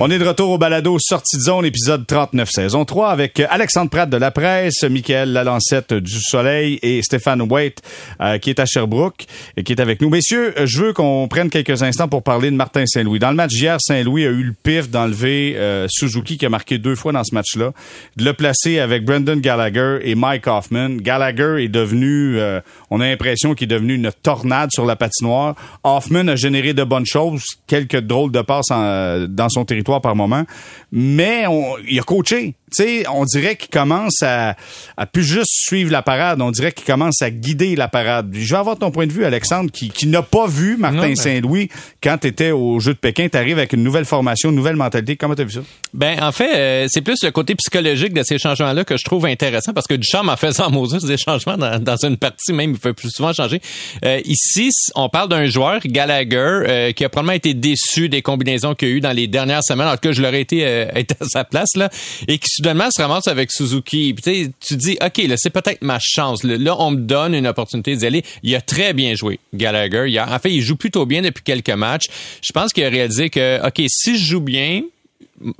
On 0.00 0.12
est 0.12 0.18
de 0.20 0.24
retour 0.24 0.50
au 0.50 0.58
balado 0.58 0.96
Sortie 1.00 1.38
de 1.38 1.42
zone, 1.42 1.64
épisode 1.64 2.06
39, 2.06 2.48
saison 2.48 2.84
3, 2.84 3.08
avec 3.08 3.40
Alexandre 3.40 3.90
Pratt 3.90 4.08
de 4.08 4.16
La 4.16 4.30
Presse, 4.30 4.84
Michael 4.84 5.32
Lalancette 5.32 5.92
du 5.92 6.20
Soleil 6.20 6.78
et 6.82 7.02
Stéphane 7.02 7.42
White, 7.42 7.82
euh, 8.20 8.38
qui 8.38 8.50
est 8.50 8.60
à 8.60 8.64
Sherbrooke 8.64 9.26
et 9.56 9.64
qui 9.64 9.72
est 9.72 9.80
avec 9.80 10.00
nous. 10.00 10.08
Messieurs, 10.08 10.54
je 10.64 10.84
veux 10.84 10.92
qu'on 10.92 11.26
prenne 11.26 11.50
quelques 11.50 11.82
instants 11.82 12.06
pour 12.06 12.22
parler 12.22 12.52
de 12.52 12.54
Martin 12.54 12.86
Saint-Louis. 12.86 13.18
Dans 13.18 13.30
le 13.30 13.34
match 13.34 13.50
hier, 13.54 13.78
Saint-Louis 13.80 14.24
a 14.24 14.28
eu 14.28 14.44
le 14.44 14.52
pif 14.52 14.88
d'enlever 14.88 15.54
euh, 15.56 15.88
Suzuki, 15.90 16.38
qui 16.38 16.46
a 16.46 16.48
marqué 16.48 16.78
deux 16.78 16.94
fois 16.94 17.10
dans 17.10 17.24
ce 17.24 17.34
match-là, 17.34 17.72
de 18.16 18.24
le 18.24 18.34
placer 18.34 18.78
avec 18.78 19.04
Brendan 19.04 19.40
Gallagher 19.40 19.98
et 20.04 20.14
Mike 20.14 20.46
Hoffman. 20.46 20.98
Gallagher 21.00 21.64
est 21.64 21.68
devenu, 21.68 22.38
euh, 22.38 22.60
on 22.90 23.00
a 23.00 23.08
l'impression 23.08 23.56
qu'il 23.56 23.64
est 23.64 23.74
devenu 23.74 23.96
une 23.96 24.12
tornade 24.22 24.70
sur 24.70 24.86
la 24.86 24.94
patinoire. 24.94 25.56
Hoffman 25.82 26.28
a 26.28 26.36
généré 26.36 26.72
de 26.72 26.84
bonnes 26.84 27.06
choses, 27.06 27.42
quelques 27.66 27.98
drôles 27.98 28.30
de 28.30 28.42
passes 28.42 28.68
dans 28.68 29.48
son 29.48 29.64
territoire 29.64 29.87
par 30.00 30.14
moment, 30.14 30.44
mais 30.92 31.44
il 31.88 31.98
a 31.98 32.02
coaché 32.02 32.54
sais, 32.76 33.04
on 33.08 33.24
dirait 33.24 33.56
qu'il 33.56 33.70
commence 33.70 34.22
à, 34.22 34.56
à 34.96 35.06
plus 35.06 35.24
juste 35.24 35.50
suivre 35.50 35.90
la 35.90 36.02
parade, 36.02 36.40
on 36.40 36.50
dirait 36.50 36.72
qu'il 36.72 36.86
commence 36.86 37.22
à 37.22 37.30
guider 37.30 37.76
la 37.76 37.88
parade. 37.88 38.30
Je 38.32 38.50
vais 38.50 38.58
avoir 38.58 38.78
ton 38.78 38.90
point 38.90 39.06
de 39.06 39.12
vue, 39.12 39.24
Alexandre, 39.24 39.70
qui, 39.70 39.90
qui 39.90 40.06
n'a 40.06 40.22
pas 40.22 40.46
vu 40.46 40.76
Martin 40.76 41.14
Saint-Louis 41.14 41.68
quand 42.02 42.18
tu 42.18 42.28
étais 42.28 42.50
au 42.50 42.80
Jeu 42.80 42.94
de 42.94 42.98
Pékin. 42.98 43.28
Tu 43.30 43.36
arrives 43.36 43.58
avec 43.58 43.72
une 43.72 43.82
nouvelle 43.82 44.04
formation, 44.04 44.50
une 44.50 44.56
nouvelle 44.56 44.76
mentalité. 44.76 45.16
Comment 45.16 45.34
tu 45.34 45.42
as 45.42 45.44
vu 45.44 45.52
ça? 45.52 45.60
Ben, 45.92 46.22
en 46.22 46.32
fait, 46.32 46.56
euh, 46.56 46.86
c'est 46.88 47.00
plus 47.00 47.22
le 47.22 47.30
côté 47.30 47.54
psychologique 47.54 48.12
de 48.12 48.22
ces 48.22 48.38
changements-là 48.38 48.84
que 48.84 48.96
je 48.96 49.04
trouve 49.04 49.26
intéressant 49.26 49.72
parce 49.72 49.86
que 49.86 49.94
Duchamp 49.94 50.28
en 50.28 50.36
faisant 50.36 50.70
Moses 50.70 51.04
des 51.04 51.16
changements 51.16 51.56
dans, 51.56 51.78
dans, 51.78 51.96
une 52.04 52.16
partie 52.16 52.52
même, 52.52 52.72
il 52.72 52.78
fait 52.78 52.92
plus 52.92 53.10
souvent 53.10 53.32
changer. 53.32 53.60
Euh, 54.04 54.20
ici, 54.24 54.70
on 54.94 55.08
parle 55.08 55.28
d'un 55.28 55.46
joueur, 55.46 55.80
Gallagher, 55.84 56.36
euh, 56.36 56.92
qui 56.92 57.04
a 57.04 57.08
probablement 57.08 57.36
été 57.36 57.54
déçu 57.54 58.08
des 58.08 58.22
combinaisons 58.22 58.74
qu'il 58.74 58.88
y 58.88 58.92
a 58.92 58.94
eu 58.94 59.00
dans 59.00 59.12
les 59.12 59.26
dernières 59.26 59.64
semaines. 59.64 59.88
En 59.88 59.92
tout 59.92 60.08
cas, 60.08 60.12
je 60.12 60.22
l'aurais 60.22 60.40
été, 60.40 60.58
été 60.94 61.14
à 61.20 61.24
sa 61.24 61.44
place, 61.44 61.76
là, 61.76 61.90
et 62.26 62.38
qui 62.38 62.48
soudainement 62.58 62.90
se 62.90 63.00
ramasse 63.00 63.28
avec 63.28 63.50
Suzuki. 63.52 64.14
Puis 64.14 64.52
tu 64.60 64.76
dis, 64.76 64.98
OK, 65.00 65.18
là, 65.26 65.36
c'est 65.36 65.50
peut-être 65.50 65.82
ma 65.82 65.98
chance. 66.00 66.42
Là, 66.44 66.76
on 66.78 66.90
me 66.90 66.98
donne 66.98 67.34
une 67.34 67.46
opportunité 67.46 67.96
d'y 67.96 68.06
aller. 68.06 68.24
Il 68.42 68.54
a 68.54 68.60
très 68.60 68.92
bien 68.92 69.14
joué, 69.14 69.38
Gallagher. 69.54 70.04
Il 70.08 70.18
a, 70.18 70.32
en 70.32 70.38
fait, 70.38 70.52
il 70.52 70.60
joue 70.60 70.76
plutôt 70.76 71.06
bien 71.06 71.22
depuis 71.22 71.42
quelques 71.42 71.70
matchs. 71.70 72.06
Je 72.42 72.52
pense 72.52 72.72
qu'il 72.72 72.84
a 72.84 72.88
réalisé 72.88 73.30
que, 73.30 73.66
OK, 73.66 73.82
si 73.88 74.18
je 74.18 74.24
joue 74.24 74.40
bien, 74.40 74.82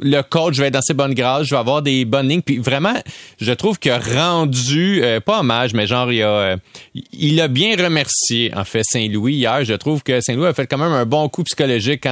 le 0.00 0.22
coach 0.22 0.56
va 0.56 0.66
être 0.66 0.74
dans 0.74 0.82
ses 0.82 0.94
bonnes 0.94 1.14
grâces, 1.14 1.46
je 1.46 1.54
vais 1.54 1.60
avoir 1.60 1.82
des 1.82 2.04
bonnes 2.04 2.28
lignes. 2.28 2.42
Puis 2.42 2.58
vraiment, 2.58 3.00
je 3.40 3.52
trouve 3.52 3.78
qu'il 3.78 3.92
a 3.92 3.98
rendu, 3.98 5.00
euh, 5.02 5.20
pas 5.20 5.40
hommage, 5.40 5.72
mais 5.74 5.86
genre, 5.86 6.12
il 6.12 6.22
a, 6.22 6.28
euh, 6.28 6.56
il 7.12 7.40
a 7.40 7.48
bien 7.48 7.76
remercié, 7.76 8.52
en 8.56 8.64
fait, 8.64 8.82
Saint-Louis 8.84 9.34
hier. 9.34 9.64
Je 9.64 9.74
trouve 9.74 10.02
que 10.02 10.20
Saint-Louis 10.20 10.46
a 10.46 10.54
fait 10.54 10.66
quand 10.66 10.78
même 10.78 10.92
un 10.92 11.06
bon 11.06 11.28
coup 11.28 11.44
psychologique 11.44 12.06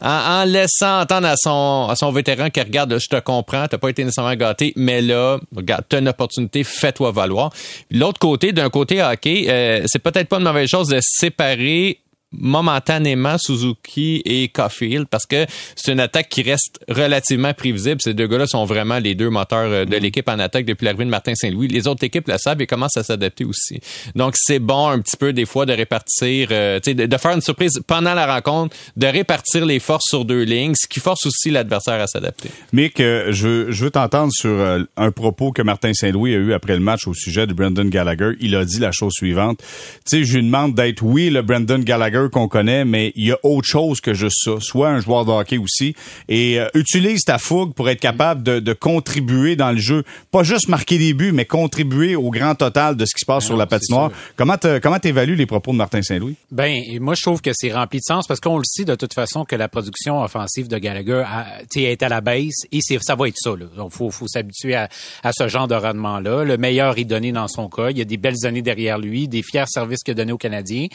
en 0.00 0.44
laissant 0.44 1.00
entendre 1.00 1.28
à 1.28 1.34
son, 1.36 1.88
à 1.90 1.96
son 1.96 2.12
vétéran 2.12 2.50
qui 2.50 2.60
regarde, 2.60 2.98
je 2.98 3.08
te 3.08 3.20
comprends, 3.20 3.66
t'as 3.68 3.78
pas 3.78 3.88
été 3.88 4.04
nécessairement 4.04 4.34
gâté, 4.34 4.72
mais 4.76 5.02
là, 5.02 5.38
regarde, 5.54 5.84
t'as 5.88 6.00
une 6.00 6.08
opportunité, 6.08 6.64
fais-toi 6.64 7.10
valoir. 7.12 7.50
L'autre 7.90 8.18
côté, 8.18 8.52
d'un 8.52 8.70
côté 8.70 9.02
hockey, 9.02 9.46
euh, 9.48 9.82
c'est 9.86 10.02
peut-être 10.02 10.28
pas 10.28 10.38
une 10.38 10.44
mauvaise 10.44 10.68
chose 10.68 10.88
de 10.88 10.98
séparer 11.00 12.00
momentanément 12.32 13.38
Suzuki 13.38 14.20
et 14.24 14.48
Caulfield 14.48 15.06
parce 15.08 15.26
que 15.26 15.46
c'est 15.74 15.92
une 15.92 16.00
attaque 16.00 16.28
qui 16.28 16.42
reste 16.42 16.80
relativement 16.88 17.54
prévisible. 17.54 18.00
Ces 18.02 18.14
deux 18.14 18.26
gars-là 18.26 18.46
sont 18.46 18.64
vraiment 18.64 18.98
les 18.98 19.14
deux 19.14 19.30
moteurs 19.30 19.70
euh, 19.70 19.84
de 19.84 19.96
mm. 19.96 20.00
l'équipe 20.00 20.28
en 20.28 20.38
attaque 20.38 20.64
depuis 20.64 20.84
l'arrivée 20.84 21.04
de 21.04 21.10
Martin 21.10 21.34
Saint-Louis. 21.34 21.68
Les 21.68 21.86
autres 21.86 22.04
équipes 22.04 22.28
le 22.28 22.36
savent 22.38 22.60
et 22.60 22.66
commencent 22.66 22.96
à 22.96 23.04
s'adapter 23.04 23.44
aussi. 23.44 23.80
Donc 24.14 24.34
c'est 24.36 24.58
bon 24.58 24.88
un 24.88 25.00
petit 25.00 25.16
peu 25.16 25.32
des 25.32 25.46
fois 25.46 25.66
de 25.66 25.72
répartir, 25.72 26.48
euh, 26.50 26.80
de, 26.80 27.06
de 27.06 27.16
faire 27.16 27.32
une 27.32 27.40
surprise 27.40 27.80
pendant 27.86 28.14
la 28.14 28.26
rencontre, 28.26 28.76
de 28.96 29.06
répartir 29.06 29.64
les 29.64 29.78
forces 29.78 30.06
sur 30.08 30.24
deux 30.24 30.42
lignes, 30.42 30.74
ce 30.74 30.86
qui 30.86 31.00
force 31.00 31.26
aussi 31.26 31.50
l'adversaire 31.50 32.00
à 32.00 32.06
s'adapter. 32.06 32.50
Mick, 32.72 33.00
euh, 33.00 33.32
je, 33.32 33.70
je 33.70 33.84
veux 33.84 33.90
t'entendre 33.90 34.32
sur 34.32 34.86
un 34.96 35.10
propos 35.12 35.52
que 35.52 35.62
Martin 35.62 35.92
Saint-Louis 35.94 36.34
a 36.34 36.38
eu 36.38 36.52
après 36.52 36.74
le 36.74 36.80
match 36.80 37.06
au 37.06 37.14
sujet 37.14 37.46
de 37.46 37.52
Brendan 37.52 37.88
Gallagher. 37.88 38.32
Il 38.40 38.54
a 38.56 38.64
dit 38.64 38.78
la 38.78 38.92
chose 38.92 39.12
suivante. 39.12 39.58
Tu 39.58 40.18
sais, 40.18 40.24
je 40.24 40.36
lui 40.36 40.44
demande 40.44 40.74
d'être 40.74 41.02
oui 41.02 41.30
le 41.30 41.42
Brendan 41.42 41.82
Gallagher 41.84 42.15
Gallagher 42.16 42.30
qu'on 42.30 42.48
connaît, 42.48 42.84
mais 42.84 43.12
il 43.16 43.26
y 43.26 43.32
a 43.32 43.38
autre 43.42 43.66
chose 43.66 44.00
que 44.00 44.14
juste 44.14 44.38
ça. 44.44 44.52
Soit 44.60 44.88
un 44.88 45.00
joueur 45.00 45.24
de 45.24 45.30
hockey 45.30 45.58
aussi. 45.58 45.94
Et 46.28 46.58
euh, 46.58 46.68
utilise 46.74 47.24
ta 47.24 47.38
fougue 47.38 47.74
pour 47.74 47.88
être 47.88 48.00
capable 48.00 48.42
de, 48.42 48.60
de, 48.60 48.72
contribuer 48.72 49.56
dans 49.56 49.72
le 49.72 49.78
jeu. 49.78 50.04
Pas 50.30 50.42
juste 50.42 50.68
marquer 50.68 50.98
des 50.98 51.14
buts, 51.14 51.32
mais 51.32 51.44
contribuer 51.44 52.16
au 52.16 52.30
grand 52.30 52.54
total 52.54 52.96
de 52.96 53.04
ce 53.04 53.14
qui 53.14 53.20
se 53.20 53.26
passe 53.26 53.44
ben 53.44 53.46
sur 53.46 53.56
la 53.56 53.66
patinoire. 53.66 54.10
Comment 54.36 54.56
comment 54.82 54.98
t'évalues 54.98 55.36
les 55.36 55.46
propos 55.46 55.72
de 55.72 55.76
Martin 55.76 56.02
Saint-Louis? 56.02 56.36
Ben, 56.50 56.80
moi, 57.00 57.14
je 57.14 57.22
trouve 57.22 57.40
que 57.40 57.50
c'est 57.54 57.72
rempli 57.72 57.98
de 57.98 58.04
sens 58.04 58.26
parce 58.26 58.40
qu'on 58.40 58.58
le 58.58 58.64
sait 58.64 58.84
de 58.84 58.94
toute 58.94 59.14
façon 59.14 59.44
que 59.44 59.56
la 59.56 59.68
production 59.68 60.20
offensive 60.22 60.68
de 60.68 60.78
Gallagher 60.78 61.24
a, 61.26 61.46
est 61.74 62.02
à 62.02 62.08
la 62.08 62.20
baisse 62.20 62.66
et 62.72 62.80
ça 62.80 63.14
va 63.14 63.28
être 63.28 63.36
ça. 63.36 63.50
Là. 63.50 63.66
Donc, 63.76 63.92
faut, 63.92 64.10
faut 64.10 64.28
s'habituer 64.28 64.74
à, 64.74 64.88
à, 65.22 65.32
ce 65.32 65.48
genre 65.48 65.68
de 65.68 65.74
rendement-là. 65.74 66.44
Le 66.44 66.56
meilleur 66.56 66.98
est 66.98 67.04
donné 67.04 67.32
dans 67.32 67.48
son 67.48 67.68
cas. 67.68 67.90
Il 67.90 67.98
y 67.98 68.00
a 68.00 68.04
des 68.04 68.16
belles 68.16 68.44
années 68.44 68.62
derrière 68.62 68.98
lui, 68.98 69.28
des 69.28 69.42
fiers 69.42 69.66
services 69.66 70.02
qu'il 70.02 70.12
a 70.12 70.14
donnés 70.14 70.32
aux 70.32 70.38
Canadiens. 70.38 70.86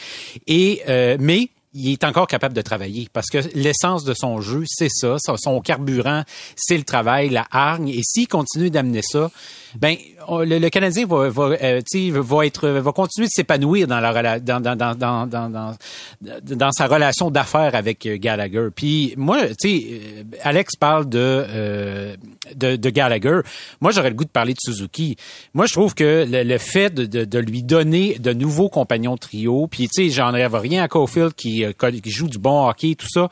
Et, 0.46 0.82
euh, 0.88 1.11
mais 1.18 1.50
il 1.74 1.90
est 1.90 2.04
encore 2.04 2.26
capable 2.26 2.54
de 2.54 2.60
travailler 2.60 3.08
parce 3.12 3.28
que 3.28 3.38
l'essence 3.54 4.04
de 4.04 4.14
son 4.14 4.40
jeu, 4.40 4.64
c'est 4.66 4.90
ça. 4.90 5.16
Son 5.18 5.60
carburant, 5.60 6.22
c'est 6.54 6.76
le 6.76 6.84
travail, 6.84 7.30
la 7.30 7.46
hargne. 7.50 7.88
Et 7.88 8.02
s'il 8.04 8.28
continue 8.28 8.70
d'amener 8.70 9.00
ça, 9.02 9.30
ben 9.80 9.96
le, 10.28 10.58
le, 10.58 10.70
Canadien 10.70 11.06
va 11.06 11.28
va, 11.28 11.42
euh, 11.62 11.80
va 12.14 12.46
être 12.46 12.68
va 12.68 12.92
continuer 12.92 13.26
de 13.26 13.32
s'épanouir 13.32 13.86
dans 13.86 14.00
la 14.00 14.38
dans 14.38 14.60
dans 14.60 14.76
dans 14.76 14.94
dans 14.94 15.26
dans, 15.26 15.76
dans 16.20 16.72
sa 16.72 16.86
relation 16.86 17.30
d'affaires 17.30 17.74
avec 17.74 18.06
euh, 18.06 18.16
Gallagher. 18.18 18.68
Puis 18.74 19.14
moi, 19.16 19.48
tu 19.48 19.54
sais, 19.58 19.86
euh, 19.92 20.22
Alex 20.42 20.76
parle 20.76 21.08
de, 21.08 22.16
de, 22.54 22.76
de 22.76 22.90
Gallagher. 22.90 23.40
Moi, 23.80 23.92
j'aurais 23.92 24.10
le 24.10 24.16
goût 24.16 24.24
de 24.24 24.30
parler 24.30 24.52
de 24.52 24.58
Suzuki. 24.60 25.16
Moi, 25.54 25.66
je 25.66 25.72
trouve 25.72 25.94
que 25.94 26.26
le, 26.28 26.42
le 26.42 26.58
fait 26.58 26.92
de, 26.92 27.06
de, 27.06 27.24
de, 27.24 27.38
lui 27.38 27.62
donner 27.62 28.18
de 28.18 28.32
nouveaux 28.32 28.68
compagnons 28.68 29.16
trio, 29.16 29.66
puis 29.66 29.88
tu 29.88 30.04
sais, 30.04 30.10
j'en 30.10 30.30
rêve 30.32 30.54
rien 30.54 30.82
à 30.82 30.88
Caulfield 30.88 31.34
qui, 31.34 31.64
qui 32.02 32.10
joue 32.10 32.28
du 32.28 32.38
bon 32.38 32.68
hockey, 32.68 32.94
tout 32.94 33.08
ça. 33.08 33.28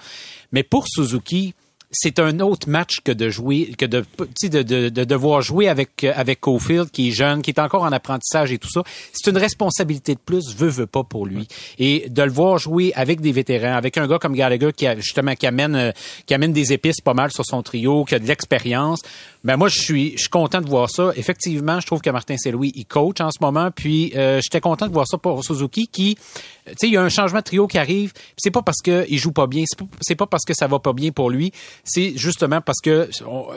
Mais 0.52 0.62
pour 0.62 0.86
Suzuki, 0.88 1.54
c'est 1.92 2.20
un 2.20 2.38
autre 2.38 2.68
match 2.68 3.00
que 3.02 3.10
de 3.10 3.30
jouer, 3.30 3.72
que 3.76 3.84
de, 3.84 4.04
de, 4.42 4.62
de, 4.62 4.88
de 4.88 5.04
devoir 5.04 5.42
jouer 5.42 5.68
avec, 5.68 6.04
avec 6.04 6.40
Cofield, 6.40 6.90
qui 6.90 7.08
est 7.08 7.10
jeune, 7.10 7.42
qui 7.42 7.50
est 7.50 7.58
encore 7.58 7.82
en 7.82 7.90
apprentissage 7.90 8.52
et 8.52 8.58
tout 8.58 8.70
ça. 8.70 8.82
C'est 9.12 9.28
une 9.28 9.36
responsabilité 9.36 10.14
de 10.14 10.20
plus, 10.20 10.54
veut, 10.54 10.68
veut 10.68 10.86
pas 10.86 11.02
pour 11.02 11.26
lui. 11.26 11.48
Et 11.78 12.08
de 12.08 12.22
le 12.22 12.30
voir 12.30 12.58
jouer 12.58 12.92
avec 12.94 13.20
des 13.20 13.32
vétérans, 13.32 13.74
avec 13.74 13.98
un 13.98 14.06
gars 14.06 14.18
comme 14.20 14.34
Gallagher 14.34 14.72
qui 14.72 14.86
a, 14.86 14.94
justement, 14.96 15.34
qui 15.34 15.48
amène, 15.48 15.74
euh, 15.74 15.92
qui 16.26 16.34
amène 16.34 16.52
des 16.52 16.72
épices 16.72 17.00
pas 17.00 17.14
mal 17.14 17.32
sur 17.32 17.44
son 17.44 17.62
trio, 17.62 18.04
qui 18.04 18.14
a 18.14 18.20
de 18.20 18.26
l'expérience. 18.26 19.00
Ben 19.42 19.56
moi, 19.56 19.68
je 19.68 19.80
suis, 19.80 20.12
je 20.12 20.18
suis 20.18 20.28
content 20.28 20.60
de 20.60 20.68
voir 20.68 20.88
ça. 20.90 21.12
Effectivement, 21.16 21.80
je 21.80 21.86
trouve 21.86 22.02
que 22.02 22.10
Martin 22.10 22.36
Saint-Louis, 22.36 22.72
il 22.76 22.84
coach 22.84 23.20
en 23.20 23.30
ce 23.30 23.38
moment. 23.40 23.70
Puis, 23.74 24.12
euh, 24.14 24.40
j'étais 24.42 24.60
content 24.60 24.86
de 24.86 24.92
voir 24.92 25.08
ça 25.08 25.18
pour 25.18 25.42
Suzuki, 25.42 25.88
qui, 25.88 26.14
tu 26.14 26.72
sais, 26.76 26.86
il 26.86 26.92
y 26.92 26.96
a 26.96 27.02
un 27.02 27.08
changement 27.08 27.38
de 27.38 27.44
trio 27.44 27.66
qui 27.66 27.78
arrive. 27.78 28.12
C'est 28.36 28.50
pas 28.50 28.62
parce 28.62 28.80
qu'il 28.82 29.18
joue 29.18 29.32
pas 29.32 29.46
bien, 29.46 29.64
c'est 29.66 30.14
pas, 30.14 30.26
pas 30.26 30.30
parce 30.30 30.44
que 30.44 30.54
ça 30.54 30.66
va 30.66 30.78
pas 30.78 30.92
bien 30.92 31.10
pour 31.10 31.30
lui. 31.30 31.52
C'est 31.84 32.12
justement 32.16 32.60
parce 32.60 32.80
que 32.80 33.08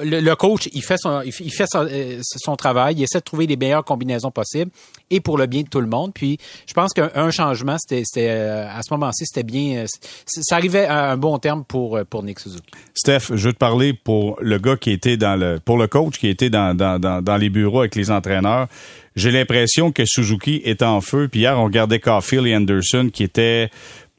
le, 0.03 0.33
coach, 0.35 0.69
il 0.73 0.83
fait 0.83 0.97
son, 0.97 1.21
il 1.21 1.31
fait 1.31 1.65
son, 1.67 1.85
euh, 1.89 2.19
son, 2.21 2.55
travail, 2.55 2.95
il 2.95 3.03
essaie 3.03 3.19
de 3.19 3.23
trouver 3.23 3.47
les 3.47 3.57
meilleures 3.57 3.83
combinaisons 3.83 4.31
possibles 4.31 4.71
et 5.09 5.19
pour 5.19 5.37
le 5.37 5.45
bien 5.45 5.61
de 5.61 5.67
tout 5.67 5.81
le 5.81 5.87
monde. 5.87 6.11
Puis, 6.13 6.37
je 6.67 6.73
pense 6.73 6.93
qu'un 6.93 7.31
changement, 7.31 7.77
c'était, 7.79 8.03
euh, 8.17 8.67
à 8.69 8.81
ce 8.81 8.93
moment-ci, 8.93 9.25
c'était 9.25 9.43
bien, 9.43 9.85
ça 10.25 10.55
arrivait 10.55 10.85
à 10.85 11.11
un 11.11 11.17
bon 11.17 11.37
terme 11.37 11.63
pour 11.63 11.99
pour 12.09 12.23
Nick 12.23 12.39
Suzuki. 12.39 12.71
Steph, 12.93 13.35
je 13.35 13.47
veux 13.47 13.53
te 13.53 13.57
parler 13.57 13.93
pour 13.93 14.37
le 14.41 14.57
gars 14.57 14.77
qui 14.77 14.91
était 14.91 15.17
dans 15.17 15.35
le 15.35 15.59
pour 15.63 15.77
le 15.77 15.87
coach 15.87 16.17
qui 16.17 16.27
était 16.27 16.49
dans, 16.49 16.75
dans, 16.75 16.99
dans, 16.99 17.37
les 17.37 17.49
bureaux 17.49 17.79
avec 17.79 17.95
les 17.95 18.11
entraîneurs, 18.11 18.67
j'ai 19.15 19.31
l'impression 19.31 19.91
que 19.91 20.03
Suzuki 20.05 20.61
est 20.63 20.81
en 20.81 21.01
feu. 21.01 21.27
Puis 21.29 21.41
hier, 21.41 21.57
on 21.59 21.65
regardait 21.65 21.99
Caulfield 21.99 22.47
et 22.47 22.55
Anderson 22.55 23.09
qui 23.11 23.23
étaient 23.23 23.69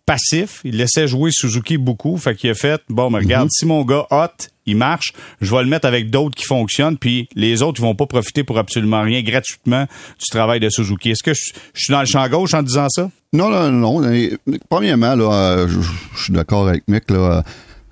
passifs. 0.06 0.60
Il 0.64 0.76
laissait 0.76 1.08
jouer 1.08 1.30
Suzuki 1.32 1.78
beaucoup. 1.78 2.16
Fait 2.16 2.34
qu'il 2.34 2.50
a 2.50 2.54
fait, 2.54 2.80
bon, 2.88 3.10
mais 3.10 3.18
regarde, 3.18 3.46
mhm. 3.46 3.50
si 3.50 3.66
mon 3.66 3.84
gars 3.84 4.06
hot, 4.10 4.48
il 4.66 4.76
marche, 4.76 5.12
je 5.40 5.54
vais 5.54 5.62
le 5.62 5.68
mettre 5.68 5.86
avec 5.86 6.10
d'autres 6.10 6.34
qui 6.34 6.44
fonctionnent, 6.44 6.96
puis 6.96 7.28
les 7.34 7.62
autres, 7.62 7.80
ils 7.80 7.84
vont 7.84 7.94
pas 7.94 8.06
profiter 8.06 8.44
pour 8.44 8.58
absolument 8.58 9.02
rien 9.02 9.22
gratuitement 9.22 9.86
du 10.18 10.26
travail 10.30 10.60
de 10.60 10.70
Suzuki. 10.70 11.10
Est-ce 11.10 11.22
que 11.22 11.34
je, 11.34 11.52
suis 11.74 11.92
dans 11.92 12.00
le 12.00 12.06
champ 12.06 12.26
gauche 12.28 12.54
en 12.54 12.62
disant 12.62 12.88
ça? 12.88 13.10
Non, 13.32 13.50
non, 13.50 13.70
non. 13.70 14.36
Premièrement, 14.70 15.14
là, 15.14 15.32
euh, 15.32 15.68
je, 15.68 15.80
je 16.16 16.22
suis 16.22 16.32
d'accord 16.32 16.68
avec 16.68 16.88
Mick, 16.88 17.10
là. 17.10 17.42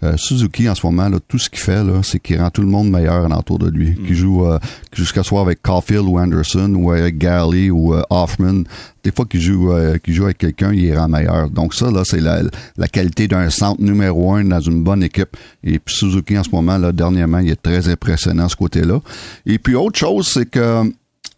Euh, 0.02 0.16
Suzuki, 0.16 0.68
en 0.68 0.74
ce 0.74 0.84
moment, 0.84 1.08
là, 1.08 1.18
tout 1.26 1.38
ce 1.38 1.48
qu'il 1.48 1.60
fait, 1.60 1.84
là, 1.84 2.00
c'est 2.02 2.18
qu'il 2.18 2.40
rend 2.40 2.50
tout 2.50 2.62
le 2.62 2.68
monde 2.68 2.90
meilleur 2.90 3.30
autour 3.38 3.58
de 3.58 3.68
lui. 3.68 3.90
Mm. 3.90 4.06
Qui 4.06 4.14
joue, 4.14 4.46
euh, 4.46 4.58
jusqu'à 4.92 5.22
soit 5.22 5.40
avec 5.40 5.62
Caulfield 5.62 6.06
ou 6.06 6.18
Anderson 6.18 6.72
ou 6.74 6.90
avec 6.90 7.18
Galley 7.18 7.70
ou 7.70 7.94
euh, 7.94 8.02
Hoffman. 8.10 8.64
Des 9.04 9.12
fois 9.12 9.26
qu'il 9.26 9.40
joue, 9.40 9.72
euh, 9.72 9.98
qu'il 9.98 10.14
joue 10.14 10.24
avec 10.24 10.38
quelqu'un, 10.38 10.72
il 10.72 10.96
rend 10.96 11.08
meilleur. 11.08 11.50
Donc 11.50 11.74
ça, 11.74 11.90
là, 11.90 12.02
c'est 12.04 12.20
la, 12.20 12.42
la 12.76 12.88
qualité 12.88 13.28
d'un 13.28 13.50
centre 13.50 13.80
numéro 13.80 14.34
un 14.34 14.44
dans 14.44 14.60
une 14.60 14.82
bonne 14.82 15.02
équipe. 15.02 15.36
Et 15.62 15.78
puis 15.78 15.94
Suzuki, 15.94 16.36
en 16.38 16.44
ce 16.44 16.50
moment, 16.50 16.78
là, 16.78 16.92
dernièrement, 16.92 17.38
il 17.38 17.50
est 17.50 17.62
très 17.62 17.88
impressionnant 17.88 18.48
ce 18.48 18.56
côté-là. 18.56 19.00
Et 19.46 19.58
puis 19.58 19.74
autre 19.74 19.98
chose, 19.98 20.28
c'est 20.28 20.48
que 20.48 20.92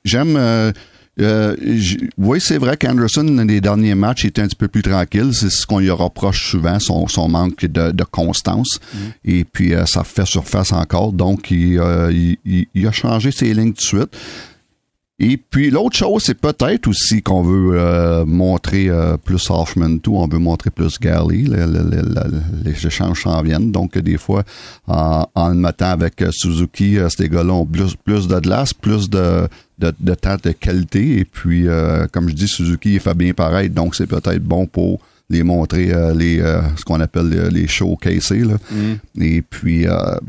j'aime 0.04 0.38
euh, 1.20 1.54
oui, 2.18 2.40
c'est 2.40 2.58
vrai 2.58 2.76
qu'Anderson, 2.76 3.22
dans 3.22 3.46
les 3.46 3.60
derniers 3.60 3.94
matchs, 3.94 4.24
était 4.24 4.42
un 4.42 4.46
petit 4.46 4.56
peu 4.56 4.68
plus 4.68 4.82
tranquille. 4.82 5.30
C'est 5.32 5.50
ce 5.50 5.66
qu'on 5.66 5.78
lui 5.78 5.90
reproche 5.90 6.50
souvent, 6.50 6.78
son, 6.80 7.06
son 7.06 7.28
manque 7.28 7.64
de, 7.64 7.92
de 7.92 8.04
constance. 8.04 8.80
Mm. 8.92 8.98
Et 9.24 9.44
puis, 9.44 9.74
euh, 9.74 9.86
ça 9.86 10.02
fait 10.02 10.26
surface 10.26 10.72
encore. 10.72 11.12
Donc, 11.12 11.50
il, 11.50 11.78
euh, 11.78 12.12
il, 12.12 12.66
il, 12.74 12.86
a 12.86 12.92
changé 12.92 13.30
ses 13.30 13.54
lignes 13.54 13.72
tout 13.72 13.96
de 13.96 14.00
suite. 14.00 14.16
Et 15.20 15.36
puis 15.36 15.70
l'autre 15.70 15.96
chose, 15.96 16.24
c'est 16.24 16.34
peut-être 16.40 16.88
aussi 16.88 17.22
qu'on 17.22 17.42
veut 17.42 17.78
euh, 17.78 18.24
montrer 18.26 18.88
euh, 18.88 19.16
plus 19.16 19.48
Hoffman 19.48 19.98
tout, 19.98 20.16
on 20.16 20.26
veut 20.26 20.40
montrer 20.40 20.70
plus 20.70 20.98
Galley, 20.98 21.44
les 22.64 22.86
échanges 22.86 23.22
s'en 23.22 23.40
viennent. 23.42 23.70
Donc 23.70 23.96
des 23.96 24.18
fois, 24.18 24.42
en, 24.88 25.24
en 25.36 25.48
le 25.50 25.54
mettant 25.54 25.90
avec 25.90 26.20
euh, 26.20 26.30
Suzuki, 26.32 26.98
ces 27.16 27.28
gars-là 27.28 27.52
ont 27.52 27.64
plus, 27.64 27.94
plus 27.94 28.26
de 28.26 28.40
glace, 28.40 28.74
plus 28.74 29.08
de, 29.08 29.46
de, 29.78 29.92
de 30.00 30.14
temps 30.14 30.36
de 30.42 30.50
qualité. 30.50 31.18
Et 31.18 31.24
puis, 31.24 31.68
comme 32.12 32.28
je 32.28 32.34
dis, 32.34 32.48
Suzuki, 32.48 32.94
il 32.94 33.00
fait 33.00 33.14
bien 33.14 33.34
pareil, 33.34 33.70
donc 33.70 33.94
c'est 33.94 34.08
peut-être 34.08 34.42
bon 34.42 34.66
pour 34.66 34.98
les 35.30 35.42
montrer 35.42 35.92
les 36.14 36.38
ce 36.76 36.84
qu'on 36.84 37.00
appelle 37.00 37.28
les, 37.50 37.66
les 37.66 37.66
là. 38.44 38.56
Mm. 38.70 39.22
et 39.22 39.42
puis 39.42 39.86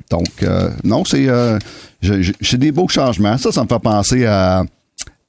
donc 0.10 0.46
non 0.84 1.04
c'est 1.04 1.28
j'ai 2.02 2.58
des 2.58 2.72
beaux 2.72 2.88
changements 2.88 3.38
ça 3.38 3.52
ça 3.52 3.64
me 3.64 3.68
fait 3.68 3.80
penser 3.80 4.26
à 4.26 4.64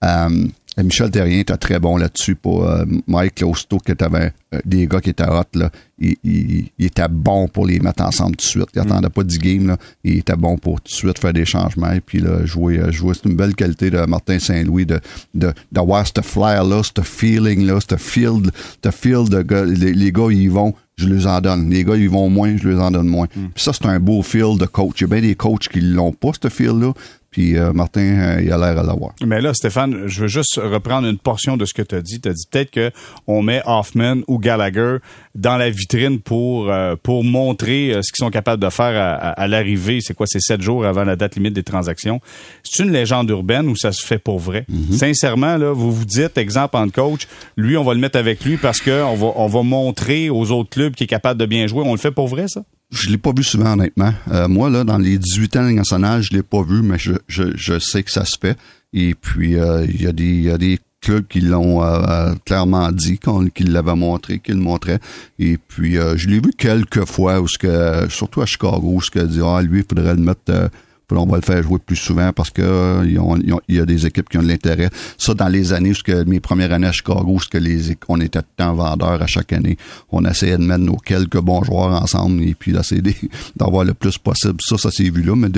euh, 0.05 0.47
Michel 0.83 1.11
Terrien 1.11 1.41
était 1.41 1.57
très 1.57 1.79
bon 1.79 1.97
là-dessus 1.97 2.35
pour 2.35 2.69
euh, 2.69 2.85
Mike 3.07 3.41
Losto, 3.41 3.79
qui 3.79 3.93
était 3.93 4.05
euh, 4.13 4.29
des 4.65 4.87
gars 4.87 5.01
qui 5.01 5.11
étaient 5.11 5.29
hot, 5.29 5.45
là. 5.55 5.71
Il, 5.99 6.17
il, 6.23 6.71
était 6.79 7.09
bon 7.09 7.49
pour 7.49 7.67
les 7.67 7.81
mettre 7.81 8.05
ensemble 8.05 8.37
tout 8.37 8.45
de 8.45 8.51
suite. 8.51 8.69
Il 8.75 8.83
mm. 8.83 8.87
attendait 8.87 9.09
pas 9.09 9.25
10 9.25 9.39
games, 9.39 9.67
là. 9.69 9.79
Il 10.05 10.19
était 10.19 10.37
bon 10.37 10.59
pour 10.59 10.83
tout 10.83 10.93
de 10.93 10.97
suite 10.97 11.19
faire 11.19 11.33
des 11.33 11.47
changements 11.47 11.93
et 11.93 12.01
puis 12.01 12.19
là, 12.19 12.45
jouer, 12.45 12.81
jouer. 12.93 13.15
C'est 13.15 13.27
une 13.29 13.37
belle 13.37 13.55
qualité 13.55 13.89
de 13.89 14.05
Martin 14.05 14.39
Saint-Louis 14.39 14.85
de, 14.85 15.01
de, 15.35 15.55
d'avoir 15.73 16.07
ce 16.07 16.21
flair-là, 16.21 16.83
ce 16.83 17.03
feeling-là, 17.03 17.79
ce 17.89 17.97
field, 17.97 18.51
ce 18.85 18.91
field 18.91 19.31
de 19.31 19.41
gars. 19.41 19.65
Les, 19.65 20.13
gars, 20.13 20.29
ils 20.31 20.51
vont, 20.51 20.75
je 20.97 21.09
les 21.09 21.27
en 21.27 21.41
donne. 21.41 21.71
Les 21.71 21.85
gars, 21.85 21.97
ils 21.97 22.11
vont 22.11 22.29
moins, 22.29 22.55
je 22.59 22.69
les 22.69 22.79
en 22.79 22.91
donne 22.91 23.09
moins. 23.09 23.29
Mm. 23.35 23.49
Puis 23.55 23.65
ça, 23.65 23.73
c'est 23.73 23.87
un 23.87 23.99
beau 23.99 24.21
feel 24.21 24.59
de 24.59 24.67
coach. 24.67 25.01
Il 25.01 25.05
y 25.05 25.05
a 25.05 25.09
bien 25.09 25.23
des 25.23 25.35
coachs 25.35 25.69
qui 25.69 25.81
l'ont 25.81 26.13
pas, 26.13 26.33
ce 26.43 26.51
feel-là. 26.51 26.93
Puis 27.37 27.59
euh, 27.59 27.75
Martin, 27.75 28.01
euh, 28.01 28.41
il 28.43 28.51
a 28.51 28.57
l'air 28.57 28.79
à 28.79 28.83
l'avoir. 28.83 29.13
Mais 29.23 29.43
là, 29.43 29.53
Stéphane, 29.53 30.05
je 30.07 30.23
veux 30.23 30.27
juste 30.27 30.57
reprendre 30.57 31.07
une 31.07 31.19
portion 31.19 31.59
de 31.59 31.67
ce 31.67 31.75
que 31.75 31.83
tu 31.83 31.95
as 31.95 32.01
dit. 32.01 32.19
Tu 32.19 32.31
as 32.31 32.33
dit 32.33 32.47
peut-être 32.51 32.71
que 32.71 32.91
on 33.27 33.43
met 33.43 33.61
Hoffman 33.67 34.23
ou 34.27 34.39
Gallagher 34.39 35.01
dans 35.35 35.59
la 35.59 35.69
vitrine 35.69 36.19
pour 36.19 36.71
euh, 36.71 36.97
pour 37.03 37.25
montrer 37.25 37.93
ce 38.01 38.11
qu'ils 38.11 38.25
sont 38.25 38.31
capables 38.31 38.63
de 38.63 38.71
faire 38.71 39.19
à, 39.37 39.47
l'arrivée. 39.49 39.99
C'est 40.01 40.15
quoi, 40.15 40.27
c'est 40.27 40.41
sept 40.41 40.63
jours 40.63 40.87
avant 40.87 41.05
la 41.05 41.15
date 41.15 41.37
limite 41.37 41.53
des 41.53 41.63
transactions. 41.63 42.23
C'est 42.63 42.83
une 42.83 42.91
légende 42.91 43.29
urbaine 43.29 43.69
ou 43.69 43.77
ça 43.77 43.93
se 43.93 44.07
fait 44.07 44.19
pour 44.19 44.39
vrai? 44.39 44.65
Mm-hmm. 44.73 44.97
Sincèrement, 44.97 45.59
là, 45.59 45.73
vous 45.73 45.93
vous 45.93 46.07
dites, 46.07 46.39
exemple 46.39 46.79
en 46.79 46.89
coach, 46.89 47.29
lui, 47.59 47.77
on 47.77 47.85
va 47.85 47.93
le 47.93 48.01
mettre 48.01 48.19
avec 48.19 48.47
lui 48.47 48.57
parce 48.57 48.81
que 48.81 49.03
on 49.03 49.15
va, 49.15 49.33
on 49.37 49.47
va 49.47 49.63
montrer 49.63 50.31
aux 50.31 50.51
autres 50.53 50.71
clubs 50.71 50.95
qu'il 50.95 51.05
est 51.05 51.09
capable 51.09 51.39
de 51.39 51.45
bien 51.45 51.67
jouer. 51.67 51.83
On 51.85 51.93
le 51.93 51.99
fait 51.99 52.13
pour 52.13 52.29
vrai, 52.29 52.49
ça? 52.49 52.63
Je 52.91 53.11
l'ai 53.11 53.19
pas 53.19 53.33
vu 53.37 53.43
souvent, 53.43 53.73
honnêtement. 53.73 54.13
Euh, 54.31 54.47
moi, 54.47 54.71
là, 54.71 54.85
dans 54.85 54.99
les 54.99 55.19
18 55.19 55.57
ans 55.57 55.67
de 55.67 55.73
nationale, 55.73 56.23
je 56.23 56.33
l'ai 56.33 56.43
pas 56.43 56.63
vu, 56.63 56.83
mais 56.83 56.99
je, 56.99 57.13
je, 57.27 57.57
je, 57.57 57.79
sais 57.79 58.03
que 58.03 58.11
ça 58.11 58.25
se 58.25 58.37
fait. 58.41 58.57
Et 58.93 59.15
puis, 59.15 59.57
euh, 59.57 59.85
il 59.87 60.03
y, 60.03 60.07
a 60.07 60.13
des, 60.13 60.41
y 60.41 60.51
a 60.51 60.57
des 60.57 60.79
clubs 61.01 61.27
qui 61.27 61.41
l'ont 61.41 61.83
euh, 61.83 62.33
clairement 62.45 62.93
dit, 62.93 63.19
qu'ils 63.55 63.73
l'avaient 63.73 63.97
montré, 63.97 64.39
qu'ils 64.39 64.55
le 64.55 64.61
montraient. 64.61 65.01
Et 65.41 65.59
puis, 65.59 65.95
je 65.95 66.29
l'ai 66.29 66.39
vu 66.39 66.53
quelques 66.57 67.05
fois, 67.05 67.41
où 67.41 67.49
ce 67.49 67.59
que, 67.59 68.09
surtout 68.09 68.41
à 68.41 68.47
Chicago, 68.47 68.81
où 68.83 69.03
ce 69.03 69.11
que 69.11 69.19
dit, 69.19 69.41
ah, 69.45 69.61
lui, 69.63 69.81
il 69.81 69.85
faudrait 69.89 70.15
le 70.15 70.23
mettre 70.23 70.71
on 71.11 71.27
va 71.27 71.37
le 71.37 71.43
faire 71.43 71.63
jouer 71.63 71.79
plus 71.79 71.97
souvent 71.97 72.33
parce 72.33 72.51
que 72.51 72.63
euh, 72.63 73.61
y 73.69 73.81
a 73.81 73.87
des 73.87 74.07
équipes 74.07 74.29
qui 74.29 74.39
ont 74.39 74.43
de 74.43 74.49
l'intérêt. 74.49 74.91
Ça, 75.19 75.35
dans 75.35 75.49
les 75.49 75.73
années, 75.73 75.93
que 76.05 76.25
mes 76.25 76.41
premières 76.41 76.73
années 76.73 76.89
à 76.89 76.93
Chicago, 76.93 77.39
que 77.51 77.59
les 77.59 77.97
on 78.09 78.21
était 78.21 78.41
tant 78.57 78.75
vendeurs 78.75 79.23
à 79.23 79.27
chaque 79.27 79.53
année, 79.53 79.77
on 80.11 80.25
essayait 80.25 80.59
de 80.59 80.65
mettre 80.65 80.85
nos 80.85 80.97
quelques 80.97 81.41
bons 81.41 81.63
joueurs 81.63 82.03
ensemble 82.03 82.43
et 82.43 82.55
puis 82.55 82.73
d'essayer 82.73 83.03
d'avoir 83.57 83.85
le 83.85 83.95
plus 83.95 84.19
possible. 84.19 84.57
Ça, 84.61 84.77
ça 84.79 84.91
s'est 84.91 85.11
vu 85.11 85.23
là, 85.23 85.37
mais 85.37 85.49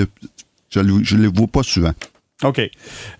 je 0.71 0.79
ne 0.81 1.21
les 1.21 1.27
vois 1.27 1.47
pas 1.47 1.63
souvent. 1.63 1.93
OK. 2.43 2.61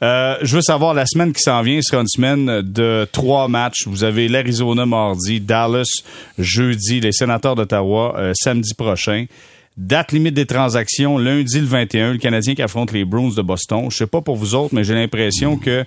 Euh, 0.02 0.38
je 0.42 0.56
veux 0.56 0.62
savoir, 0.62 0.94
la 0.94 1.06
semaine 1.06 1.34
qui 1.34 1.42
s'en 1.42 1.62
vient 1.62 1.82
sera 1.82 2.02
une 2.02 2.08
semaine 2.08 2.62
de 2.62 3.06
trois 3.12 3.50
matchs. 3.50 3.86
Vous 3.86 4.06
avez 4.06 4.30
l'Arizona 4.30 4.86
mardi, 4.86 5.42
Dallas 5.42 6.04
jeudi, 6.38 7.02
les 7.02 7.12
sénateurs 7.12 7.56
d'Ottawa 7.56 8.16
euh, 8.18 8.32
samedi 8.34 8.74
prochain. 8.74 9.26
Date 9.80 10.12
limite 10.12 10.34
des 10.34 10.46
transactions, 10.46 11.18
lundi 11.18 11.58
le 11.58 11.66
21, 11.66 12.12
le 12.12 12.18
Canadien 12.18 12.54
qui 12.54 12.62
affronte 12.62 12.92
les 12.92 13.06
Bruins 13.06 13.34
de 13.34 13.42
Boston. 13.42 13.88
Je 13.90 13.96
sais 13.96 14.08
pas 14.08 14.20
pour 14.20 14.36
vous 14.36 14.54
autres, 14.54 14.76
mais 14.76 14.84
j'ai 14.84 14.94
l'impression 14.94 15.56
que 15.56 15.86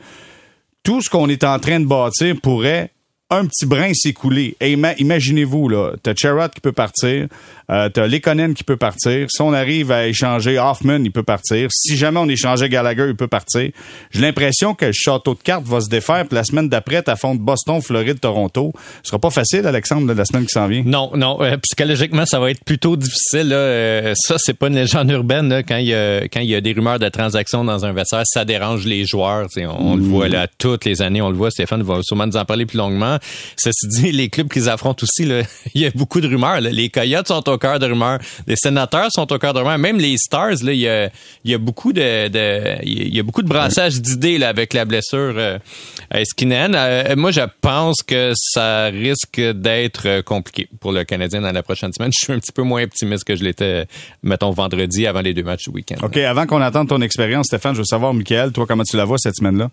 tout 0.83 1.03
ce 1.03 1.11
qu'on 1.11 1.29
est 1.29 1.45
en 1.45 1.59
train 1.59 1.79
de 1.79 1.85
bâtir 1.85 2.35
pourrait 2.41 2.91
un 3.33 3.47
petit 3.47 3.67
brin 3.67 3.93
s'écouler. 3.95 4.57
Et 4.61 4.73
imaginez-vous, 4.73 5.69
là, 5.69 5.93
t'as 6.03 6.15
Cherrod 6.15 6.53
qui 6.53 6.61
peut 6.61 6.73
partir, 6.73 7.27
euh, 7.71 7.89
t'as 7.89 8.07
Lekonen 8.07 8.53
qui 8.55 8.63
peut 8.63 8.77
partir. 8.77 9.27
Si 9.31 9.41
on 9.41 9.53
arrive 9.53 9.91
à 9.91 10.07
échanger 10.07 10.59
Hoffman, 10.59 10.99
il 11.03 11.11
peut 11.11 11.23
partir. 11.23 11.69
Si 11.73 11.97
jamais 11.97 12.21
on 12.21 12.29
échangeait 12.29 12.69
Gallagher, 12.69 13.07
il 13.09 13.17
peut 13.17 13.29
partir. 13.29 13.71
J'ai 14.11 14.21
l'impression 14.21 14.75
que 14.75 14.87
le 14.87 14.93
château 14.93 15.35
de 15.35 15.41
cartes 15.41 15.65
va 15.65 15.81
se 15.81 15.89
défaire, 15.89 16.27
puis 16.27 16.35
la 16.35 16.45
semaine 16.45 16.69
d'après, 16.69 17.03
t'affrontes 17.03 17.39
Boston, 17.39 17.81
Floride, 17.81 18.21
Toronto. 18.21 18.73
Ce 19.03 19.09
sera 19.09 19.19
pas 19.19 19.31
facile, 19.31 19.67
Alexandre, 19.67 20.07
de 20.07 20.13
la 20.13 20.25
semaine 20.27 20.45
qui 20.45 20.53
s'en 20.53 20.67
vient. 20.67 20.83
Non, 20.85 21.13
non. 21.17 21.43
Euh, 21.43 21.57
psychologiquement, 21.57 22.27
ça 22.27 22.39
va 22.39 22.51
être 22.51 22.63
plutôt 22.65 22.97
difficile. 22.97 23.49
Là. 23.49 23.57
Euh, 23.57 24.13
ça, 24.15 24.37
c'est 24.37 24.55
pas 24.55 24.69
une 24.69 24.75
légende 24.75 25.11
urbaine. 25.11 25.49
Là. 25.49 25.63
Quand 25.63 25.77
il 25.77 25.87
y 25.87 25.95
a 25.95 26.23
quand 26.29 26.41
il 26.41 26.51
y 26.51 26.55
a 26.55 26.61
des 26.61 26.73
rumeurs 26.73 26.99
de 26.99 27.09
transactions 27.09 27.65
dans 27.65 27.87
un 27.87 27.93
vestiaire, 27.93 28.23
ça 28.25 28.45
dérange 28.45 28.85
les 28.85 29.07
joueurs. 29.07 29.47
On, 29.57 29.93
on 29.93 29.97
le 29.97 30.03
voit 30.03 30.29
là 30.29 30.47
toutes 30.59 30.85
les 30.85 31.01
années. 31.01 31.23
On 31.23 31.31
le 31.31 31.37
voit. 31.37 31.51
Stéphane 31.51 31.83
va 31.83 32.01
sûrement 32.03 32.27
nous 32.27 32.37
en 32.37 32.45
parler 32.45 32.67
plus 32.67 32.77
longuement. 32.77 33.19
Ceci 33.57 33.89
dit, 33.89 34.13
les 34.13 34.29
clubs 34.29 34.49
qu'ils 34.49 34.69
affrontent 34.69 35.03
aussi, 35.03 35.29
il 35.75 35.81
y 35.81 35.87
a 35.87 35.91
beaucoup 35.95 36.21
de 36.21 36.29
rumeurs. 36.29 36.61
Les 36.61 36.89
Coyotes 36.89 37.29
sont 37.29 37.49
au 37.49 37.59
cœur 37.59 37.79
de 37.79 37.87
rumeurs. 37.87 38.19
Les 38.47 38.57
sénateurs 38.57 39.11
sont 39.13 39.31
au 39.33 39.39
cœur 39.39 39.55
de 39.55 39.59
rumeurs. 39.59 39.79
Même 39.79 39.99
les 39.99 40.17
Stars, 40.19 40.63
il 40.63 40.75
y 40.75 40.89
a, 40.89 41.59
beaucoup 41.59 41.93
de, 41.93 42.29
de 42.29 43.49
brassage 43.49 44.01
d'idées 44.01 44.43
avec 44.43 44.75
la 44.75 44.85
blessure 44.85 45.35
euh, 45.37 45.59
à 46.11 46.19
Euh, 46.43 47.17
moi, 47.17 47.31
je 47.31 47.41
pense 47.61 48.03
que 48.03 48.33
ça 48.35 48.87
risque 48.87 49.41
d'être 49.41 50.23
compliqué 50.23 50.69
pour 50.81 50.93
le 50.93 51.05
Canadien 51.05 51.41
dans 51.41 51.53
la 51.53 51.63
prochaine 51.63 51.93
semaine. 51.93 52.11
Je 52.19 52.25
suis 52.25 52.33
un 52.33 52.39
petit 52.39 52.53
peu 52.53 52.63
moins 52.63 52.83
optimiste 52.83 53.25
que 53.25 53.35
je 53.35 53.43
l'étais, 53.43 53.87
mettons, 54.23 54.51
vendredi 54.51 55.07
avant 55.07 55.21
les 55.21 55.35
deux 55.35 55.43
matchs 55.43 55.65
du 55.65 55.71
week-end. 55.71 55.97
OK, 56.03 56.17
avant 56.19 56.47
qu'on 56.47 56.61
attende 56.61 56.89
ton 56.89 57.01
expérience, 57.01 57.47
Stéphane, 57.47 57.75
je 57.75 57.79
veux 57.79 57.85
savoir, 57.85 58.15
Michael, 58.15 58.53
toi, 58.53 58.67
comment 58.67 58.85
tu 58.85 58.97
la 58.97 59.05
vois 59.05 59.19
cette 59.19 59.37
semaine-là? 59.37 59.71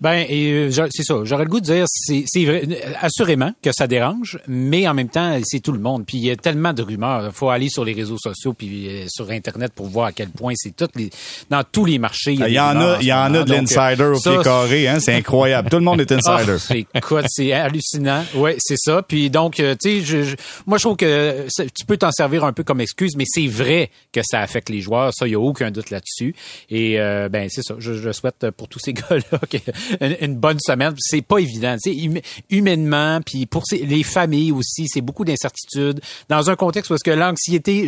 Ben, 0.00 0.24
et 0.28 0.70
c'est 0.70 1.02
ça. 1.02 1.16
J'aurais 1.24 1.44
le 1.44 1.50
goût 1.50 1.60
de 1.60 1.66
dire, 1.66 1.84
c'est 1.88 2.44
vrai, 2.44 2.66
assurément 3.00 3.52
que 3.62 3.70
ça 3.72 3.86
dérange, 3.86 4.38
mais 4.48 4.88
en 4.88 4.94
même 4.94 5.08
temps, 5.08 5.38
c'est 5.44 5.60
tout 5.60 5.72
le 5.72 5.78
monde. 5.78 6.04
Puis 6.06 6.16
il 6.18 6.24
y 6.24 6.30
a 6.30 6.36
tellement 6.36 6.72
de 6.72 6.82
rumeurs. 6.82 7.26
Il 7.26 7.32
faut 7.32 7.50
aller 7.50 7.68
sur 7.68 7.84
les 7.84 7.92
réseaux 7.92 8.16
sociaux 8.18 8.54
puis 8.54 8.88
euh, 8.88 9.04
sur 9.08 9.30
Internet 9.30 9.72
pour 9.74 9.86
voir 9.86 10.06
à 10.06 10.12
quel 10.12 10.30
point 10.30 10.52
c'est 10.56 10.74
toutes 10.74 10.96
les, 10.96 11.10
dans 11.50 11.62
tous 11.64 11.84
les 11.84 11.98
marchés. 11.98 12.32
Il 12.32 12.48
y, 12.48 12.60
en 12.60 12.80
a, 12.80 12.98
il 13.00 13.06
y 13.06 13.12
en 13.12 13.34
a 13.34 13.42
de 13.42 13.52
l'insider 13.52 14.04
au 14.04 14.18
pied 14.18 14.38
carré, 14.42 14.88
hein. 14.88 15.00
C'est 15.00 15.14
incroyable. 15.20 15.68
tout 15.68 15.76
le 15.76 15.84
monde 15.84 16.00
est 16.00 16.12
insider. 16.12 16.56
Oh, 16.70 16.96
écoute, 16.98 17.26
c'est 17.28 17.52
hallucinant. 17.52 18.24
Ouais, 18.34 18.56
c'est 18.58 18.78
ça. 18.78 19.02
Puis 19.02 19.28
donc, 19.30 19.60
euh, 19.60 19.74
tu 19.80 20.02
sais, 20.02 20.24
je, 20.24 20.34
moi 20.66 20.78
je 20.78 20.84
trouve 20.84 20.96
que 20.96 21.46
tu 21.56 21.84
peux 21.86 21.96
t'en 21.96 22.12
servir 22.12 22.44
un 22.44 22.52
peu 22.52 22.62
comme 22.62 22.80
excuse, 22.80 23.12
mais 23.16 23.24
c'est 23.26 23.46
vrai 23.46 23.90
que 24.12 24.20
ça 24.24 24.40
affecte 24.40 24.70
les 24.70 24.80
joueurs. 24.80 25.12
Ça, 25.14 25.26
il 25.26 25.32
y 25.32 25.34
a 25.34 25.40
aucun 25.40 25.70
doute 25.70 25.90
là-dessus. 25.90 26.34
Et 26.70 26.98
euh, 27.00 27.28
ben 27.28 27.48
c'est 27.50 27.62
ça. 27.62 27.74
Je, 27.78 27.94
je 27.94 28.12
souhaite 28.12 28.50
pour 28.56 28.68
tous 28.68 28.78
ces 28.78 28.92
gars-là 28.94 29.38
que 29.98 30.24
une, 30.24 30.36
bonne 30.36 30.58
semaine. 30.60 30.94
C'est 30.98 31.22
pas 31.22 31.38
évident, 31.38 31.76
hum, 31.86 32.20
humainement, 32.50 33.20
puis 33.24 33.46
pour 33.46 33.62
les 33.72 34.02
familles 34.02 34.52
aussi, 34.52 34.86
c'est 34.88 35.00
beaucoup 35.00 35.24
d'incertitudes 35.24 36.00
dans 36.28 36.50
un 36.50 36.56
contexte 36.56 36.88
parce 36.88 37.02
que 37.02 37.10
l'anxiété 37.10 37.86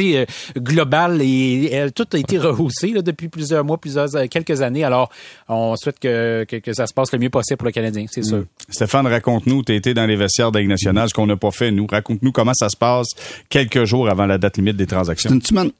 euh, 0.00 0.26
globale 0.56 1.20
et 1.22 1.70
elle, 1.72 1.92
tout 1.92 2.06
a 2.12 2.18
été 2.18 2.38
rehaussé 2.38 2.88
là, 2.88 3.02
depuis 3.02 3.28
plusieurs 3.28 3.64
mois, 3.64 3.78
plusieurs 3.78 4.14
euh, 4.16 4.26
quelques 4.26 4.62
années. 4.62 4.84
Alors, 4.84 5.10
on 5.48 5.76
souhaite 5.76 5.98
que, 5.98 6.44
que, 6.44 6.72
ça 6.72 6.86
se 6.86 6.94
passe 6.94 7.12
le 7.12 7.18
mieux 7.18 7.30
possible 7.30 7.58
pour 7.58 7.66
le 7.66 7.72
Canadien, 7.72 8.06
c'est 8.10 8.22
sûr. 8.22 8.38
Mm. 8.38 8.46
Stéphane, 8.68 9.06
raconte-nous, 9.06 9.62
tu 9.64 9.74
été 9.74 9.94
dans 9.94 10.06
les 10.06 10.16
vestiaires 10.16 10.52
de 10.52 10.60
nationale, 10.60 11.08
ce 11.08 11.14
qu'on 11.14 11.26
n'a 11.26 11.36
pas 11.36 11.50
fait 11.50 11.70
nous. 11.70 11.86
Raconte-nous 11.86 12.32
comment 12.32 12.54
ça 12.54 12.68
se 12.68 12.76
passe 12.76 13.08
quelques 13.48 13.84
jours 13.84 14.08
avant 14.08 14.26
la 14.26 14.38
date 14.38 14.56
limite 14.58 14.76
des 14.76 14.86
transactions. 14.86 15.30
C'est 15.30 15.34
une 15.34 15.42
semaine. 15.42 15.70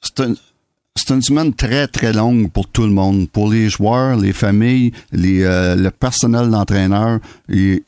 C'est 0.00 0.51
c'est 0.94 1.14
une 1.14 1.22
semaine 1.22 1.54
très, 1.54 1.86
très 1.88 2.12
longue 2.12 2.50
pour 2.50 2.68
tout 2.68 2.82
le 2.82 2.90
monde, 2.90 3.28
pour 3.30 3.50
les 3.50 3.70
joueurs, 3.70 4.16
les 4.16 4.32
familles, 4.32 4.92
les, 5.10 5.42
euh, 5.42 5.74
le 5.74 5.90
personnel 5.90 6.50
d'entraîneur 6.50 7.18
et, 7.48 7.82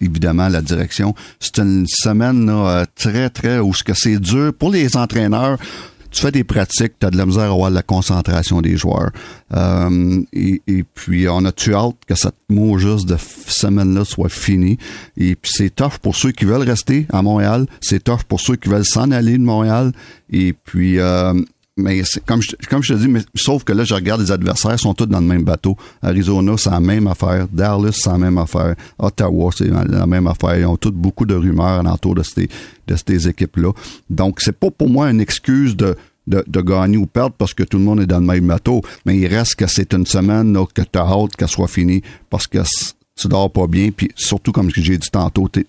évidemment 0.00 0.48
la 0.48 0.60
direction. 0.60 1.14
C'est 1.38 1.58
une 1.58 1.86
semaine 1.88 2.48
euh, 2.50 2.84
très, 2.96 3.30
très 3.30 3.60
où 3.60 3.72
c'est 3.94 4.18
dur 4.18 4.52
pour 4.52 4.70
les 4.70 4.96
entraîneurs. 4.96 5.58
Tu 6.10 6.22
fais 6.22 6.32
des 6.32 6.42
pratiques, 6.42 6.94
tu 6.98 7.06
as 7.06 7.10
de 7.10 7.18
la 7.18 7.26
misère 7.26 7.44
à 7.44 7.52
avoir 7.52 7.70
la 7.70 7.82
concentration 7.82 8.62
des 8.62 8.76
joueurs. 8.76 9.10
Euh, 9.54 10.22
et, 10.32 10.84
puis, 10.94 11.28
on 11.28 11.44
a-tu 11.44 11.74
hâte 11.74 11.96
que 12.06 12.14
cette 12.14 12.34
mot 12.48 12.78
juste 12.78 13.06
de 13.06 13.16
semaine-là 13.18 14.06
soit 14.06 14.30
finie. 14.30 14.78
Et 15.18 15.36
puis, 15.36 15.50
c'est 15.54 15.74
tough 15.74 15.98
pour 16.00 16.16
ceux 16.16 16.32
qui 16.32 16.46
veulent 16.46 16.66
rester 16.66 17.06
à 17.12 17.20
Montréal. 17.20 17.66
C'est 17.82 18.02
tough 18.02 18.22
pour 18.26 18.40
ceux 18.40 18.56
qui 18.56 18.70
veulent 18.70 18.86
s'en 18.86 19.10
aller 19.10 19.36
de 19.36 19.42
Montréal. 19.42 19.92
Et 20.30 20.54
puis, 20.54 20.98
mais 21.78 22.02
comme 22.26 22.42
je, 22.42 22.56
te 22.56 22.94
dis, 22.94 23.24
sauf 23.36 23.62
que 23.62 23.72
là, 23.72 23.84
je 23.84 23.94
regarde 23.94 24.20
les 24.20 24.32
adversaires, 24.32 24.74
ils 24.74 24.80
sont 24.80 24.94
tous 24.94 25.06
dans 25.06 25.20
le 25.20 25.26
même 25.26 25.44
bateau. 25.44 25.76
Arizona, 26.02 26.56
c'est 26.58 26.70
la 26.70 26.80
même 26.80 27.06
affaire. 27.06 27.46
Dallas, 27.52 27.92
c'est 27.92 28.10
la 28.10 28.18
même 28.18 28.36
affaire. 28.36 28.74
Ottawa, 28.98 29.50
c'est 29.56 29.68
la 29.68 30.06
même 30.06 30.26
affaire. 30.26 30.58
Ils 30.58 30.66
ont 30.66 30.76
toutes 30.76 30.96
beaucoup 30.96 31.24
de 31.24 31.36
rumeurs 31.36 31.78
alentour 31.78 32.16
de 32.16 32.24
ces, 32.24 32.48
de 32.88 32.96
ces 32.96 33.28
équipes-là. 33.28 33.70
Donc, 34.10 34.40
c'est 34.40 34.58
pas 34.58 34.72
pour 34.72 34.88
moi 34.90 35.08
une 35.08 35.20
excuse 35.20 35.76
de, 35.76 35.96
de, 36.26 36.60
gagner 36.60 36.96
ou 36.96 37.06
perdre 37.06 37.36
parce 37.38 37.54
que 37.54 37.62
tout 37.62 37.78
le 37.78 37.84
monde 37.84 38.00
est 38.00 38.06
dans 38.06 38.18
le 38.18 38.26
même 38.26 38.48
bateau. 38.48 38.82
Mais 39.06 39.16
il 39.16 39.28
reste 39.28 39.54
que 39.54 39.68
c'est 39.68 39.94
une 39.94 40.04
semaine 40.04 40.52
là, 40.52 40.66
que 40.66 40.82
tu 40.82 40.98
as 40.98 41.02
hâte 41.02 41.36
qu'elle 41.36 41.48
soit 41.48 41.68
finie 41.68 42.02
parce 42.28 42.48
que 42.48 42.58
tu 43.14 43.28
dors 43.28 43.52
pas 43.52 43.68
bien. 43.68 43.90
Puis 43.96 44.10
surtout, 44.16 44.50
comme 44.50 44.68
j'ai 44.74 44.98
dit 44.98 45.10
tantôt, 45.10 45.48
tu 45.48 45.64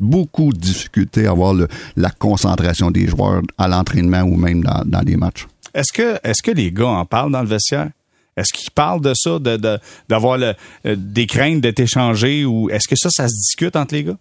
beaucoup 0.00 0.52
de 0.52 0.58
difficultés 0.58 1.26
à 1.26 1.30
avoir 1.30 1.54
la 1.96 2.10
concentration 2.10 2.90
des 2.90 3.06
joueurs 3.06 3.42
à 3.56 3.68
l'entraînement 3.68 4.22
ou 4.22 4.36
même 4.36 4.62
dans, 4.62 5.00
les 5.00 5.16
matchs. 5.16 5.46
Est-ce 5.74 5.92
que, 5.92 6.18
est-ce 6.24 6.42
que 6.42 6.50
les 6.50 6.72
gars 6.72 6.88
en 6.88 7.04
parlent 7.04 7.32
dans 7.32 7.42
le 7.42 7.48
vestiaire? 7.48 7.90
Est-ce 8.36 8.52
qu'ils 8.52 8.70
parlent 8.70 9.00
de 9.00 9.12
ça, 9.14 9.38
de, 9.38 9.78
d'avoir 10.08 10.38
euh, 10.40 10.54
des 10.84 11.26
craintes 11.26 11.60
d'être 11.60 11.80
échangés 11.80 12.44
ou 12.44 12.70
est-ce 12.70 12.86
que 12.86 12.94
ça, 12.96 13.10
ça 13.10 13.26
se 13.28 13.34
discute 13.34 13.74
entre 13.74 13.94
les 13.94 14.04
gars? 14.04 14.16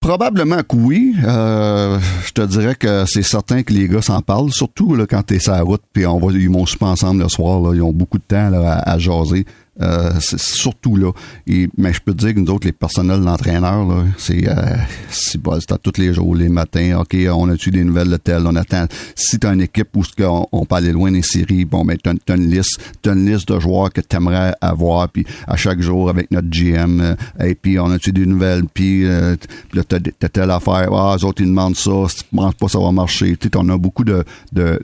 Probablement 0.00 0.62
que 0.62 0.76
oui. 0.76 1.16
Euh, 1.24 1.98
je 2.24 2.32
te 2.32 2.42
dirais 2.42 2.76
que 2.76 3.04
c'est 3.06 3.24
certain 3.24 3.64
que 3.64 3.72
les 3.72 3.88
gars 3.88 4.00
s'en 4.00 4.22
parlent, 4.22 4.52
surtout 4.52 4.94
là, 4.94 5.06
quand 5.06 5.22
t'es 5.24 5.40
sur 5.40 5.52
la 5.52 5.62
route, 5.62 5.82
puis 5.92 6.06
on 6.06 6.18
va, 6.18 6.32
ils 6.32 6.48
vont 6.48 6.64
ensemble 6.80 7.22
le 7.22 7.28
soir. 7.28 7.60
Là, 7.60 7.74
ils 7.74 7.82
ont 7.82 7.92
beaucoup 7.92 8.18
de 8.18 8.22
temps 8.22 8.48
là, 8.48 8.78
à, 8.78 8.98
jaser. 8.98 9.44
Euh, 9.80 10.10
c'est 10.20 10.40
surtout 10.40 10.96
là. 10.96 11.12
Mais 11.46 11.92
je 11.92 12.00
peux 12.00 12.12
te 12.12 12.18
dire 12.18 12.34
que 12.34 12.40
nous 12.40 12.50
autres, 12.52 12.66
les 12.66 12.72
personnels 12.72 13.20
d'entraîneur, 13.20 13.86
là, 13.86 14.04
c'est, 14.16 14.48
euh, 14.48 14.76
c'est, 15.10 15.40
c'est 15.60 15.72
à 15.72 15.78
tous 15.78 15.98
les 15.98 16.12
jours, 16.12 16.34
les 16.34 16.48
matins. 16.48 17.00
OK, 17.00 17.16
on 17.32 17.48
a-tu 17.48 17.70
des 17.70 17.84
nouvelles 17.84 18.10
de 18.10 18.16
tel? 18.16 18.46
On 18.46 18.56
attend. 18.56 18.86
Si 19.14 19.38
t'as 19.38 19.54
une 19.54 19.62
équipe 19.62 19.88
où 19.96 20.02
on, 20.20 20.46
on 20.52 20.64
peut 20.64 20.76
aller 20.76 20.92
loin 20.92 21.12
des 21.12 21.22
séries, 21.22 21.64
bon, 21.64 21.84
ben, 21.84 21.96
t'as, 22.02 22.12
t'as 22.24 22.36
une 22.36 22.50
liste, 22.50 22.80
t'as 23.02 23.14
une 23.14 23.26
liste 23.26 23.48
de 23.52 23.58
joueurs 23.60 23.92
que 23.92 24.00
t'aimerais 24.00 24.54
avoir, 24.60 25.08
puis 25.08 25.26
à 25.46 25.56
chaque 25.56 25.80
jour 25.80 26.08
avec 26.10 26.30
notre 26.30 26.48
GM, 26.48 27.00
euh, 27.00 27.14
et 27.44 27.54
puis 27.54 27.78
on 27.78 27.90
a-tu 27.90 28.12
des 28.12 28.26
nouvelles, 28.26 28.64
puis 28.72 29.04
euh, 29.04 29.36
là, 29.72 29.82
t'as, 29.84 29.98
t'as 30.00 30.28
telle 30.28 30.50
affaire. 30.50 30.92
Ah, 30.92 31.14
les 31.16 31.24
autres, 31.24 31.42
ils 31.42 31.48
demandent 31.48 31.76
ça. 31.76 31.90
Si 32.08 32.18
tu 32.18 32.24
penses 32.34 32.54
pas, 32.54 32.68
ça 32.68 32.78
va 32.78 32.90
marcher. 32.92 33.36
Tu 33.36 33.48
sais, 33.48 33.56
on 33.56 33.68
a 33.68 33.78
beaucoup 33.78 34.04
de, 34.04 34.24
de, 34.52 34.78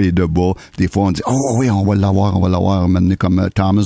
et 0.00 0.12
de 0.12 0.24
bas. 0.24 0.52
Des 0.78 0.88
fois, 0.88 1.04
on 1.04 1.12
dit, 1.12 1.22
oh 1.26 1.56
oui, 1.58 1.70
on 1.70 1.84
va 1.84 1.94
l'avoir, 1.94 2.36
on 2.36 2.40
va 2.40 2.48
l'avoir. 2.48 2.88
Maintenant, 2.88 3.14
comme 3.18 3.38
euh, 3.38 3.48
Thomas 3.54 3.84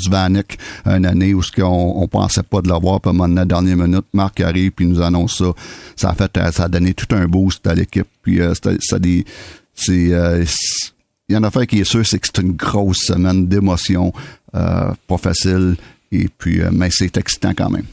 Une 0.84 1.06
année 1.06 1.34
où 1.34 1.42
ce 1.42 1.60
on, 1.62 2.02
on 2.02 2.08
pensait 2.08 2.42
pas 2.42 2.60
de 2.60 2.68
l'avoir, 2.68 3.00
puis 3.00 3.10
à 3.10 3.26
la 3.28 3.44
dernière 3.44 3.76
minute, 3.76 4.06
Marc 4.12 4.40
arrive 4.40 4.72
puis 4.72 4.86
nous 4.86 5.00
annonce 5.00 5.38
ça. 5.38 5.52
Ça 5.96 6.10
a 6.10 6.14
fait, 6.14 6.36
euh, 6.36 6.50
ça 6.52 6.64
a 6.64 6.68
donné 6.68 6.94
tout 6.94 7.14
un 7.14 7.26
boost 7.26 7.66
à 7.66 7.74
l'équipe. 7.74 8.06
Puis 8.22 8.40
euh, 8.40 8.54
ça 8.54 8.98
c'est, 9.74 10.12
euh, 10.12 10.44
il 11.28 11.34
y 11.34 11.36
en 11.36 11.44
a 11.44 11.50
fait 11.50 11.66
qui 11.66 11.80
est 11.80 11.84
sûr, 11.84 12.04
c'est 12.06 12.18
que 12.18 12.26
c'est 12.26 12.42
une 12.42 12.52
grosse 12.52 12.98
semaine 13.06 13.46
d'émotion, 13.46 14.12
euh, 14.54 14.90
pas 15.06 15.18
facile. 15.18 15.76
Et 16.10 16.28
puis, 16.38 16.60
mais 16.72 16.88
c'est 16.90 17.16
excitant 17.16 17.52
quand 17.54 17.70
même. 17.70 17.84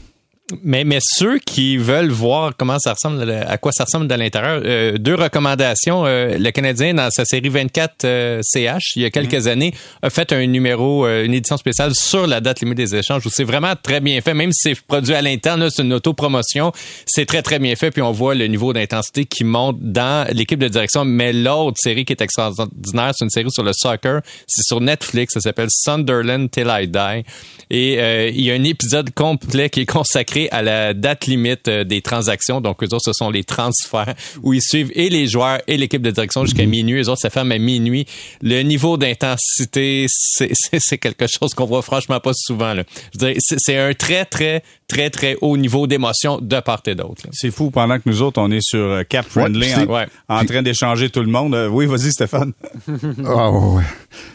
Mais, 0.62 0.84
mais 0.84 0.98
ceux 1.00 1.40
qui 1.40 1.76
veulent 1.76 2.10
voir 2.10 2.52
comment 2.56 2.78
ça 2.78 2.92
ressemble, 2.92 3.28
à 3.28 3.58
quoi 3.58 3.72
ça 3.72 3.82
ressemble 3.82 4.06
de 4.06 4.14
l'intérieur, 4.14 4.62
euh, 4.64 4.96
deux 4.96 5.16
recommandations. 5.16 6.06
Euh, 6.06 6.38
le 6.38 6.50
Canadien, 6.52 6.94
dans 6.94 7.10
sa 7.10 7.24
série 7.24 7.48
24 7.48 8.04
euh, 8.04 8.40
CH, 8.44 8.92
il 8.94 9.02
y 9.02 9.04
a 9.04 9.10
quelques 9.10 9.46
mhm. 9.46 9.48
années, 9.48 9.74
a 10.02 10.10
fait 10.10 10.32
un 10.32 10.46
numéro, 10.46 11.04
une 11.08 11.34
édition 11.34 11.56
spéciale 11.56 11.96
sur 11.96 12.28
la 12.28 12.40
date 12.40 12.60
limite 12.60 12.76
des 12.76 12.94
échanges 12.94 13.26
où 13.26 13.28
c'est 13.28 13.44
vraiment 13.44 13.74
très 13.80 13.98
bien 13.98 14.20
fait. 14.20 14.34
Même 14.34 14.52
si 14.52 14.70
c'est 14.70 14.80
produit 14.86 15.14
à 15.14 15.22
l'interne, 15.22 15.68
c'est 15.68 15.82
une 15.82 15.92
autopromotion, 15.92 16.70
c'est 17.06 17.26
très, 17.26 17.42
très 17.42 17.58
bien 17.58 17.74
fait. 17.74 17.90
Puis 17.90 18.02
on 18.02 18.12
voit 18.12 18.36
le 18.36 18.46
niveau 18.46 18.72
d'intensité 18.72 19.24
qui 19.24 19.42
monte 19.42 19.78
dans 19.80 20.28
l'équipe 20.32 20.60
de 20.60 20.68
direction. 20.68 21.04
Mais 21.04 21.32
l'autre 21.32 21.76
série 21.80 22.04
qui 22.04 22.12
est 22.12 22.22
extraordinaire, 22.22 23.12
c'est 23.16 23.24
une 23.24 23.30
série 23.30 23.50
sur 23.50 23.64
le 23.64 23.72
soccer. 23.72 24.20
C'est 24.46 24.62
sur 24.62 24.80
Netflix. 24.80 25.34
Ça 25.34 25.40
s'appelle 25.40 25.68
Sunderland 25.70 26.48
Till 26.52 26.68
I 26.70 26.86
Die. 26.86 27.24
Et 27.68 27.94
il 28.28 28.42
y 28.42 28.52
a 28.52 28.54
un 28.54 28.62
épisode 28.62 29.10
complet 29.12 29.70
qui 29.70 29.80
est 29.80 29.86
consacré 29.86 30.35
à 30.50 30.62
la 30.62 30.94
date 30.94 31.26
limite 31.26 31.68
euh, 31.68 31.84
des 31.84 32.02
transactions. 32.02 32.60
Donc, 32.60 32.82
eux 32.82 32.86
autres, 32.92 33.04
ce 33.06 33.12
sont 33.12 33.30
les 33.30 33.44
transferts 33.44 34.14
où 34.42 34.52
ils 34.52 34.62
suivent 34.62 34.90
et 34.94 35.08
les 35.08 35.26
joueurs 35.26 35.60
et 35.66 35.76
l'équipe 35.76 36.02
de 36.02 36.10
direction 36.10 36.44
jusqu'à 36.44 36.64
Mhm. 36.64 36.70
minuit. 36.70 37.00
Eux 37.02 37.08
autres, 37.08 37.20
ça 37.22 37.30
ferme 37.30 37.52
à 37.52 37.58
minuit. 37.58 38.06
Le 38.42 38.62
niveau 38.62 38.96
d'intensité, 38.96 40.06
c'est- 40.08 40.50
c'est 40.54 40.78
c'est 40.80 40.98
quelque 40.98 41.26
chose 41.26 41.54
qu'on 41.54 41.64
voit 41.66 41.82
franchement 41.82 42.20
pas 42.20 42.32
souvent. 42.34 42.74
Là. 42.74 42.82
Je 43.14 43.18
veux 43.26 43.32
dire, 43.32 43.40
c'est 43.40 43.56
c'est 43.58 43.76
un 43.78 43.92
très, 43.94 44.24
très, 44.24 44.62
très, 44.88 45.10
très 45.10 45.36
haut 45.40 45.56
niveau 45.56 45.86
d'émotion 45.86 46.38
de 46.40 46.60
part 46.60 46.82
et 46.86 46.94
d'autre. 46.94 47.22
C'est 47.32 47.50
fou, 47.50 47.70
pendant 47.70 47.96
que 47.98 48.02
nous 48.06 48.22
autres, 48.22 48.40
on 48.40 48.50
est 48.50 48.62
sur 48.62 48.78
euh, 48.78 49.02
Cap 49.02 49.26
Friendly, 49.28 49.74
en, 49.74 49.86
Ouais. 49.86 50.06
en 50.28 50.44
train 50.44 50.62
d'échanger 50.62 51.10
tout 51.10 51.20
le 51.22 51.26
monde. 51.28 51.54
Euh, 51.54 51.68
oui, 51.68 51.86
vas-y, 51.86 52.12
Stéphane. 52.12 52.52
Ah 53.26 53.50
ouais, 53.50 53.76
ouais. 53.76 53.82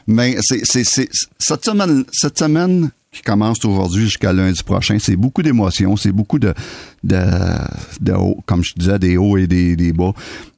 Mais 0.08 0.36
c'est 0.42 0.62
c'est 0.66 0.84
c'est 0.84 1.10
cette 1.40 1.66
semaine 1.66 2.04
cette 2.12 2.38
semaine 2.38 2.92
qui 3.12 3.22
commence 3.22 3.64
aujourd'hui 3.66 4.06
jusqu'à 4.06 4.32
lundi 4.32 4.64
prochain, 4.64 4.98
c'est 5.00 5.18
beaucoup 5.18 5.44
d'émotions, 5.44 5.98
c'est 5.98 6.12
beaucoup 6.14 6.40
de 6.40 6.54
de 7.04 7.20
de 8.00 8.14
hauts, 8.14 8.38
comme 8.46 8.64
je 8.64 8.74
disais 8.76 9.00
des 9.00 9.18
hauts 9.18 9.38
et 9.38 9.48
des, 9.48 9.76
des 9.76 9.92
bas. 9.92 10.14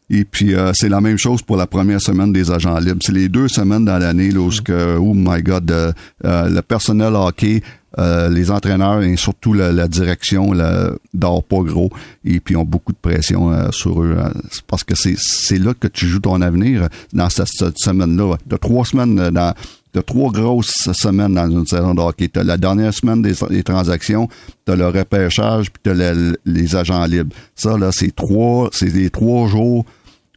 Et 0.10 0.26
puis 0.26 0.54
euh, 0.54 0.72
c'est 0.76 0.90
la 0.90 1.02
même 1.02 1.18
chose 1.18 1.42
pour 1.42 1.58
la 1.58 1.66
première 1.66 2.00
semaine 2.00 2.32
des 2.32 2.52
agents 2.52 2.78
libres. 2.78 3.00
C'est 3.02 3.14
les 3.14 3.30
deux 3.30 3.48
semaines 3.48 3.86
dans 3.86 3.98
l'année 3.98 4.30
là, 4.30 4.42
où 4.42 4.52
oh 5.00 5.14
my 5.16 5.42
god 5.42 5.72
euh, 5.72 5.92
le 6.24 6.62
personnel 6.62 7.16
hockey 7.16 7.64
euh, 8.00 8.28
les 8.30 8.50
entraîneurs 8.50 9.04
et 9.04 9.16
surtout 9.18 9.54
la, 9.54 9.72
la 9.72 9.88
direction 9.88 10.52
là, 10.52 10.92
dort 11.14 11.44
pas 11.44 11.60
gros 11.62 11.92
et 12.26 12.40
puis 12.40 12.56
ont 12.56 12.66
beaucoup 12.66 12.92
de 12.92 12.98
pression 12.98 13.52
euh, 13.54 13.70
sur 13.72 14.02
eux 14.02 14.18
C'est 14.52 14.64
parce 14.64 14.84
que 14.84 14.96
c'est 14.96 15.16
c'est 15.18 15.60
là 15.60 15.74
que 15.80 15.88
tu 15.88 16.08
joues 16.08 16.20
ton 16.20 16.42
avenir 16.42 16.88
dans 17.14 17.30
cette, 17.30 17.50
cette 17.50 17.78
semaine-là. 17.78 18.38
De 18.48 18.58
trois 18.58 18.84
semaines 18.86 19.20
euh, 19.20 19.52
dans 19.94 20.00
de 20.00 20.06
trois 20.06 20.32
grosses 20.32 20.90
semaines 20.94 21.34
dans 21.36 21.50
une 21.50 21.66
saison 21.66 21.94
de 21.94 22.02
hockey. 22.02 22.28
T'as 22.28 22.44
la 22.44 22.58
dernière 22.58 22.94
semaine 22.94 23.22
des, 23.22 23.34
des 23.50 23.64
transactions, 23.64 24.28
t'as 24.66 24.76
le 24.76 24.88
repêchage, 24.88 25.72
puis 25.72 25.82
t'as 25.84 25.94
le- 25.94 26.38
les 26.46 26.76
agents 26.76 27.06
libres. 27.06 27.36
Ça, 27.56 27.78
là, 27.78 27.90
c'est 27.92 28.16
trois, 28.16 28.70
c'est 28.72 28.94
les 28.94 29.10
trois 29.10 29.48
jours 29.48 29.86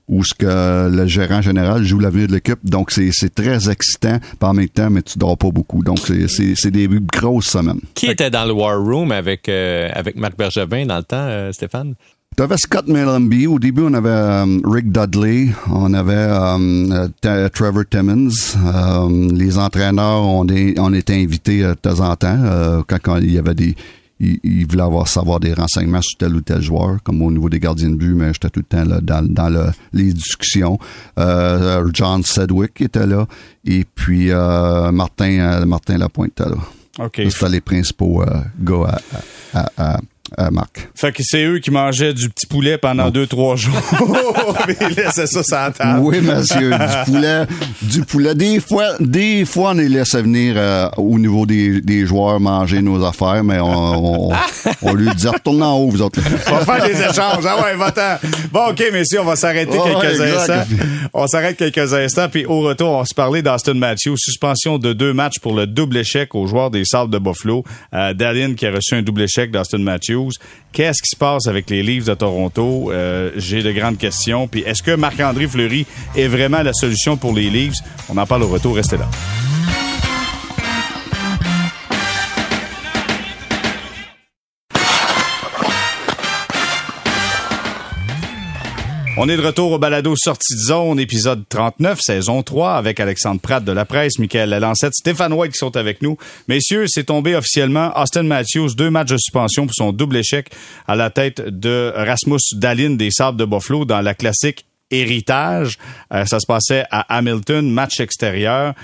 où 0.09 0.22
ce 0.22 0.34
que 0.34 0.88
le 0.88 1.07
gérant 1.09 1.42
général 1.42 1.82
joue 1.82 1.98
l'avenir 1.98 2.28
de 2.28 2.34
l'équipe. 2.34 2.61
Donc, 2.62 2.92
c'est, 2.92 3.11
c'est 3.12 3.34
très 3.34 3.68
excitant, 3.68 4.18
par 4.38 4.50
en 4.50 4.54
même 4.54 4.68
temps, 4.68 4.88
mais 4.88 5.02
tu 5.02 5.18
dors 5.18 5.36
pas 5.36 5.50
beaucoup. 5.50 5.82
Donc, 5.82 5.98
c'est, 5.98 6.28
c'est, 6.28 6.52
c'est 6.54 6.70
des 6.70 6.88
grosses 7.12 7.46
semaines. 7.48 7.80
Qui 7.94 8.07
était 8.07 8.30
dans 8.30 8.44
le 8.44 8.52
War 8.52 8.78
Room 8.80 9.11
avec, 9.11 9.48
euh, 9.48 9.88
avec 9.92 10.14
Marc 10.14 10.36
Bergevin 10.36 10.86
dans 10.86 10.98
le 10.98 11.02
temps, 11.02 11.16
euh, 11.16 11.50
Stéphane? 11.50 11.94
T'avais 12.37 12.59
Scott 12.59 12.87
Mellenby. 12.87 13.47
Au 13.47 13.59
début, 13.59 13.82
on 13.82 13.95
avait 13.95 14.11
euh, 14.11 14.59
Rick 14.64 14.93
Dudley. 14.93 15.49
On 15.70 15.95
avait 15.95 16.12
euh, 16.14 17.09
T- 17.22 17.49
Trevor 17.55 17.84
Timmons. 17.91 18.28
Euh, 18.62 19.28
les 19.32 19.57
entraîneurs, 19.57 20.22
on, 20.22 20.47
est, 20.49 20.78
on 20.78 20.93
était 20.93 21.14
invités 21.14 21.64
euh, 21.64 21.70
de 21.70 21.76
temps 21.76 22.01
en 22.01 22.14
temps 22.14 22.39
euh, 22.45 22.82
quand, 22.87 22.99
quand 23.03 23.16
il 23.16 23.32
y 23.32 23.39
avait 23.39 23.55
des... 23.55 23.74
Ils, 24.18 24.66
voulaient 24.66 24.82
avoir 24.82 25.09
savoir 25.09 25.41
des 25.41 25.53
renseignements 25.53 26.01
sur 26.01 26.16
tel 26.16 26.34
ou 26.34 26.41
tel 26.41 26.62
joueur, 26.62 27.03
comme 27.03 27.20
au 27.20 27.30
niveau 27.30 27.51
des 27.51 27.61
gardiens 27.61 27.91
de 27.91 27.97
but, 27.97 28.14
mais 28.14 28.32
j'étais 28.32 28.49
tout 28.49 28.61
le 28.61 28.64
temps 28.64 28.84
là, 28.84 28.99
dans, 29.03 29.22
dans 29.26 29.51
le, 29.51 29.66
les 29.93 30.11
discussions. 30.14 30.78
Euh, 31.18 31.87
John 31.93 32.22
Sedgwick 32.22 32.80
était 32.80 33.07
là. 33.07 33.26
Et 33.66 33.84
puis 33.95 34.30
euh, 34.30 34.91
Martin, 34.91 35.39
euh, 35.41 35.66
Martin 35.66 35.99
Lapointe 35.99 36.32
était 36.41 36.49
là. 36.49 36.57
OK. 36.99 37.20
Ça, 37.24 37.30
C'était 37.30 37.49
les 37.51 37.61
principaux 37.61 38.22
euh, 38.22 38.41
gars 38.59 38.99
à, 39.53 39.59
à, 39.59 39.66
à, 39.76 39.97
à 39.97 40.01
Marc. 40.51 40.89
Fait 40.95 41.12
que 41.12 41.22
c'est 41.24 41.45
eux 41.45 41.59
qui 41.59 41.70
mangeaient 41.70 42.12
du 42.12 42.29
petit 42.29 42.47
poulet 42.47 42.79
pendant 42.79 43.11
deux, 43.11 43.27
trois 43.27 43.57
jours. 43.57 43.74
Mais 44.68 44.77
ils 44.81 44.97
laissaient 44.97 45.27
ça 45.27 45.70
table. 45.70 46.01
Oui, 46.03 46.20
monsieur, 46.20 46.70
du 46.70 47.11
poulet, 47.12 47.47
du 47.83 48.01
poulet. 48.03 48.35
Des 48.35 48.61
fois, 48.61 48.95
des 49.01 49.45
fois, 49.45 49.70
on 49.70 49.74
les 49.74 49.89
laisse 49.89 50.14
venir 50.14 50.55
euh, 50.57 50.89
au 50.97 51.18
niveau 51.18 51.47
des, 51.47 51.81
des 51.81 52.07
joueurs 52.07 52.41
manger 52.41 52.83
nos 52.83 53.05
affaires, 53.05 53.45
mais 53.45 53.61
on, 53.61 54.31
on, 54.31 54.33
on 54.83 54.95
lui 54.95 55.09
dit 55.14 55.29
retourne 55.29 55.62
en 55.62 55.77
haut, 55.79 55.91
vous 55.91 56.03
autres. 56.03 56.20
On 56.49 56.57
va 56.57 56.64
faire 56.64 56.87
des 56.87 57.01
échanges. 57.01 57.45
Ah 57.47 57.62
ouais, 57.62 57.77
va-t'en. 57.77 58.18
Bon, 58.53 58.70
OK, 58.70 58.83
messieurs, 58.93 59.20
on 59.20 59.24
va 59.24 59.37
s'arrêter 59.37 59.79
quelques 59.79 60.20
instants. 60.20 60.64
On 61.14 61.27
s'arrête 61.27 61.57
quelques 61.57 61.95
instants, 61.95 62.29
puis 62.29 62.45
au 62.47 62.61
retour, 62.61 62.91
on 62.91 62.99
va 63.01 63.05
se 63.05 63.14
parler 63.14 63.43
d'Austin 63.43 63.74
Matthews. 63.74 64.16
Suspension 64.18 64.79
de 64.79 64.93
deux 64.93 65.12
matchs 65.12 65.39
pour 65.41 65.55
le 65.55 65.66
double 65.66 65.99
échec 65.99 66.35
aux 66.35 66.47
joueurs 66.47 66.70
des 66.70 66.85
Sables 66.85 67.12
de 67.12 67.18
Buffalo. 67.18 67.64
Euh, 67.95 68.12
qui 68.57 68.66
a 68.66 68.70
reçu 68.70 68.95
un 68.95 69.03
double 69.03 69.22
échec 69.22 69.51
d'Austin 69.51 69.79
Matthews. 69.79 70.16
Qu'est-ce 70.73 71.03
qui 71.03 71.09
se 71.11 71.17
passe 71.17 71.47
avec 71.47 71.71
les 71.71 71.83
Leafs 71.83 72.05
de 72.05 72.14
Toronto? 72.14 72.91
Euh, 72.93 73.31
J'ai 73.37 73.62
de 73.62 73.73
grandes 73.73 73.99
questions. 73.99 74.49
Puis 74.49 74.62
est-ce 74.67 74.83
que 74.83 74.93
Marc-André 74.95 75.47
Fleury 75.47 75.87
est 76.17 76.29
vraiment 76.29 76.62
la 76.62 76.73
solution 76.73 77.17
pour 77.17 77.33
les 77.33 77.49
Leafs? 77.51 77.79
On 78.09 78.17
en 78.17 78.27
parle 78.27 78.43
au 78.43 78.49
retour. 78.49 78.77
Restez 78.77 78.97
là. 78.97 79.09
On 89.19 89.31
est 89.31 89.37
de 89.39 89.43
retour 89.43 89.73
au 89.73 89.79
balado 89.79 90.14
Sortie 90.14 90.55
de 90.55 90.61
zone, 90.61 91.01
épisode 91.01 91.45
39, 91.49 91.99
saison 92.03 92.43
3, 92.43 92.75
avec 92.75 93.01
Alexandre 93.01 93.41
Pratt 93.41 93.64
de 93.64 93.73
la 93.73 93.87
presse, 93.87 94.19
Michael 94.19 94.51
Lalancette, 94.51 94.93
Stéphane 94.93 95.33
White 95.33 95.53
qui 95.53 95.59
sont 95.59 95.75
avec 95.79 96.03
nous. 96.03 96.19
Messieurs, 96.49 96.85
c'est 96.87 97.05
tombé 97.05 97.35
officiellement. 97.35 97.99
Austin 97.99 98.25
Matthews, 98.25 98.75
deux 98.75 98.91
matchs 98.91 99.12
de 99.12 99.17
suspension 99.17 99.64
pour 99.64 99.75
son 99.75 99.93
double 99.93 100.19
échec 100.19 100.51
à 100.87 100.97
la 100.97 101.09
tête 101.09 101.41
de 101.41 101.95
Rasmus 101.97 102.41
Dallin 102.53 102.91
des 102.91 103.11
Sables 103.11 103.39
de 103.39 103.47
Buffalo 103.47 103.87
dans 103.87 104.03
la 104.03 104.12
classique 104.12 104.67
Héritage. 104.91 105.79
Euh, 106.12 106.27
ça 106.27 106.39
se 106.39 106.47
passait 106.47 106.85
à 106.91 107.17
Hamilton, 107.17 107.71
match 107.71 108.01
extérieur. 108.01 108.75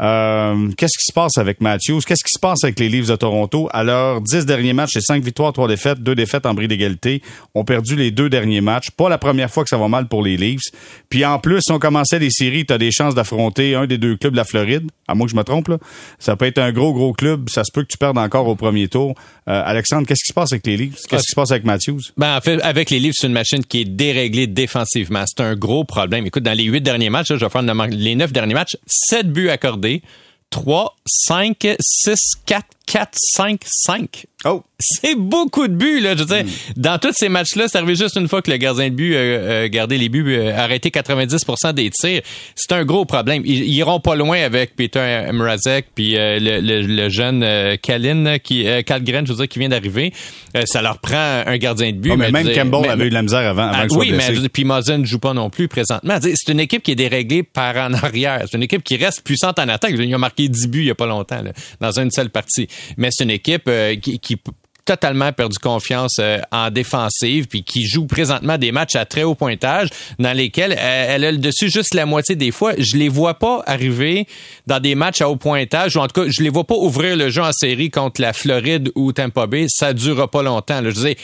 Euh, 0.00 0.70
Qu'est-ce 0.76 0.98
qui 0.98 1.04
se 1.06 1.12
passe 1.12 1.38
avec 1.38 1.60
Matthews? 1.60 2.00
Qu'est-ce 2.06 2.24
qui 2.24 2.32
se 2.32 2.40
passe 2.40 2.64
avec 2.64 2.78
les 2.78 2.88
Leafs 2.88 3.08
de 3.08 3.16
Toronto? 3.16 3.68
À 3.72 3.84
leurs 3.84 4.20
dix 4.20 4.46
derniers 4.46 4.72
matchs, 4.72 4.90
c'est 4.94 5.00
cinq 5.02 5.22
victoires, 5.22 5.52
trois 5.52 5.68
défaites, 5.68 6.02
deux 6.02 6.14
défaites 6.14 6.46
en 6.46 6.54
bris 6.54 6.68
d'égalité. 6.68 7.22
ont 7.54 7.64
perdu 7.64 7.96
les 7.96 8.10
deux 8.10 8.28
derniers 8.30 8.60
matchs. 8.60 8.90
Pas 8.90 9.08
la 9.08 9.18
première 9.18 9.50
fois 9.50 9.64
que 9.64 9.68
ça 9.68 9.76
va 9.76 9.88
mal 9.88 10.08
pour 10.08 10.22
les 10.22 10.36
Leafs. 10.36 10.70
Puis 11.08 11.24
en 11.24 11.38
plus, 11.38 11.60
si 11.60 11.72
on 11.72 11.78
commençait 11.78 12.18
les 12.18 12.30
séries, 12.30 12.64
tu 12.66 12.72
as 12.72 12.78
des 12.78 12.90
chances 12.90 13.14
d'affronter 13.14 13.74
un 13.74 13.86
des 13.86 13.98
deux 13.98 14.16
clubs 14.16 14.32
de 14.32 14.38
la 14.38 14.44
Floride. 14.44 14.90
À 15.08 15.14
moins 15.14 15.26
que 15.26 15.32
je 15.32 15.36
me 15.36 15.44
trompe. 15.44 15.70
Ça 16.18 16.36
peut 16.36 16.46
être 16.46 16.58
un 16.58 16.72
gros, 16.72 16.92
gros 16.92 17.12
club. 17.12 17.48
Ça 17.48 17.64
se 17.64 17.70
peut 17.72 17.82
que 17.82 17.88
tu 17.88 17.98
perdes 17.98 18.18
encore 18.18 18.48
au 18.48 18.56
premier 18.56 18.88
tour. 18.88 19.14
Euh, 19.48 19.62
Alexandre, 19.64 20.06
qu'est-ce 20.06 20.22
qui 20.22 20.28
se 20.28 20.32
passe 20.32 20.52
avec 20.52 20.66
les 20.66 20.76
Leafs? 20.76 21.00
Qu'est-ce 21.08 21.22
qui 21.22 21.30
se 21.30 21.34
passe 21.34 21.50
avec 21.50 21.64
Matthews? 21.64 22.00
Ben, 22.16 22.36
en 22.36 22.40
fait, 22.40 22.60
avec 22.62 22.90
les 22.90 23.00
Leafs, 23.00 23.16
c'est 23.18 23.26
une 23.26 23.32
machine 23.32 23.64
qui 23.64 23.80
est 23.80 23.84
déréglée 23.84 24.46
défensivement. 24.46 25.24
C'est 25.26 25.42
un 25.42 25.56
gros 25.56 25.84
problème. 25.84 26.26
Écoute, 26.26 26.44
dans 26.44 26.56
les 26.56 26.64
huit 26.64 26.80
derniers 26.80 27.10
matchs, 27.10 27.30
là, 27.30 27.36
je 27.38 27.44
vais 27.44 27.50
faire 27.50 27.62
les 27.62 28.14
neuf 28.14 28.32
derniers 28.32 28.54
matchs, 28.54 28.76
sept 28.86 29.28
buts 29.32 29.50
accordés, 29.50 30.02
3, 30.50 30.96
5, 31.06 31.76
6, 31.80 32.14
4, 32.46 32.66
4, 32.86 33.08
5, 33.14 33.60
5. 33.64 34.26
Oh! 34.44 34.62
C'est 34.84 35.14
beaucoup 35.14 35.68
de 35.68 35.74
buts, 35.74 36.00
là. 36.00 36.14
Je 36.16 36.24
veux 36.24 36.42
dire, 36.42 36.44
dans 36.76 36.98
tous 36.98 37.12
ces 37.14 37.28
matchs-là, 37.28 37.66
c'est 37.68 37.78
arrivé 37.78 37.94
juste 37.94 38.16
une 38.16 38.26
fois 38.26 38.42
que 38.42 38.50
le 38.50 38.56
gardien 38.56 38.90
de 38.90 38.94
but 38.96 39.14
euh, 39.14 39.66
euh, 39.66 39.68
gardé 39.68 39.96
les 39.96 40.08
buts, 40.08 40.24
euh, 40.26 40.52
arrêté 40.58 40.90
90% 40.90 41.72
des 41.74 41.90
tirs. 41.90 42.22
C'est 42.56 42.72
un 42.72 42.84
gros 42.84 43.04
problème. 43.04 43.42
Ils, 43.46 43.62
ils 43.62 43.74
iront 43.74 44.00
pas 44.00 44.16
loin 44.16 44.42
avec 44.42 44.74
Peter 44.74 45.28
Mrazek 45.32 45.86
puis 45.94 46.16
euh, 46.16 46.40
le, 46.40 46.60
le- 46.60 46.82
le 46.82 47.08
jeune 47.08 47.44
euh, 47.44 47.76
Kalin, 47.80 48.38
qui, 48.40 48.66
euh, 48.66 48.82
Kalgren, 48.82 49.24
je 49.24 49.32
veux 49.32 49.38
dire, 49.38 49.48
qui 49.48 49.60
vient 49.60 49.68
d'arriver. 49.68 50.12
Euh, 50.56 50.62
ça 50.66 50.82
leur 50.82 50.98
prend 50.98 51.42
un 51.46 51.56
gardien 51.58 51.92
de 51.92 51.98
but. 51.98 52.10
Oh, 52.12 52.16
mais 52.16 52.32
même 52.32 52.44
dire, 52.48 52.56
Campbell 52.56 52.80
mais- 52.82 52.88
avait 52.88 53.06
eu 53.06 53.10
de 53.10 53.14
la 53.14 53.22
misère 53.22 53.48
avant, 53.48 53.68
avant 53.68 53.78
ah, 53.82 53.96
oui, 53.96 54.10
mais 54.10 54.28
blessé. 54.32 54.48
puis 54.48 54.64
Mazen 54.64 55.02
ne 55.02 55.06
joue 55.06 55.20
pas 55.20 55.34
non 55.34 55.48
plus 55.50 55.68
présentement. 55.68 56.18
C'est 56.20 56.50
une 56.50 56.58
équipe 56.60 56.82
qui 56.82 56.90
est 56.90 56.96
déréglée 56.96 57.44
par 57.44 57.76
en 57.76 57.92
arrière. 57.94 58.42
C'est 58.50 58.56
une 58.56 58.64
équipe 58.64 58.82
qui 58.82 58.96
reste 58.96 59.22
puissante 59.22 59.60
en 59.60 59.68
attaque. 59.68 59.92
Ils 59.96 60.12
ont 60.16 60.18
marqué 60.18 60.48
10 60.48 60.66
buts 60.66 60.80
il 60.80 60.86
y 60.86 60.90
a 60.90 60.96
pas 60.96 61.06
longtemps 61.06 61.40
là, 61.42 61.52
dans 61.80 61.92
une 62.00 62.10
seule 62.10 62.30
partie. 62.30 62.66
Mais 62.96 63.08
c'est 63.10 63.24
une 63.24 63.30
équipe 63.30 63.64
euh, 63.68 63.96
qui, 63.96 64.18
qui 64.18 64.36
totalement 64.84 65.32
perdu 65.32 65.58
confiance 65.58 66.16
euh, 66.18 66.38
en 66.50 66.70
défensive 66.70 67.46
puis 67.46 67.62
qui 67.62 67.86
joue 67.86 68.06
présentement 68.06 68.58
des 68.58 68.72
matchs 68.72 68.96
à 68.96 69.04
très 69.04 69.22
haut 69.22 69.34
pointage 69.34 69.88
dans 70.18 70.32
lesquels 70.32 70.72
euh, 70.72 71.06
elle 71.08 71.24
a 71.24 71.32
le 71.32 71.38
dessus 71.38 71.70
juste 71.70 71.94
la 71.94 72.06
moitié 72.06 72.34
des 72.34 72.50
fois. 72.50 72.72
Je 72.78 72.96
les 72.96 73.08
vois 73.08 73.34
pas 73.34 73.62
arriver 73.66 74.26
dans 74.66 74.80
des 74.80 74.94
matchs 74.94 75.20
à 75.20 75.28
haut 75.28 75.36
pointage 75.36 75.96
ou 75.96 76.00
en 76.00 76.06
tout 76.06 76.22
cas 76.22 76.28
je 76.28 76.42
les 76.42 76.48
vois 76.48 76.64
pas 76.64 76.74
ouvrir 76.74 77.16
le 77.16 77.30
jeu 77.30 77.42
en 77.42 77.52
série 77.52 77.90
contre 77.90 78.20
la 78.20 78.32
Floride 78.32 78.90
ou 78.94 79.12
Tampa 79.12 79.46
Bay. 79.46 79.66
Ça 79.68 79.92
durera 79.92 80.30
pas 80.30 80.42
longtemps 80.42 80.80
là. 80.80 80.90
je 80.90 80.94
disais 80.94 81.16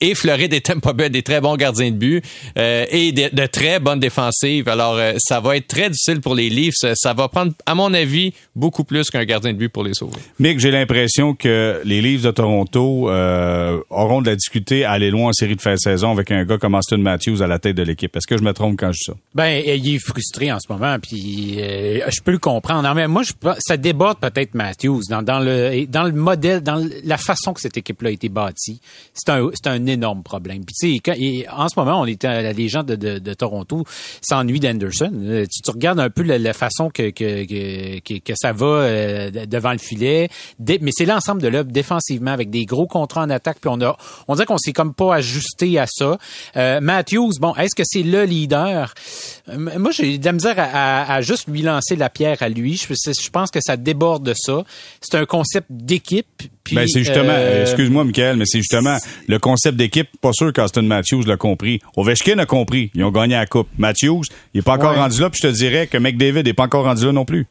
et 0.00 0.14
Floride 0.14 0.52
et 0.52 0.60
Tampa 0.60 0.92
Bay 0.92 1.10
des 1.10 1.22
très 1.22 1.40
bons 1.40 1.56
gardiens 1.56 1.90
de 1.90 1.96
but 1.96 2.24
euh, 2.58 2.84
et 2.90 3.12
de, 3.12 3.46
très 3.46 3.80
bonnes 3.80 4.00
défensives. 4.00 4.68
Alors 4.68 4.96
euh, 4.96 5.14
ça 5.18 5.40
va 5.40 5.56
être 5.56 5.68
très 5.68 5.90
difficile 5.90 6.20
pour 6.20 6.34
les 6.34 6.50
Leafs. 6.50 6.84
Ça 6.94 7.14
va 7.14 7.28
prendre 7.28 7.52
à 7.64 7.74
mon 7.74 7.92
avis 7.94 8.32
beaucoup 8.54 8.84
plus 8.84 9.10
qu'un 9.10 9.24
gardien 9.24 9.52
de 9.52 9.58
but 9.58 9.68
pour 9.68 9.84
les 9.84 9.94
sauver. 9.94 10.16
Mick, 10.38 10.60
j'ai 10.60 10.70
l'impression 10.70 11.34
que 11.34 11.80
les 11.84 12.00
Leafs 12.00 12.22
de 12.22 12.30
Toronto 12.30 13.05
euh, 13.08 13.80
auront 13.90 14.22
de 14.22 14.28
la 14.28 14.36
difficulté 14.36 14.84
à 14.84 14.92
aller 14.92 15.10
loin 15.10 15.28
en 15.28 15.32
série 15.32 15.56
de 15.56 15.62
fin 15.62 15.74
de 15.74 15.78
saison 15.78 16.10
avec 16.12 16.30
un 16.30 16.44
gars 16.44 16.58
comme 16.58 16.74
Austin 16.74 16.98
Matthews 16.98 17.42
à 17.42 17.46
la 17.46 17.58
tête 17.58 17.76
de 17.76 17.82
l'équipe. 17.82 18.14
Est-ce 18.16 18.26
que 18.26 18.36
je 18.36 18.42
me 18.42 18.52
trompe 18.52 18.78
quand 18.78 18.92
je 18.92 18.98
dis 18.98 19.04
ça? 19.04 19.14
Ben, 19.34 19.62
il 19.66 19.94
est 19.94 19.98
frustré 19.98 20.52
en 20.52 20.58
ce 20.58 20.72
moment, 20.72 20.96
puis 21.00 21.56
euh, 21.58 22.00
je 22.08 22.20
peux 22.22 22.32
le 22.32 22.38
comprendre. 22.38 22.82
Non, 22.82 22.94
mais 22.94 23.08
moi, 23.08 23.22
ça 23.58 23.76
déborde 23.76 24.18
peut-être 24.18 24.54
Matthews 24.54 25.02
dans, 25.08 25.22
dans 25.22 25.38
le 25.40 25.86
dans 25.86 26.04
le 26.04 26.12
modèle, 26.12 26.60
dans 26.60 26.84
la 27.04 27.16
façon 27.16 27.52
que 27.52 27.60
cette 27.60 27.76
équipe-là 27.76 28.10
a 28.10 28.12
été 28.12 28.28
bâtie. 28.28 28.80
C'est 29.14 29.30
un 29.30 29.50
un 29.66 29.86
énorme 29.86 30.22
problème. 30.22 30.64
Puis 30.64 31.00
tu 31.00 31.00
sais, 31.02 31.46
en 31.50 31.68
ce 31.68 31.78
moment, 31.78 32.00
on 32.00 32.06
est 32.06 32.24
à- 32.24 32.52
les 32.52 32.68
gens 32.68 32.82
de, 32.82 33.34
Toronto 33.34 33.84
s'ennuient 34.22 34.60
d'Anderson. 34.60 35.12
Euh, 35.14 35.46
Tu, 35.46 35.70
regardes 35.70 36.00
un 36.00 36.10
peu 36.10 36.22
la, 36.22 36.52
façon 36.52 36.90
que 36.90 37.10
que, 37.10 38.00
que, 38.00 38.32
ça 38.34 38.52
va 38.52 38.66
euh, 38.66 39.30
devant 39.46 39.72
le 39.72 39.78
filet, 39.78 40.28
mais 40.58 40.90
c'est 40.90 41.04
l'ensemble 41.04 41.42
de 41.42 41.48
l'œuvre 41.48 41.70
défensivement 41.70 42.30
avec 42.30 42.50
des 42.50 42.64
gros 42.64 42.86
contrat 42.96 43.22
en 43.22 43.30
attaque, 43.30 43.58
puis 43.60 43.70
on 43.72 43.80
a, 43.82 43.96
on 44.26 44.34
dirait 44.34 44.46
qu'on 44.46 44.58
s'est 44.58 44.72
comme 44.72 44.94
pas 44.94 45.16
ajusté 45.16 45.78
à 45.78 45.86
ça. 45.86 46.18
Euh, 46.56 46.80
Matthews, 46.80 47.32
bon, 47.40 47.54
est-ce 47.56 47.74
que 47.74 47.82
c'est 47.84 48.02
le 48.02 48.24
leader? 48.24 48.94
Euh, 49.48 49.78
moi, 49.78 49.90
j'ai 49.90 50.18
de 50.18 50.24
la 50.24 50.32
misère 50.32 50.54
à, 50.58 51.14
à, 51.14 51.20
juste 51.20 51.48
lui 51.48 51.62
lancer 51.62 51.96
la 51.96 52.08
pierre 52.08 52.38
à 52.40 52.48
lui. 52.48 52.76
Je, 52.76 52.86
je 52.94 53.30
pense 53.30 53.50
que 53.50 53.60
ça 53.60 53.76
déborde 53.76 54.24
de 54.24 54.34
ça. 54.34 54.64
C'est 55.00 55.16
un 55.16 55.26
concept 55.26 55.66
d'équipe. 55.70 56.26
Ben 56.72 56.88
c'est 56.88 57.04
justement, 57.04 57.28
euh, 57.30 57.62
excuse-moi, 57.62 58.04
Michael, 58.04 58.36
mais 58.38 58.44
c'est 58.46 58.58
justement 58.58 58.96
le 59.28 59.38
concept 59.38 59.76
d'équipe. 59.76 60.08
Pas 60.20 60.32
sûr 60.32 60.52
qu'Austin 60.52 60.82
Matthews 60.82 61.22
l'a 61.24 61.36
compris. 61.36 61.80
Ovechkin 61.96 62.38
a 62.38 62.46
compris. 62.46 62.90
Ils 62.94 63.04
ont 63.04 63.12
gagné 63.12 63.34
la 63.34 63.46
coupe. 63.46 63.68
Matthews, 63.78 64.24
il 64.52 64.58
est 64.58 64.62
pas 64.62 64.74
encore 64.74 64.96
rendu 64.96 65.20
là. 65.20 65.30
Puis 65.30 65.40
je 65.42 65.48
te 65.48 65.52
dirais 65.52 65.86
que 65.86 65.98
McDavid 65.98 66.48
est 66.48 66.54
pas 66.54 66.64
encore 66.64 66.84
rendu 66.84 67.04
là 67.04 67.12
non 67.12 67.24
plus. 67.24 67.46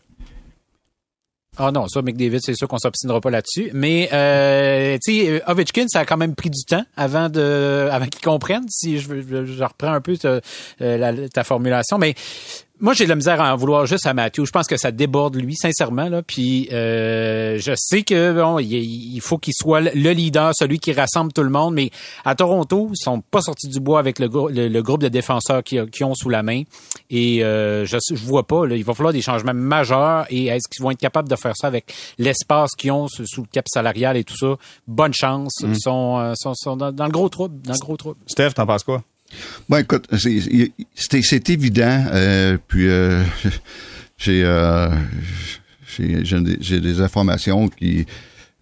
Ah 1.58 1.72
non, 1.72 1.88
ça, 1.88 2.02
McDavid, 2.02 2.40
c'est 2.42 2.56
sûr 2.56 2.68
qu'on 2.68 2.78
s'obstinera 2.78 3.22
pas 3.22 3.30
là-dessus. 3.30 3.72
Mais 3.74 4.10
euh, 4.12 4.98
tu 5.04 5.26
sais, 5.26 5.42
Ovechkin, 5.48 5.86
ça 5.88 6.00
a 6.00 6.06
quand 6.06 6.18
même 6.18 6.36
pris 6.36 6.50
du 6.50 6.64
temps 6.66 6.84
avant 6.98 7.30
de, 7.30 7.88
avant 7.92 8.08
qu'il 8.08 8.22
comprenne. 8.22 8.66
Si 8.70 9.00
je, 9.00 9.08
je, 9.22 9.64
reprends 9.64 9.94
un 9.94 10.02
peu 10.02 10.18
ta, 10.18 10.42
euh, 10.82 11.28
ta 11.30 11.44
formulation, 11.44 11.98
mais 11.98 12.16
moi, 12.82 12.94
j'ai 12.94 13.06
de 13.06 13.10
la 13.10 13.16
misère 13.16 13.40
à 13.40 13.54
en 13.54 13.56
vouloir 13.56 13.86
juste 13.86 14.06
à 14.06 14.14
Matthew. 14.14 14.44
Je 14.46 14.52
pense 14.52 14.68
que 14.68 14.76
ça 14.76 14.92
déborde 14.92 15.38
lui, 15.38 15.56
sincèrement. 15.56 16.10
Là. 16.10 16.22
Puis 16.22 16.68
euh, 16.74 17.58
je 17.58 17.72
sais 17.76 18.04
que 18.04 18.34
bon, 18.34 18.60
il, 18.60 19.20
faut 19.22 19.38
qu'il 19.38 19.54
soit 19.56 19.80
le 19.80 20.12
leader, 20.12 20.52
celui 20.54 20.80
qui 20.80 20.92
rassemble 20.92 21.32
tout 21.32 21.44
le 21.44 21.50
monde. 21.50 21.74
Mais 21.76 21.90
à 22.26 22.36
Toronto, 22.36 22.90
ils 22.92 22.98
sont 22.98 23.22
pas 23.22 23.42
sortis 23.42 23.70
du 23.70 23.80
bois 23.80 24.00
avec 24.00 24.20
le, 24.20 24.28
le, 24.28 24.82
groupe 24.82 25.02
de 25.02 25.08
défenseurs 25.08 25.64
qu'ils 25.64 25.90
qui 25.90 26.04
ont 26.04 26.16
sous 26.16 26.30
la 26.30 26.44
main. 26.44 26.64
Et 27.10 27.46
euh, 27.46 27.86
je, 27.86 27.98
je 28.10 28.26
vois 28.26 28.46
pas. 28.46 28.66
Là, 28.66 28.76
il 28.76 28.84
va 28.84 28.94
falloir 28.94 29.14
des 29.14 29.22
changements 29.22 29.54
majeurs. 29.54 30.26
Et 30.30 30.48
est-ce 30.48 30.68
qu'ils 30.70 30.84
vont 30.84 30.92
être 30.92 31.00
capables 31.00 31.30
de 31.30 31.36
faire 31.38 31.56
ça 31.56 31.68
avec 31.68 31.94
l'espace 32.18 32.72
qu'ils 32.78 32.92
ont 32.92 33.08
sous 33.08 33.42
le 33.42 33.48
cap 33.52 33.66
salarial 33.70 34.18
et 34.18 34.26
tout 34.26 34.38
ça? 34.38 34.58
Bonne 34.86 35.14
chance. 35.14 35.54
Ils 35.62 35.70
mm. 35.70 35.76
sont, 35.76 36.20
euh, 36.20 36.34
sont, 36.36 36.54
sont 36.56 36.76
dans, 36.76 36.92
dans, 36.92 37.06
le 37.06 37.12
gros 37.12 37.30
trouble. 37.30 37.62
Dans 37.62 37.74
le 37.74 37.80
gros 37.80 37.96
trouble. 37.96 38.20
Steph, 38.28 38.52
t'en 38.52 38.66
penses 38.66 38.84
quoi? 38.84 39.02
Bon, 39.68 39.78
écoute, 39.78 40.08
c'est 40.96 41.50
évident. 41.50 42.06
Euh, 42.12 42.58
puis 42.68 42.88
euh, 42.88 43.24
j'ai 44.18 44.44
euh, 44.46 44.90
j'ai 45.98 46.80
des 46.80 47.02
informations 47.02 47.68
qui 47.68 48.06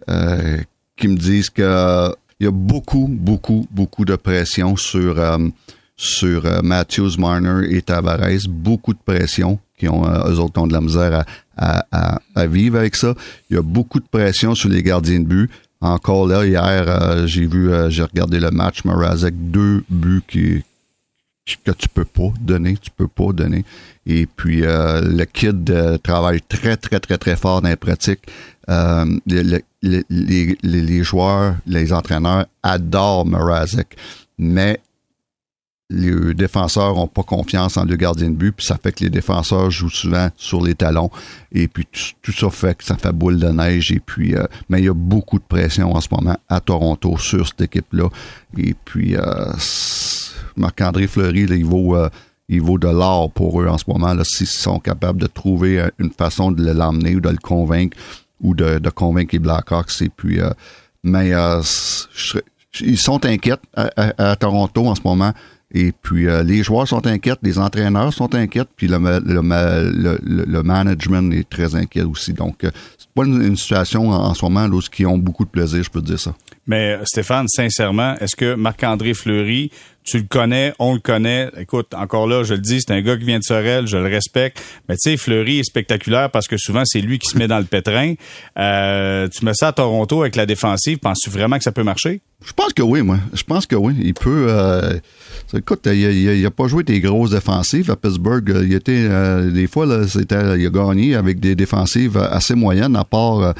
euh, 0.10 0.58
qui 0.96 1.08
me 1.08 1.18
disent 1.18 1.50
que 1.50 2.10
il 2.40 2.46
y 2.46 2.48
a 2.48 2.52
beaucoup, 2.52 3.08
beaucoup, 3.10 3.68
beaucoup 3.72 4.06
de 4.06 4.16
pression 4.16 4.76
sur 4.76 5.22
sur 5.96 6.64
Matthews, 6.64 7.18
Marner 7.18 7.68
et 7.76 7.82
Tavares. 7.82 8.48
Beaucoup 8.50 8.94
de 8.94 9.00
pression 9.06 9.60
qui 9.78 9.88
ont 9.88 10.06
eux 10.06 10.40
autres 10.40 10.62
ont 10.62 10.68
de 10.68 10.74
la 10.74 10.82
misère 10.82 11.26
à, 11.56 12.20
à, 12.36 12.48
vivre 12.48 12.78
avec 12.78 12.96
ça. 12.96 13.14
Il 13.50 13.56
y 13.56 13.60
a 13.60 13.62
beaucoup 13.62 14.00
de 14.00 14.08
pression 14.08 14.56
sur 14.56 14.70
les 14.70 14.84
gardiens 14.84 15.20
de 15.20 15.26
but. 15.26 15.52
Encore 15.84 16.28
là, 16.28 16.46
hier, 16.46 16.86
euh, 16.88 17.28
j'ai 17.28 17.46
vu, 17.46 17.70
euh, 17.70 17.90
j'ai 17.90 18.04
regardé 18.04 18.40
le 18.40 18.52
match 18.52 18.86
Mrazek, 18.86 19.34
deux 19.52 19.84
buts 19.90 20.24
qui, 20.26 20.64
que 21.66 21.72
tu 21.72 21.90
peux 21.90 22.06
pas 22.06 22.32
donner, 22.40 22.78
tu 22.78 22.90
peux 22.90 23.10
pas 23.10 23.34
donner. 23.34 23.66
Et 24.06 24.26
puis 24.26 24.64
euh, 24.64 25.02
le 25.02 25.26
kid 25.26 26.00
travaille 26.02 26.42
très 26.42 26.78
très 26.78 27.02
très 27.02 27.18
très 27.18 27.36
fort 27.36 27.62
dans 27.62 27.68
les 27.68 27.76
pratiques. 27.76 28.22
les, 29.26 31.04
joueurs, 31.04 31.56
les 31.68 31.92
entraîneurs 31.92 32.46
adorent 32.64 33.26
Mrazek, 33.26 33.98
mais 34.38 34.80
les 35.90 36.34
défenseurs 36.34 36.98
ont 36.98 37.08
pas 37.08 37.24
confiance 37.24 37.78
en 37.78 37.86
le 37.86 37.96
gardien 37.96 38.30
de 38.30 38.36
but, 38.36 38.54
puis 38.54 38.66
ça 38.66 38.78
fait 38.82 38.92
que 38.92 39.04
les 39.04 39.10
défenseurs 39.10 39.70
jouent 39.70 39.90
souvent 39.90 40.30
sur 40.36 40.64
les 40.64 40.76
talons, 40.76 41.12
et 41.52 41.68
puis 41.68 41.88
tout, 42.22 42.32
ça 42.32 42.50
fait 42.50 42.76
que 42.78 42.84
ça 42.84 42.96
fait 42.96 43.12
boule 43.12 43.40
de 43.40 43.50
neige, 43.50 43.92
et 43.92 44.00
puis 44.00 44.36
euh, 44.36 44.46
mais 44.70 44.80
il 44.80 44.86
y 44.86 44.90
a 44.90 44.94
beaucoup 44.94 45.40
de 45.40 45.44
pression 45.44 45.94
en 45.94 46.02
ce 46.02 46.08
moment 46.12 46.38
à 46.50 46.60
Toronto 46.60 47.18
sur 47.18 47.48
cette 47.48 47.62
équipe-là, 47.62 48.10
et 48.58 48.76
puis 48.86 49.16
euh, 49.16 49.52
Marc-André 50.56 51.08
Fleury, 51.08 51.42
il 51.50 51.66
vaut 51.66 51.96
euh, 51.96 52.10
il 52.50 52.62
vaut 52.62 52.78
de 52.78 52.88
l'or 52.88 53.32
pour 53.32 53.62
eux 53.62 53.68
en 53.68 53.78
ce 53.78 53.86
moment, 53.88 54.14
là, 54.14 54.24
s'ils 54.24 54.48
sont 54.48 54.80
capables 54.80 55.20
de 55.20 55.28
trouver 55.28 55.88
une 55.98 56.12
façon 56.12 56.52
de 56.52 56.72
l'emmener 56.72 57.16
ou 57.16 57.22
de 57.22 57.30
le 57.30 57.38
convaincre, 57.38 57.98
ou 58.42 58.54
de, 58.54 58.90
convaincre 58.90 59.34
les 59.34 59.40
Blackhawks, 59.40 60.02
et 60.02 60.10
puis 60.10 60.40
mais 61.04 61.32
ils 62.82 62.98
sont 62.98 63.26
inquiets 63.26 63.56
à 63.76 64.36
Toronto 64.36 64.88
en 64.88 64.96
ce 64.96 65.02
moment 65.06 65.34
et 65.74 65.92
puis 65.92 66.28
euh, 66.28 66.44
les 66.44 66.64
joueurs 66.64 66.88
sont 66.88 67.06
inquiets, 67.08 67.36
les 67.42 67.58
entraîneurs 67.58 68.14
sont 68.14 68.36
inquiets, 68.36 68.66
puis 68.76 68.88
le, 68.88 68.98
le, 68.98 70.20
le, 70.22 70.64
management 70.64 71.34
est 71.34 71.50
très 71.50 71.76
inquiet 71.76 72.04
aussi. 72.04 72.34
Donc, 72.34 72.64
euh, 72.64 72.72
c'est 72.98 73.10
pas 73.10 73.26
une, 73.26 73.58
situation 73.58 74.10
en, 74.10 74.34
ce 74.36 74.46
moment 74.46 74.66
où 74.66 74.80
qui 74.82 75.06
ont 75.06 75.18
beaucoup 75.18 75.46
de 75.46 75.50
plaisir, 75.50 75.84
je 75.84 75.90
peux 75.90 76.02
dire 76.02 76.20
ça. 76.20 76.36
Mais 76.66 76.98
Stéphane, 77.04 77.48
sincèrement, 77.48 78.16
est-ce 78.20 78.36
que 78.36 78.56
Marc-André 78.56 79.14
Fleury, 79.14 79.70
tu 80.04 80.18
le 80.18 80.24
connais, 80.24 80.74
on 80.80 80.94
le 80.94 81.00
connaît? 81.00 81.50
Écoute, 81.58 81.94
encore 81.94 82.28
là, 82.28 82.44
je 82.44 82.54
le 82.54 82.62
dis, 82.62 82.80
c'est 82.80 82.94
un 82.94 83.02
gars 83.02 83.18
qui 83.18 83.26
vient 83.26 83.40
de 83.40 83.44
Sorel, 83.44 83.88
je 83.88 83.98
le 83.98 84.08
respecte. 84.08 84.62
Mais 84.88 84.96
tu 84.96 85.12
sais, 85.12 85.18
Fleury 85.18 85.60
est 85.60 85.64
spectaculaire 85.64 86.32
parce 86.32 86.48
que 86.48 86.58
souvent, 86.58 86.84
c'est 86.86 87.02
lui 87.02 87.20
qui 87.20 87.30
se 87.30 87.38
met 87.38 87.48
dans 87.48 87.60
le 87.60 87.66
pétrin. 87.66 88.14
Euh, 88.58 89.28
tu 89.28 89.44
mets 89.44 89.54
ça 89.54 89.70
à 89.70 89.74
Toronto 89.74 90.22
avec 90.22 90.36
la 90.36 90.46
défensive, 90.46 91.00
penses-tu 91.00 91.30
vraiment 91.30 91.58
que 91.58 91.64
ça 91.64 91.72
peut 91.72 91.84
marcher? 91.84 92.22
Je 92.46 92.52
pense 92.52 92.74
que 92.74 92.82
oui, 92.82 93.02
moi. 93.02 93.18
Je 93.34 93.44
pense 93.44 93.66
que 93.66 93.76
oui. 93.76 93.96
Il 94.02 94.14
peut. 94.14 94.48
Euh, 94.50 95.00
écoute, 95.54 95.88
il, 95.92 96.46
a, 96.46 96.52
pas 96.52 96.68
joué 96.68 96.84
des 96.84 97.00
grosses 97.00 97.32
défensives 97.32 97.90
à 97.90 97.96
Pittsburgh. 97.96 98.44
Il 98.64 98.74
était 98.74 99.08
euh, 99.10 99.50
des 99.50 99.68
fois 99.68 99.86
là, 99.86 100.08
c'était, 100.08 100.60
il 100.60 100.66
a 100.66 100.70
gagné 100.70 101.16
avec 101.16 101.40
des 101.40 101.56
défensives 101.56 102.18
assez 102.18 102.56
moyennes, 102.56 102.96
à 102.96 103.06
part, 103.06 103.40
euh, 103.40 103.54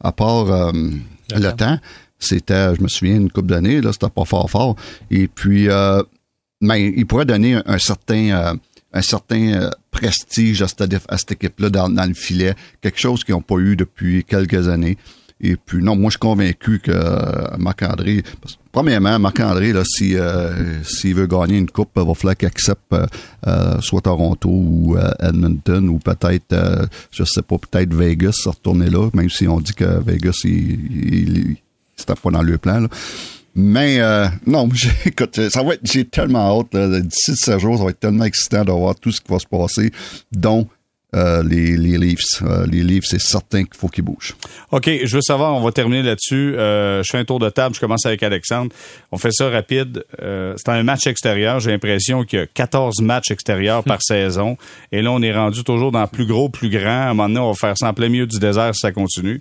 à 0.00 0.12
part 0.12 0.72
le, 0.72 1.50
temps. 1.56 1.78
C'était, 2.18 2.74
je 2.74 2.82
me 2.82 2.88
souviens, 2.88 3.16
une 3.16 3.30
coupe 3.30 3.46
d'années. 3.46 3.80
Là, 3.80 3.92
c'était 3.92 4.10
pas 4.10 4.24
fort 4.24 4.50
fort. 4.50 4.76
Et 5.10 5.28
puis, 5.28 5.68
mais 6.60 6.92
il 6.96 7.06
pourrait 7.06 7.26
donner 7.26 7.60
un, 7.64 7.78
certain 7.78 8.58
un 8.92 9.02
certain 9.02 9.70
prestige 9.90 10.62
à 10.62 10.68
cette, 10.68 10.94
à 11.08 11.18
cette 11.18 11.32
équipe-là 11.32 11.70
dans, 11.70 11.88
dans, 11.88 12.06
le 12.06 12.14
filet, 12.14 12.54
quelque 12.80 12.98
chose 12.98 13.22
qu'ils 13.22 13.34
n'ont 13.34 13.42
pas 13.42 13.56
eu 13.56 13.76
depuis 13.76 14.24
quelques 14.24 14.68
années. 14.68 14.96
Et 15.40 15.56
puis, 15.56 15.82
non, 15.82 15.94
moi, 15.94 16.06
je 16.06 16.12
suis 16.12 16.18
convaincu 16.18 16.80
que 16.80 16.90
euh, 16.92 17.56
Marc-André... 17.58 18.24
Premièrement, 18.72 19.18
Marc-André, 19.18 19.72
là, 19.72 19.82
si 19.84 20.16
euh, 20.16 20.82
s'il 20.82 21.14
veut 21.14 21.26
gagner 21.26 21.58
une 21.58 21.70
coupe, 21.70 21.90
il 21.96 22.02
va 22.02 22.14
falloir 22.14 22.36
qu'il 22.36 22.48
accepte 22.48 22.92
euh, 22.92 23.80
soit 23.80 24.02
Toronto 24.02 24.48
ou 24.48 24.96
Edmonton 25.20 25.88
ou 25.88 25.98
peut-être, 25.98 26.88
je 27.10 27.24
sais 27.24 27.42
pas, 27.42 27.56
peut-être 27.58 27.94
Vegas, 27.94 28.46
retourner 28.46 28.90
là, 28.90 29.08
même 29.14 29.30
si 29.30 29.48
on 29.48 29.60
dit 29.60 29.74
que 29.74 30.00
Vegas, 30.04 30.40
il, 30.44 31.56
c'était 31.98 32.14
pas 32.14 32.30
dans 32.30 32.42
le 32.42 32.56
plan. 32.56 32.80
Là. 32.80 32.88
Mais 33.54 33.98
non, 34.46 34.68
écoute, 35.04 35.50
ça 35.50 35.62
va 35.62 35.74
être, 35.74 35.80
j'ai 35.82 36.04
tellement 36.04 36.60
hâte. 36.60 36.76
D'ici 37.02 37.34
ce 37.34 37.58
jours, 37.58 37.76
ça 37.76 37.84
va 37.84 37.90
être 37.90 38.00
tellement 38.00 38.24
excitant 38.24 38.64
de 38.64 38.70
voir 38.70 38.94
tout 38.94 39.10
ce 39.10 39.20
qui 39.20 39.32
va 39.32 39.38
se 39.38 39.46
passer, 39.46 39.90
dont 40.32 40.68
euh, 41.16 41.42
les, 41.42 41.78
les 41.78 41.96
Leafs. 41.96 42.42
Euh, 42.42 42.66
les 42.66 42.82
Leafs, 42.82 43.06
c'est 43.06 43.20
certain 43.20 43.64
qu'il 43.64 43.74
faut 43.74 43.88
qu'ils 43.88 44.04
bougent. 44.04 44.36
OK, 44.72 44.90
je 45.04 45.16
veux 45.16 45.22
savoir, 45.22 45.54
on 45.54 45.62
va 45.62 45.72
terminer 45.72 46.02
là-dessus. 46.02 46.54
Euh, 46.58 47.02
je 47.02 47.10
fais 47.10 47.16
un 47.16 47.24
tour 47.24 47.38
de 47.38 47.48
table, 47.48 47.74
je 47.74 47.80
commence 47.80 48.04
avec 48.04 48.22
Alexandre. 48.22 48.72
On 49.10 49.16
fait 49.16 49.32
ça 49.32 49.48
rapide. 49.48 50.04
c'est 50.18 50.68
un 50.68 50.82
match 50.82 51.06
extérieur. 51.06 51.60
J'ai 51.60 51.70
l'impression 51.70 52.24
qu'il 52.24 52.40
y 52.40 52.42
a 52.42 52.46
14 52.46 53.00
matchs 53.00 53.30
extérieurs 53.30 53.84
par 53.84 54.02
saison. 54.02 54.58
Et 54.92 55.00
là, 55.00 55.10
on 55.10 55.22
est 55.22 55.32
rendu 55.32 55.64
toujours 55.64 55.92
dans 55.92 56.06
plus 56.06 56.26
gros, 56.26 56.50
plus 56.50 56.68
grand. 56.68 57.06
À 57.06 57.10
un 57.10 57.14
moment 57.14 57.28
donné, 57.28 57.40
on 57.40 57.52
va 57.52 57.54
faire 57.54 57.78
ça 57.78 57.88
en 57.88 57.94
plein 57.94 58.10
milieu 58.10 58.26
du 58.26 58.38
désert 58.38 58.74
si 58.74 58.80
ça 58.80 58.92
continue. 58.92 59.40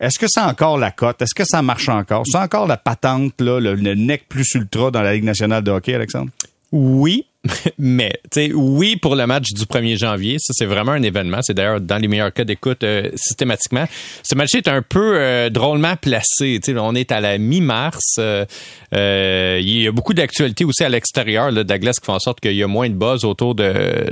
Est-ce 0.00 0.18
que 0.18 0.26
c'est 0.28 0.40
encore 0.40 0.78
la 0.78 0.90
cote? 0.90 1.22
Est-ce 1.22 1.34
que 1.34 1.44
ça 1.44 1.62
marche 1.62 1.88
encore? 1.88 2.24
C'est 2.26 2.38
encore 2.38 2.66
la 2.66 2.76
patente, 2.76 3.40
là, 3.40 3.60
le, 3.60 3.74
le 3.74 3.94
nec 3.94 4.28
plus 4.28 4.46
ultra 4.54 4.90
dans 4.90 5.02
la 5.02 5.14
Ligue 5.14 5.24
nationale 5.24 5.62
de 5.62 5.70
hockey, 5.70 5.94
Alexandre? 5.94 6.30
Oui, 6.72 7.26
mais, 7.78 8.12
tu 8.30 8.40
sais, 8.40 8.52
oui, 8.54 8.96
pour 8.96 9.16
le 9.16 9.26
match 9.26 9.52
du 9.52 9.64
1er 9.64 9.98
janvier, 9.98 10.36
ça, 10.38 10.52
c'est 10.54 10.64
vraiment 10.64 10.92
un 10.92 11.02
événement. 11.02 11.40
C'est 11.42 11.54
d'ailleurs 11.54 11.80
dans 11.80 11.98
les 11.98 12.08
meilleurs 12.08 12.32
cas 12.32 12.44
d'écoute 12.44 12.82
euh, 12.84 13.10
systématiquement. 13.16 13.86
Ce 14.22 14.34
match 14.34 14.54
est 14.54 14.68
un 14.68 14.82
peu 14.82 15.16
euh, 15.16 15.50
drôlement 15.50 15.96
placé. 15.96 16.58
Tu 16.62 16.72
sais, 16.72 16.78
on 16.78 16.94
est 16.94 17.12
à 17.12 17.20
la 17.20 17.38
mi-mars. 17.38 18.16
Euh, 18.18 19.58
il 19.60 19.82
y 19.82 19.86
a 19.86 19.92
beaucoup 19.92 20.14
d'actualités 20.14 20.64
aussi 20.64 20.84
à 20.84 20.88
l'extérieur 20.88 21.52
de 21.52 21.64
la 21.68 21.78
glace 21.78 22.00
qui 22.00 22.06
font 22.06 22.14
en 22.14 22.18
sorte 22.20 22.40
qu'il 22.40 22.54
y 22.54 22.62
a 22.62 22.66
moins 22.66 22.88
de 22.88 22.94
buzz 22.94 23.24
autour 23.24 23.54
de, 23.54 23.64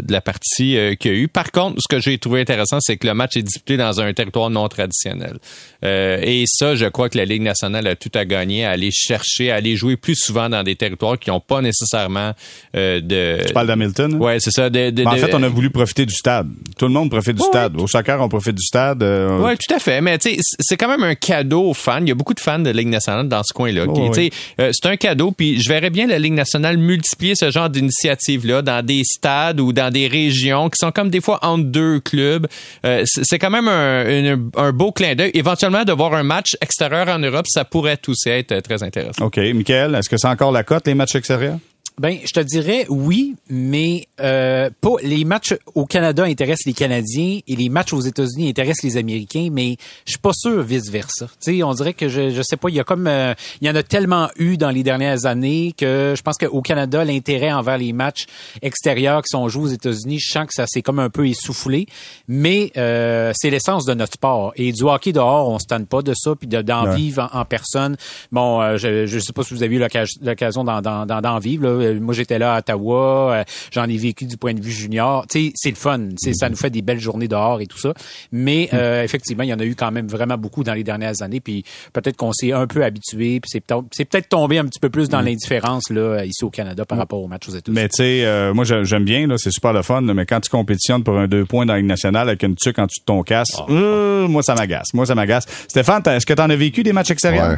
de 0.03 0.13
la 0.13 0.21
partie 0.21 0.77
qu'il 0.99 1.11
y 1.11 1.15
a 1.15 1.19
eu. 1.19 1.29
Par 1.29 1.53
contre, 1.53 1.81
ce 1.81 1.89
que 1.89 2.01
j'ai 2.01 2.19
trouvé 2.19 2.41
intéressant, 2.41 2.79
c'est 2.81 2.97
que 2.97 3.07
le 3.07 3.15
match 3.15 3.37
est 3.37 3.43
disputé 3.43 3.77
dans 3.77 4.01
un 4.01 4.13
territoire 4.13 4.51
non 4.51 4.69
traditionnel. 4.69 5.39
et 5.83 6.45
ça, 6.47 6.75
je 6.75 6.87
crois 6.87 7.09
que 7.09 7.17
la 7.17 7.25
Ligue 7.25 7.43
nationale 7.43 7.87
a 7.87 7.97
tout 7.97 8.11
à 8.15 8.25
gagner 8.25 8.65
à 8.65 8.71
aller 8.71 8.91
chercher, 8.93 9.51
à 9.51 9.57
aller 9.57 9.77
jouer 9.77 9.97
plus 9.97 10.17
souvent 10.17 10.49
dans 10.49 10.63
des 10.63 10.75
territoires 10.75 11.19
qui 11.19 11.31
n'ont 11.31 11.41
pas 11.41 11.61
nécessairement 11.61 12.33
de 12.75 13.22
de. 13.41 13.47
Tu 13.47 13.53
parles 13.53 13.67
d'Hamilton? 13.67 14.15
hein? 14.15 14.19
Ouais, 14.19 14.37
c'est 14.41 14.51
ça. 14.51 14.71
De, 14.71 14.91
de- 14.91 15.05
Ben, 15.05 15.11
en 15.11 15.17
fait, 15.17 15.35
on 15.35 15.43
a 15.43 15.49
voulu 15.49 15.71
profiter 15.71 16.07
du 16.07 16.15
stade. 16.15 16.49
Tout 16.79 16.87
le 16.87 16.93
monde 16.93 17.11
profite 17.11 17.37
du 17.37 17.43
Ouais, 17.43 17.49
stade. 17.49 17.77
Au 17.81 17.87
soccer, 17.87 18.21
on 18.21 18.29
profite 18.29 18.55
du 18.55 18.65
stade. 18.65 19.03
euh, 19.03 19.39
Oui, 19.41 19.53
tout 19.57 19.75
à 19.75 19.79
fait. 19.79 20.01
Mais 20.01 20.19
tu 20.19 20.35
sais, 20.35 20.41
c'est 20.61 20.77
quand 20.77 20.89
même 20.89 21.03
un 21.03 21.15
cadeau 21.15 21.71
aux 21.71 21.75
fans. 21.75 21.99
Il 22.01 22.09
y 22.09 22.13
a 22.13 22.15
beaucoup 22.15 22.35
de 22.35 22.41
fans 22.41 22.59
de 22.59 22.71
Ligue 22.71 22.89
nationale 22.89 23.29
dans 23.29 23.43
ce 23.43 23.53
coin-là. 23.53 23.85
Oh, 23.89 24.13
euh, 24.61 24.71
c'est 24.73 24.87
un 24.87 24.97
cadeau. 24.97 25.33
Puis 25.33 25.61
je 25.61 25.69
verrais 25.69 25.91
bien 25.91 26.07
la 26.07 26.19
Ligue 26.19 26.33
nationale 26.35 26.77
multiplier 26.79 27.35
ce 27.37 27.51
genre 27.51 27.71
d'initiative-là 27.71 28.63
dans 28.63 28.85
des 28.85 29.03
stades 29.05 29.61
ou 29.61 29.73
dans 29.73 29.91
des 29.91 30.07
régions 30.09 30.69
qui 30.69 30.79
sont 30.79 30.93
comme 30.93 31.11
des 31.11 31.21
fois 31.21 31.39
entre 31.43 31.65
deux 31.65 32.01
clubs. 32.01 32.47
Euh, 32.85 33.03
c'est 33.07 33.39
quand 33.39 33.51
même 33.51 33.69
un, 33.69 34.39
un 34.57 34.73
beau 34.73 34.93
clin 34.93 35.15
d'œil. 35.15 35.31
Éventuellement, 35.35 35.85
de 35.85 35.93
voir 35.93 36.15
un 36.15 36.23
match 36.23 36.57
extérieur 36.61 37.09
en 37.09 37.19
Europe, 37.19 37.47
ça 37.49 37.65
pourrait 37.65 37.99
aussi 38.09 38.29
être 38.29 38.61
très 38.61 38.83
intéressant. 38.83 39.27
OK. 39.27 39.37
Michael, 39.37 39.95
est-ce 39.95 40.09
que 40.09 40.17
c'est 40.17 40.29
encore 40.29 40.53
la 40.53 40.63
cote, 40.65 40.87
les 40.87 40.95
matchs 40.95 41.15
extérieurs? 41.15 41.59
Ben, 42.03 42.19
je 42.25 42.33
te 42.33 42.41
dirais 42.41 42.85
oui, 42.89 43.37
mais 43.49 44.09
euh, 44.21 44.71
pas 44.81 44.97
les 45.05 45.25
matchs 45.25 45.55
au 45.77 45.87
Canada 45.87 46.25
intéressent 46.25 46.67
les 46.67 46.73
Canadiens 46.73 47.39
et 47.47 47.55
les 47.55 47.69
matchs 47.69 47.93
aux 47.93 48.01
États-Unis 48.01 48.49
intéressent 48.49 48.83
les 48.83 48.97
Américains, 48.97 49.51
mais 49.53 49.77
je 50.05 50.11
suis 50.11 50.19
pas 50.19 50.33
sûr 50.35 50.63
vice 50.65 50.91
versa. 50.91 51.27
Tu 51.41 51.59
sais, 51.59 51.63
on 51.63 51.73
dirait 51.75 51.95
que 51.95 52.09
je 52.09 52.31
je 52.31 52.43
sais 52.43 52.57
pas, 52.57 52.71
il 52.71 52.75
y 52.75 52.81
a 52.81 52.85
comme 52.85 53.07
euh, 53.07 53.35
il 53.61 53.69
y 53.69 53.71
en 53.71 53.77
a 53.77 53.85
tellement 53.85 54.29
eu 54.37 54.57
dans 54.57 54.71
les 54.71 54.83
dernières 54.83 55.27
années 55.27 55.75
que 55.79 56.15
je 56.17 56.23
pense 56.23 56.39
qu'au 56.39 56.61
Canada 56.61 57.05
l'intérêt 57.05 57.53
envers 57.53 57.79
les 57.79 57.93
matchs 57.93 58.27
extérieurs 58.63 59.23
qui 59.23 59.29
sont 59.31 59.49
joués 59.49 59.63
aux 59.63 59.75
États-Unis, 59.75 60.19
je 60.19 60.33
sens 60.33 60.47
que 60.49 60.55
ça 60.55 60.67
s'est 60.67 60.83
comme 60.83 60.99
un 60.99 61.09
peu 61.09 61.29
essoufflé, 61.29 61.87
mais 62.27 62.73
euh, 62.77 63.31
c'est 63.37 63.51
l'essence 63.51 63.85
de 63.85 63.95
notre 63.95 64.15
sport 64.15 64.53
et 64.57 64.73
du 64.73 64.83
hockey 64.83 65.13
dehors, 65.13 65.49
on 65.49 65.61
se 65.61 65.67
tanne 65.67 65.87
pas 65.87 66.03
de 66.03 66.15
ça 66.17 66.35
puis 66.35 66.49
de- 66.49 66.63
d'en 66.63 66.83
Ouais. 66.87 66.97
vivre 66.97 67.31
en, 67.33 67.41
en 67.43 67.45
personne. 67.45 67.97
Bon, 68.33 68.61
euh, 68.61 68.77
je 68.77 69.07
je 69.07 69.19
sais 69.21 69.33
pas 69.33 69.45
si 69.45 69.55
vous 69.55 69.63
avez 69.63 69.77
eu 69.77 69.85
l'occasion 70.21 70.65
d'en 70.65 71.39
vivre 71.39 71.69
là. 71.69 71.92
Euh, 71.93 72.01
Moi 72.01 72.15
j'étais 72.15 72.39
là 72.39 72.55
à 72.55 72.59
Ottawa, 72.59 73.33
euh, 73.33 73.45
j'en 73.73 73.85
ai 73.89 73.97
vécu 73.97 74.25
du 74.27 74.37
point 74.37 74.55
de 74.55 74.61
vue 74.63 74.71
junior. 74.71 75.27
Tu 75.29 75.47
sais, 75.49 75.53
c'est 75.55 75.71
le 75.71 75.77
fun, 75.77 76.01
c'est 76.17 76.35
ça 76.35 76.49
nous 76.49 76.57
fait 76.57 76.71
des 76.71 76.83
belles 76.83 77.01
journées 77.01 77.29
dehors 77.29 77.61
et 77.61 77.67
tout 77.67 77.79
ça. 77.79 77.95
Mais 78.33 78.69
euh, 78.73 79.03
effectivement, 79.03 79.43
il 79.45 79.49
y 79.51 79.55
en 79.55 79.59
a 79.59 79.65
eu 79.65 79.75
quand 79.75 79.91
même 79.91 80.07
vraiment 80.09 80.37
beaucoup 80.37 80.65
dans 80.65 80.75
les 80.75 80.85
dernières 80.85 81.23
années 81.23 81.41
puis 81.41 81.65
peut-être 81.93 82.17
qu'on 82.17 82.33
s'est 82.33 82.53
un 82.53 82.67
peu 82.67 82.85
habitué 82.85 83.41
puis 83.41 83.51
c'est 83.51 83.61
peut-être 83.61 83.85
c'est 83.93 84.05
peut-être 84.05 84.29
tombé 84.29 84.59
un 84.59 84.65
petit 84.65 84.81
peu 84.81 84.91
plus 84.91 85.09
dans 85.09 85.21
l'indifférence 85.21 85.91
là 85.91 86.25
ici 86.25 86.45
au 86.45 86.51
Canada 86.51 86.85
par 86.85 86.99
rapport 86.99 87.21
aux 87.23 87.29
matchs 87.29 87.49
aux 87.49 87.53
États-Unis. 87.53 87.75
Mais 87.81 87.89
tu 87.89 87.97
sais, 87.97 88.25
euh, 88.25 88.53
moi 88.55 88.65
j'ai- 88.65 88.85
j'aime 88.85 89.05
bien, 89.05 89.27
là, 89.27 89.37
c'est 89.39 89.51
super 89.51 89.73
le 89.73 89.83
fun, 89.83 90.01
là, 90.03 90.15
mais 90.15 90.27
quand 90.27 90.41
tu 90.41 90.51
compétitionnes 90.51 91.05
pour 91.05 91.19
un 91.19 91.27
deux 91.29 91.45
points 91.45 91.67
dans 91.67 91.73
la 91.75 91.79
Ligue 91.81 91.89
nationale 91.89 92.29
avec 92.29 92.43
une 92.43 92.55
tuque 92.55 92.79
en 92.79 92.87
dessous 92.87 93.01
de 93.01 93.05
ton 93.07 93.23
casque, 93.23 93.55
euh, 93.69 94.27
moi 94.29 94.43
ça 94.43 94.55
m'agace. 94.55 94.89
Moi 94.95 95.07
ça 95.07 95.15
m'agace. 95.15 95.47
Stéphane, 95.69 96.03
est-ce 96.07 96.27
que 96.27 96.33
tu 96.35 96.43
en 96.43 96.51
as 96.51 96.57
vécu 96.57 96.83
des 96.83 96.93
matchs 96.93 97.11
extérieurs? 97.11 97.51
Ouais. 97.51 97.57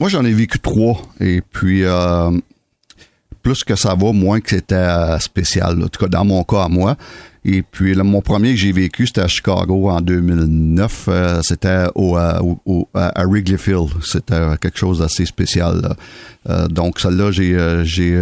Moi, 0.00 0.08
j'en 0.08 0.24
ai 0.24 0.32
vécu 0.32 0.58
trois. 0.58 1.00
Et 1.20 1.40
puis, 1.40 1.84
euh, 1.84 2.30
plus 3.42 3.62
que 3.62 3.76
ça 3.76 3.94
va, 3.94 4.12
moins 4.12 4.40
que 4.40 4.50
c'était 4.50 4.74
euh, 4.74 5.18
spécial. 5.18 5.82
En 5.82 5.88
tout 5.88 6.00
cas, 6.00 6.08
dans 6.08 6.24
mon 6.24 6.42
cas 6.44 6.64
à 6.64 6.68
moi. 6.68 6.96
Et 7.46 7.62
puis, 7.62 7.94
là, 7.94 8.04
mon 8.04 8.22
premier 8.22 8.52
que 8.52 8.56
j'ai 8.60 8.72
vécu, 8.72 9.06
c'était 9.06 9.20
à 9.20 9.28
Chicago 9.28 9.90
en 9.90 10.00
2009. 10.00 11.04
Euh, 11.08 11.40
c'était 11.42 11.84
au, 11.94 12.16
euh, 12.16 12.40
au- 12.40 12.58
au- 12.64 12.88
à 12.94 13.24
Wrigley 13.26 13.58
Field. 13.58 13.88
C'était 14.02 14.34
euh, 14.34 14.56
quelque 14.56 14.78
chose 14.78 15.00
d'assez 15.00 15.26
spécial. 15.26 15.80
là. 15.82 15.96
Euh, 16.48 16.68
donc, 16.68 17.00
celle-là, 17.00 17.30
j'ai 17.32 17.54
euh, 17.54 17.84
j'ai 17.84 18.18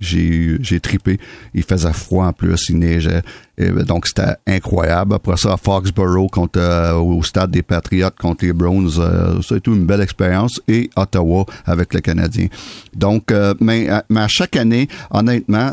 j'ai 0.00 0.56
j'ai 0.60 0.80
tripé. 0.80 1.18
Il 1.54 1.62
faisait 1.62 1.92
froid 1.92 2.26
en 2.26 2.32
plus, 2.32 2.68
il 2.70 2.78
neigeait. 2.78 3.22
Et, 3.58 3.70
donc, 3.70 4.06
c'était 4.06 4.34
incroyable. 4.46 5.14
Après 5.14 5.36
ça, 5.36 5.54
à 5.54 5.56
Foxborough, 5.56 6.30
contre, 6.30 6.58
euh, 6.58 6.92
au 6.94 7.22
stade 7.22 7.50
des 7.50 7.62
Patriotes 7.62 8.16
contre 8.18 8.44
les 8.44 8.52
Browns, 8.52 8.90
euh, 8.98 9.40
été 9.40 9.70
une 9.70 9.86
belle 9.86 10.02
expérience. 10.02 10.60
Et 10.68 10.90
Ottawa 10.96 11.44
avec 11.66 11.92
le 11.94 12.00
Canadien. 12.00 12.48
Donc, 12.94 13.30
euh, 13.32 13.54
mais, 13.60 13.88
mais 14.10 14.20
à 14.20 14.28
chaque 14.28 14.56
année, 14.56 14.88
honnêtement, 15.10 15.72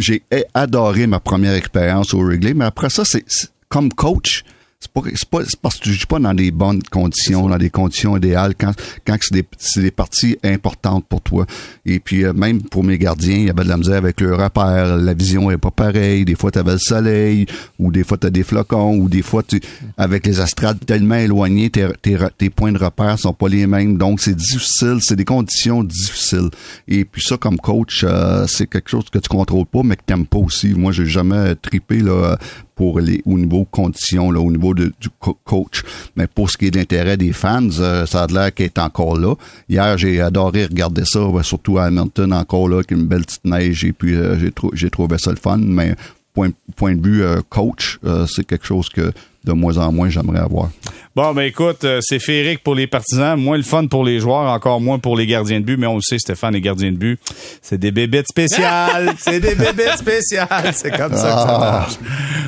j'ai 0.00 0.22
adoré 0.54 1.06
ma 1.06 1.20
première 1.20 1.54
expérience 1.54 2.14
au 2.14 2.24
Wrigley, 2.24 2.54
mais 2.54 2.64
après 2.64 2.90
ça, 2.90 3.04
c'est 3.04 3.24
comme 3.68 3.92
coach. 3.92 4.44
C'est 4.82 4.92
pas, 4.92 5.02
c'est 5.14 5.28
pas, 5.28 5.44
c'est 5.44 5.60
parce 5.60 5.76
que 5.76 5.82
tu 5.82 5.92
joues 5.92 6.06
pas 6.06 6.18
dans 6.18 6.32
des 6.32 6.50
bonnes 6.50 6.82
conditions, 6.82 7.50
dans 7.50 7.58
des 7.58 7.68
conditions 7.68 8.16
idéales, 8.16 8.54
quand, 8.58 8.72
quand 9.06 9.18
c'est 9.20 9.34
des, 9.34 9.44
c'est 9.58 9.82
des 9.82 9.90
parties 9.90 10.38
importantes 10.42 11.04
pour 11.06 11.20
toi. 11.20 11.44
Et 11.84 12.00
puis, 12.00 12.24
euh, 12.24 12.32
même 12.32 12.62
pour 12.62 12.82
mes 12.82 12.96
gardiens, 12.96 13.36
il 13.36 13.44
y 13.44 13.50
avait 13.50 13.64
de 13.64 13.68
la 13.68 13.76
misère 13.76 13.98
avec 13.98 14.22
le 14.22 14.34
repère, 14.34 14.96
la 14.96 15.12
vision 15.12 15.50
est 15.50 15.58
pas 15.58 15.70
pareille, 15.70 16.24
des 16.24 16.34
fois 16.34 16.50
tu 16.50 16.60
avais 16.60 16.72
le 16.72 16.78
soleil, 16.78 17.44
ou 17.78 17.92
des 17.92 18.04
fois 18.04 18.16
tu 18.16 18.26
as 18.26 18.30
des 18.30 18.42
flocons, 18.42 18.96
ou 18.96 19.10
des 19.10 19.20
fois 19.20 19.42
tu, 19.42 19.60
avec 19.98 20.24
les 20.24 20.40
astrades 20.40 20.78
tellement 20.86 21.16
éloignées, 21.16 21.68
tes, 21.68 21.86
tes, 22.00 22.16
tes 22.38 22.48
points 22.48 22.72
de 22.72 22.78
repère 22.78 23.18
sont 23.18 23.34
pas 23.34 23.48
les 23.50 23.66
mêmes, 23.66 23.98
donc 23.98 24.22
c'est 24.22 24.34
difficile, 24.34 25.00
c'est 25.02 25.16
des 25.16 25.26
conditions 25.26 25.84
difficiles. 25.84 26.48
Et 26.88 27.04
puis 27.04 27.20
ça, 27.20 27.36
comme 27.36 27.58
coach, 27.58 28.02
euh, 28.02 28.46
c'est 28.46 28.66
quelque 28.66 28.88
chose 28.88 29.10
que 29.12 29.18
tu 29.18 29.28
contrôles 29.28 29.66
pas, 29.66 29.82
mais 29.84 29.96
que 29.96 30.04
t'aimes 30.06 30.24
pas 30.24 30.38
aussi. 30.38 30.68
Moi, 30.68 30.92
j'ai 30.92 31.04
jamais 31.04 31.54
tripé 31.56 31.98
là, 31.98 32.38
pour 32.80 32.98
les 32.98 33.20
au 33.26 33.36
niveau 33.36 33.66
conditions, 33.66 34.30
là, 34.30 34.40
au 34.40 34.50
niveau 34.50 34.69
de- 34.74 34.92
du 35.00 35.08
co- 35.18 35.38
coach. 35.44 35.82
Mais 36.16 36.26
pour 36.26 36.50
ce 36.50 36.56
qui 36.56 36.66
est 36.66 36.70
d'intérêt 36.70 37.16
des 37.16 37.32
fans, 37.32 37.68
euh, 37.80 38.06
ça 38.06 38.24
a 38.24 38.26
l'air 38.26 38.54
qu'il 38.54 38.66
est 38.66 38.78
encore 38.78 39.18
là. 39.18 39.34
Hier, 39.68 39.96
j'ai 39.98 40.20
adoré 40.20 40.64
regarder 40.66 41.04
ça, 41.04 41.20
surtout 41.42 41.78
à 41.78 41.84
Hamilton 41.84 42.32
encore 42.32 42.68
là, 42.68 42.76
avec 42.76 42.90
une 42.90 43.06
belle 43.06 43.22
petite 43.24 43.44
neige, 43.44 43.84
et 43.84 43.92
puis 43.92 44.14
euh, 44.14 44.36
j'ai 44.72 44.90
trouvé 44.90 45.18
ça 45.18 45.30
le 45.30 45.36
fun. 45.36 45.58
Mais 45.58 45.94
point, 46.40 46.50
point 46.76 46.94
de 46.94 47.06
vue 47.06 47.22
euh, 47.22 47.40
coach, 47.48 47.98
euh, 48.04 48.26
c'est 48.26 48.46
quelque 48.46 48.66
chose 48.66 48.88
que 48.88 49.12
de 49.44 49.52
moins 49.52 49.78
en 49.78 49.90
moins 49.90 50.10
j'aimerais 50.10 50.40
avoir. 50.40 50.68
Bon, 51.16 51.32
ben 51.32 51.42
écoute, 51.42 51.84
euh, 51.84 52.00
c'est 52.02 52.18
féerique 52.18 52.62
pour 52.62 52.74
les 52.74 52.86
partisans, 52.86 53.40
moins 53.40 53.56
le 53.56 53.62
fun 53.62 53.86
pour 53.86 54.04
les 54.04 54.20
joueurs, 54.20 54.50
encore 54.50 54.80
moins 54.80 54.98
pour 54.98 55.16
les 55.16 55.26
gardiens 55.26 55.60
de 55.60 55.64
but, 55.64 55.76
mais 55.76 55.86
on 55.86 55.96
le 55.96 56.02
sait, 56.02 56.18
Stéphane, 56.18 56.52
les 56.54 56.60
gardiens 56.60 56.92
de 56.92 56.96
but, 56.96 57.18
c'est 57.62 57.78
des 57.78 57.90
bébêtes 57.90 58.26
spéciales. 58.28 59.14
c'est 59.18 59.40
des 59.40 59.54
bébêtes 59.54 59.98
spéciales. 59.98 60.72
C'est 60.72 60.90
comme 60.90 61.14
ça 61.14 61.32
que 61.32 61.50
ça 61.50 61.58
marche. 61.58 61.94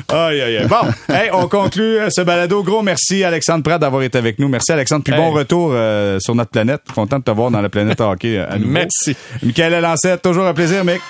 Aïe, 0.07 0.41
aïe, 0.41 0.57
aïe. 0.57 0.67
Bon, 0.67 0.87
hey, 1.13 1.29
on 1.33 1.47
conclut 1.47 1.97
ce 2.09 2.21
balado. 2.21 2.63
Gros 2.63 2.83
merci, 2.83 3.23
Alexandre 3.23 3.63
Pratt, 3.63 3.81
d'avoir 3.81 4.03
été 4.03 4.17
avec 4.17 4.39
nous. 4.39 4.47
Merci, 4.47 4.71
Alexandre. 4.71 5.03
Puis 5.03 5.13
Hey. 5.13 5.19
bon 5.19 5.31
retour 5.31 5.71
euh, 5.73 6.19
sur 6.19 6.33
notre 6.35 6.51
planète. 6.51 6.81
Content 6.93 7.19
de 7.19 7.23
te 7.23 7.31
voir 7.31 7.51
dans 7.51 7.61
la 7.61 7.69
planète 7.69 8.01
hockey 8.01 8.37
à 8.37 8.57
nouveau. 8.57 8.71
Merci. 8.71 9.15
Michael 9.43 9.81
Lancette, 9.81 10.21
toujours 10.21 10.45
un 10.45 10.53
plaisir, 10.53 10.83
mec. 10.83 11.01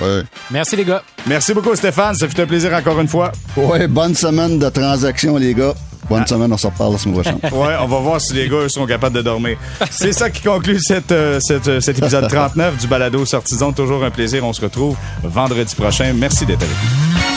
Ouais. 0.00 0.22
Merci 0.50 0.76
les 0.76 0.84
gars. 0.84 1.02
Merci 1.26 1.54
beaucoup, 1.54 1.74
Stéphane. 1.74 2.14
Ça 2.14 2.28
fut 2.28 2.40
un 2.40 2.46
plaisir 2.46 2.72
encore 2.74 3.00
une 3.00 3.08
fois. 3.08 3.32
Ouais, 3.56 3.86
bonne 3.86 4.14
semaine 4.14 4.58
de 4.58 4.68
transaction, 4.68 5.36
les 5.36 5.54
gars. 5.54 5.74
Bonne 6.08 6.26
semaine, 6.26 6.52
on 6.52 6.56
se 6.58 6.66
reparle 6.66 6.92
la 6.92 6.98
semaine 6.98 7.14
prochaine. 7.14 7.38
Ouais, 7.52 7.74
on 7.80 7.86
va 7.86 7.98
voir 7.98 8.20
si 8.20 8.34
les 8.34 8.48
gars 8.48 8.56
eux, 8.56 8.68
sont 8.68 8.86
capables 8.86 9.16
de 9.16 9.22
dormir. 9.22 9.56
C'est 9.90 10.12
ça 10.12 10.28
qui 10.28 10.42
conclut 10.42 10.78
cette, 10.80 11.12
euh, 11.12 11.38
cette, 11.40 11.68
euh, 11.68 11.80
cet 11.80 11.98
épisode 11.98 12.28
39 12.28 12.76
du 12.76 12.86
Balado 12.86 13.24
Sortison. 13.24 13.72
Toujours 13.72 14.04
un 14.04 14.10
plaisir. 14.10 14.44
On 14.44 14.52
se 14.52 14.60
retrouve 14.60 14.96
vendredi 15.22 15.74
prochain. 15.74 16.12
Merci 16.14 16.44
d'être 16.44 16.62
avec 16.62 16.74
nous. 16.74 17.33